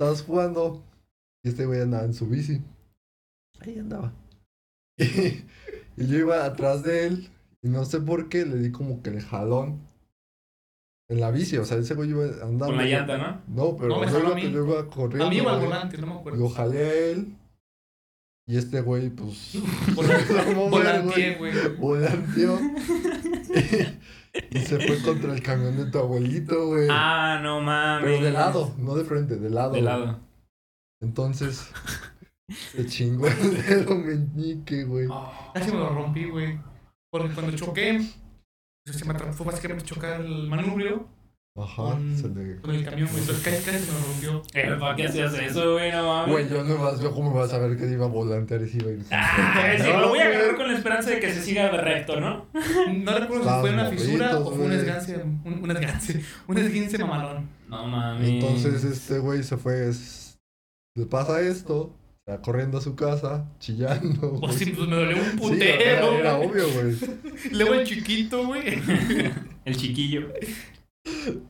[0.00, 0.84] Estabas jugando
[1.44, 2.62] y este güey andaba en su bici.
[3.60, 4.12] Ahí andaba.
[4.96, 5.04] Y,
[5.96, 7.28] y yo iba atrás de él
[7.62, 9.80] y no sé por qué le di como que el jalón
[11.10, 11.56] en la bici.
[11.56, 12.66] O sea, ese güey iba andando.
[12.66, 13.40] Con la llanta, ¿no?
[13.48, 14.52] No, pero No, me yo jaló iba, a mí.
[14.52, 15.26] yo iba corriendo.
[15.26, 16.38] A mí o al volante, no me acuerdo.
[16.38, 17.34] Lo jalé a él.
[18.46, 19.54] Y este güey, pues.
[19.94, 21.52] Volan- no, Volanteé, güey.
[21.76, 22.58] Volanteó.
[24.50, 26.88] y se fue contra el camión de tu abuelito, güey.
[26.90, 28.04] Ah, no mames.
[28.10, 29.72] Pero de lado, no de frente, de lado.
[29.72, 30.20] De lado.
[31.02, 31.70] Entonces,
[32.48, 35.06] se chingó el dedo meñique, güey.
[35.54, 36.58] Casi me lo rompí, güey.
[37.10, 38.00] Porque cuando choqué,
[38.86, 41.08] se me atrapó básicamente chocar el manubrio
[41.56, 42.60] Ajá, con, se le...
[42.60, 43.20] con el camión, güey.
[43.20, 44.42] Entonces casi, casi se me rompió.
[44.54, 45.90] Eh, ¿Para qué hacías eso, güey?
[45.90, 46.32] No mames.
[46.32, 48.78] Güey, yo no vas, yo cómo vas a ver que iba a volantear y si
[48.78, 49.04] iba a ir.
[49.10, 52.46] Ah, No, lo voy a agarrar con la esperanza de que se siga recto, ¿no?
[52.94, 56.98] No recuerdo si fue una fisura o fue un esgance, un, un esgance, un esguince
[56.98, 57.48] mamalón.
[57.68, 58.28] No mames.
[58.28, 59.88] Entonces, este güey se fue.
[59.88, 60.38] es-
[60.96, 61.92] Le pasa esto,
[62.42, 64.28] corriendo a su casa, chillando.
[64.34, 64.52] O güey.
[64.52, 66.12] sí, pues me dolió un Sí, putero.
[66.12, 66.96] era, obvio, güey.
[67.52, 68.80] Luego el chiquito, güey.
[69.64, 70.28] El chiquillo.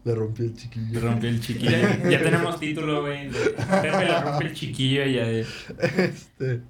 [0.04, 1.00] Le rompí el Le chiquillo.
[1.00, 1.70] rompió el chiquillo.
[1.70, 3.28] Ya, ya tenemos título, güey.
[3.30, 5.46] le rompe el chiquillo y ya de...
[5.98, 6.62] Este.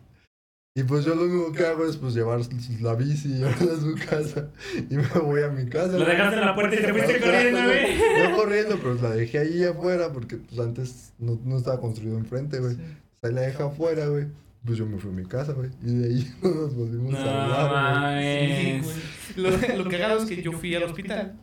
[0.75, 2.41] Y pues yo lo único que hago es pues llevar
[2.81, 4.51] la bici y llevarla a su casa.
[4.91, 5.99] Y me voy a mi casa.
[5.99, 7.99] Lo dejaste en la puerta y te fuiste corriendo, güey.
[8.23, 12.59] No corriendo, pero la dejé ahí afuera porque pues antes no, no estaba construido enfrente,
[12.61, 12.75] güey.
[12.75, 14.27] O sea, la dejé afuera, güey.
[14.65, 15.71] Pues yo me fui a mi casa, güey.
[15.83, 18.49] Y de ahí no nos volvimos No a hablar, Sí,
[18.83, 18.85] mames.
[18.85, 19.71] güey.
[19.77, 21.37] Lo, lo cagado es que yo fui al hospital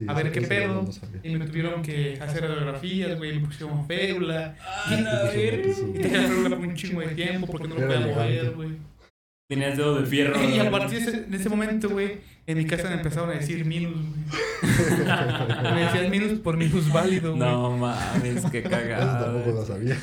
[0.00, 0.10] güey.
[0.10, 0.82] a ver qué sí, pedo.
[0.82, 0.90] no,
[1.22, 4.56] y me tuvieron que hacer radiografías, güey, me pusieron férula.
[4.86, 5.68] A la verga.
[5.68, 8.70] Y férula por un chingo de tiempo porque no lo podía mover, güey.
[9.48, 10.34] Tenías dedo de fierro.
[10.48, 13.34] Y a partir de ese, de ese momento, güey, en mi casa me empezaron a
[13.34, 14.26] decir minus, güey.
[15.74, 17.48] Me decían minus por minus válido, güey.
[17.48, 19.96] No mames, qué Eso tampoco lo sabía.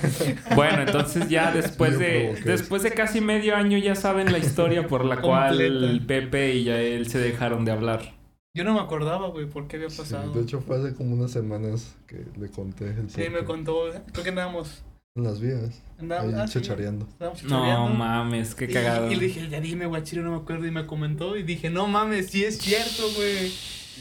[0.55, 5.03] Bueno, entonces ya después de después de casi medio año ya saben la historia por
[5.03, 6.07] la cual Completa.
[6.07, 8.13] Pepe y Yael se dejaron de hablar.
[8.55, 10.31] Yo no me acordaba, güey, por qué había Sí, pasado.
[10.31, 13.89] de hecho, fue hace como unas semanas que le conté el Sí, me contó.
[14.11, 14.83] Creo que andábamos.
[15.15, 15.83] En las vías.
[15.99, 17.07] Ahí ah, chachareando.
[17.47, 19.11] No mames, qué Y- cagado.
[19.11, 20.65] Y, le dije, ya dime, guachiro, no me acuerdo.
[20.65, 21.37] Y me comentó.
[21.37, 23.51] Y dije, no mames, sí es cierto, güey.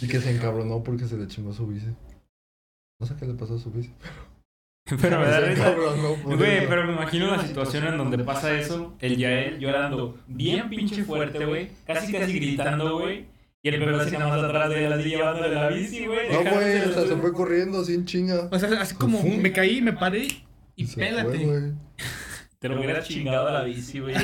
[0.00, 1.88] Y que se encabronó porque se le chingó su bici.
[2.98, 3.90] No sé qué le pasó a su bici.
[5.00, 5.74] Pero me da se risa.
[6.24, 11.04] Güey, pero me imagino la situación en donde pasa eso, el Yael llorando bien pinche
[11.04, 13.26] fuerte, güey, casi casi gritando, güey,
[13.62, 16.32] y el Pepe así nada más atrás de él, así llevándole la bici, güey.
[16.32, 18.48] No, güey, o sea, se fue corriendo sin chinga.
[18.50, 20.26] O sea, así como me caí, me paré.
[20.76, 21.38] Y Se pélate.
[21.38, 21.72] fue.
[22.58, 24.14] Te lo hubiera chingado a la bici, güey.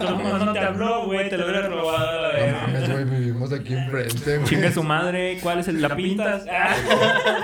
[0.00, 2.60] No, no te habló, güey, te lo hubiera robado a la No verga.
[2.66, 4.48] mames, güey, vivimos aquí enfrente, güey.
[4.48, 5.80] Chinga su madre, ¿cuál es el?
[5.80, 6.44] ¿La pintas?
[6.50, 6.74] Ah,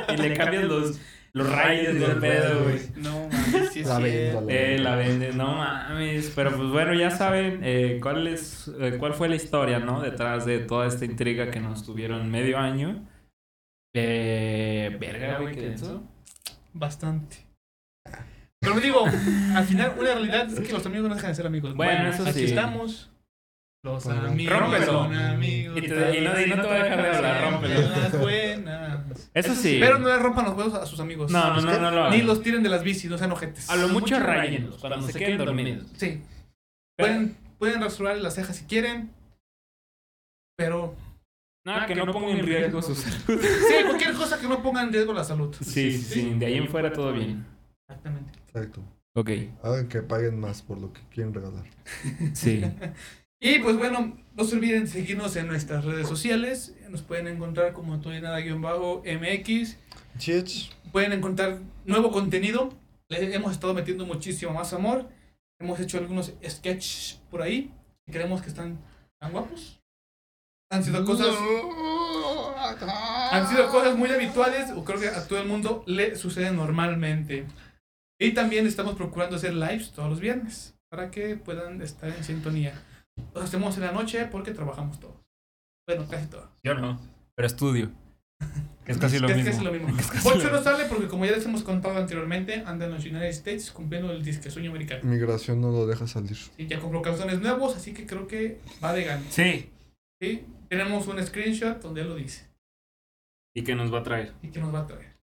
[0.12, 0.98] y le cambias los,
[1.34, 2.80] los rayos del pedo, güey.
[2.96, 6.32] No mames, sí es La vendo, Eh, la vende, no mames.
[6.34, 10.00] Pero pues bueno, ya saben eh, cuál es eh, cuál fue la historia, ¿no?
[10.00, 13.06] Detrás de toda esta intriga que nos tuvieron medio año.
[13.94, 16.02] Eh, verga, güey, qué denso.
[16.72, 17.46] Bastante.
[18.60, 19.04] Pero me digo,
[19.54, 21.74] al final, una realidad es que los amigos no dejan de ser amigos.
[21.74, 22.44] Bueno, eso aquí sí.
[22.46, 23.10] estamos.
[23.84, 24.86] Los Bueno, amigos rómpelo.
[24.86, 25.78] son amigos.
[25.78, 27.80] Y te- y no- y no te voy a dejar de hablar, rómpelo.
[27.80, 29.30] Las buenas.
[29.34, 29.78] Eso sí.
[29.80, 31.30] Pero no le rompan los huevos a sus amigos.
[31.30, 33.70] No, no, no, no lo Ni los tiren de las bicis, no sean ojetes.
[33.70, 35.86] A lo mucho rayenlos, para no se queden dormidos.
[35.96, 36.20] Sí.
[36.98, 39.10] Pueden, pueden rasurarle las cejas si quieren.
[40.56, 40.96] Pero.
[41.64, 43.40] Nada, que no pongan en riesgo sus salud.
[43.42, 45.54] Sí, cualquier cosa que no ponga en riesgo la salud.
[45.60, 46.34] Sí, sí, sí.
[46.36, 47.46] De ahí en fuera todo bien.
[47.88, 48.38] Exactamente.
[48.46, 48.82] Exacto.
[49.14, 49.30] Ok.
[49.62, 51.64] Hagan que paguen más por lo que quieren regalar.
[52.34, 52.62] Sí.
[53.40, 56.74] Y pues bueno, no se olviden seguirnos en nuestras redes sociales.
[56.88, 59.76] Nos pueden encontrar como todo y nada-mx.
[60.18, 60.72] Chich.
[60.90, 62.70] Pueden encontrar nuevo contenido.
[63.08, 65.08] Le hemos estado metiendo muchísimo más amor.
[65.60, 67.72] Hemos hecho algunos sketches por ahí.
[68.08, 68.78] Y creemos que están
[69.20, 69.80] tan guapos.
[70.70, 71.34] Han sido cosas.
[73.30, 77.46] Han sido cosas muy habituales, o creo que a todo el mundo le sucede normalmente.
[78.18, 82.74] Y también estamos procurando hacer lives todos los viernes para que puedan estar en sintonía.
[83.34, 85.16] Los hacemos en la noche porque trabajamos todos.
[85.86, 86.48] Bueno, casi todos.
[86.62, 87.00] Yo no.
[87.34, 87.90] Pero estudio.
[88.84, 89.50] Que es casi lo es mismo.
[89.52, 89.88] casi lo mismo.
[90.52, 94.10] No sale porque como ya les hemos contado anteriormente, anda en los United States cumpliendo
[94.10, 95.00] el disque sueño americano.
[95.04, 96.36] Migración no lo deja salir.
[96.36, 99.22] Sí, ya compró calzones nuevos, así que creo que va de gana.
[99.30, 99.70] Sí.
[100.20, 100.44] ¿sí?
[100.68, 102.48] Tenemos un screenshot donde él lo dice.
[103.54, 104.32] ¿Y qué nos va a traer?
[104.42, 105.17] y que nos va a traer.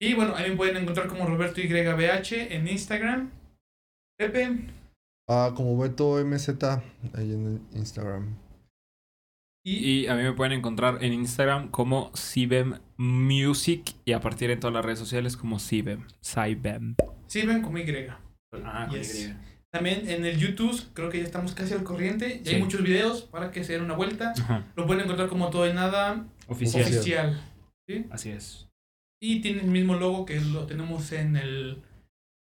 [0.00, 3.30] Y bueno, ahí me pueden encontrar como Roberto YBH en Instagram.
[4.18, 4.66] Pepe.
[5.28, 6.48] Ah, como Beto MZ
[7.14, 8.34] ahí en Instagram.
[9.64, 14.48] Y, Y a mí me pueden encontrar en Instagram como Sibem Music y a partir
[14.48, 16.06] de todas las redes sociales como Sibem.
[16.20, 16.96] Sibem.
[17.26, 17.84] sirven como Y.
[18.64, 19.26] Ah, con Yes.
[19.28, 19.34] Y.
[19.70, 22.40] También en el YouTube, creo que ya estamos casi al corriente.
[22.42, 22.56] Ya Sí.
[22.56, 24.32] hay muchos videos para que se den una vuelta.
[24.36, 24.64] Ajá.
[24.74, 26.82] Lo pueden encontrar como todo y nada Oficial.
[26.82, 27.40] oficial.
[27.86, 28.06] ¿sí?
[28.10, 28.66] Así es.
[29.22, 31.82] Y tiene el mismo logo que lo tenemos en el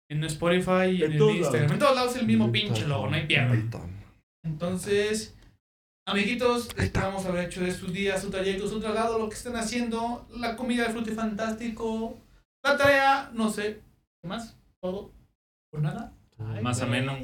[0.09, 1.61] en Spotify y en, En el Instagram.
[1.61, 1.71] lados.
[1.73, 3.63] En todos lados es el mismo Ahí pinche logo, no hay pierde.
[4.43, 5.35] Entonces,
[6.07, 10.27] amiguitos, esperamos haber hecho de su día, su trayecto, su traslado, lo que estén haciendo,
[10.35, 12.17] la comida de fruti fantástico,
[12.63, 13.81] la tarea, no sé,
[14.21, 14.57] ¿qué más?
[14.81, 15.11] Todo
[15.71, 16.13] por nada.
[16.39, 16.89] Ay, Más güey.
[17.01, 17.17] ameno.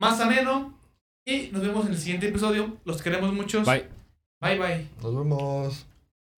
[0.00, 0.78] Más ameno.
[1.24, 2.78] Y nos vemos en el siguiente episodio.
[2.84, 3.62] Los queremos mucho.
[3.62, 3.88] Bye.
[4.40, 4.88] Bye bye.
[5.00, 5.86] Nos vemos.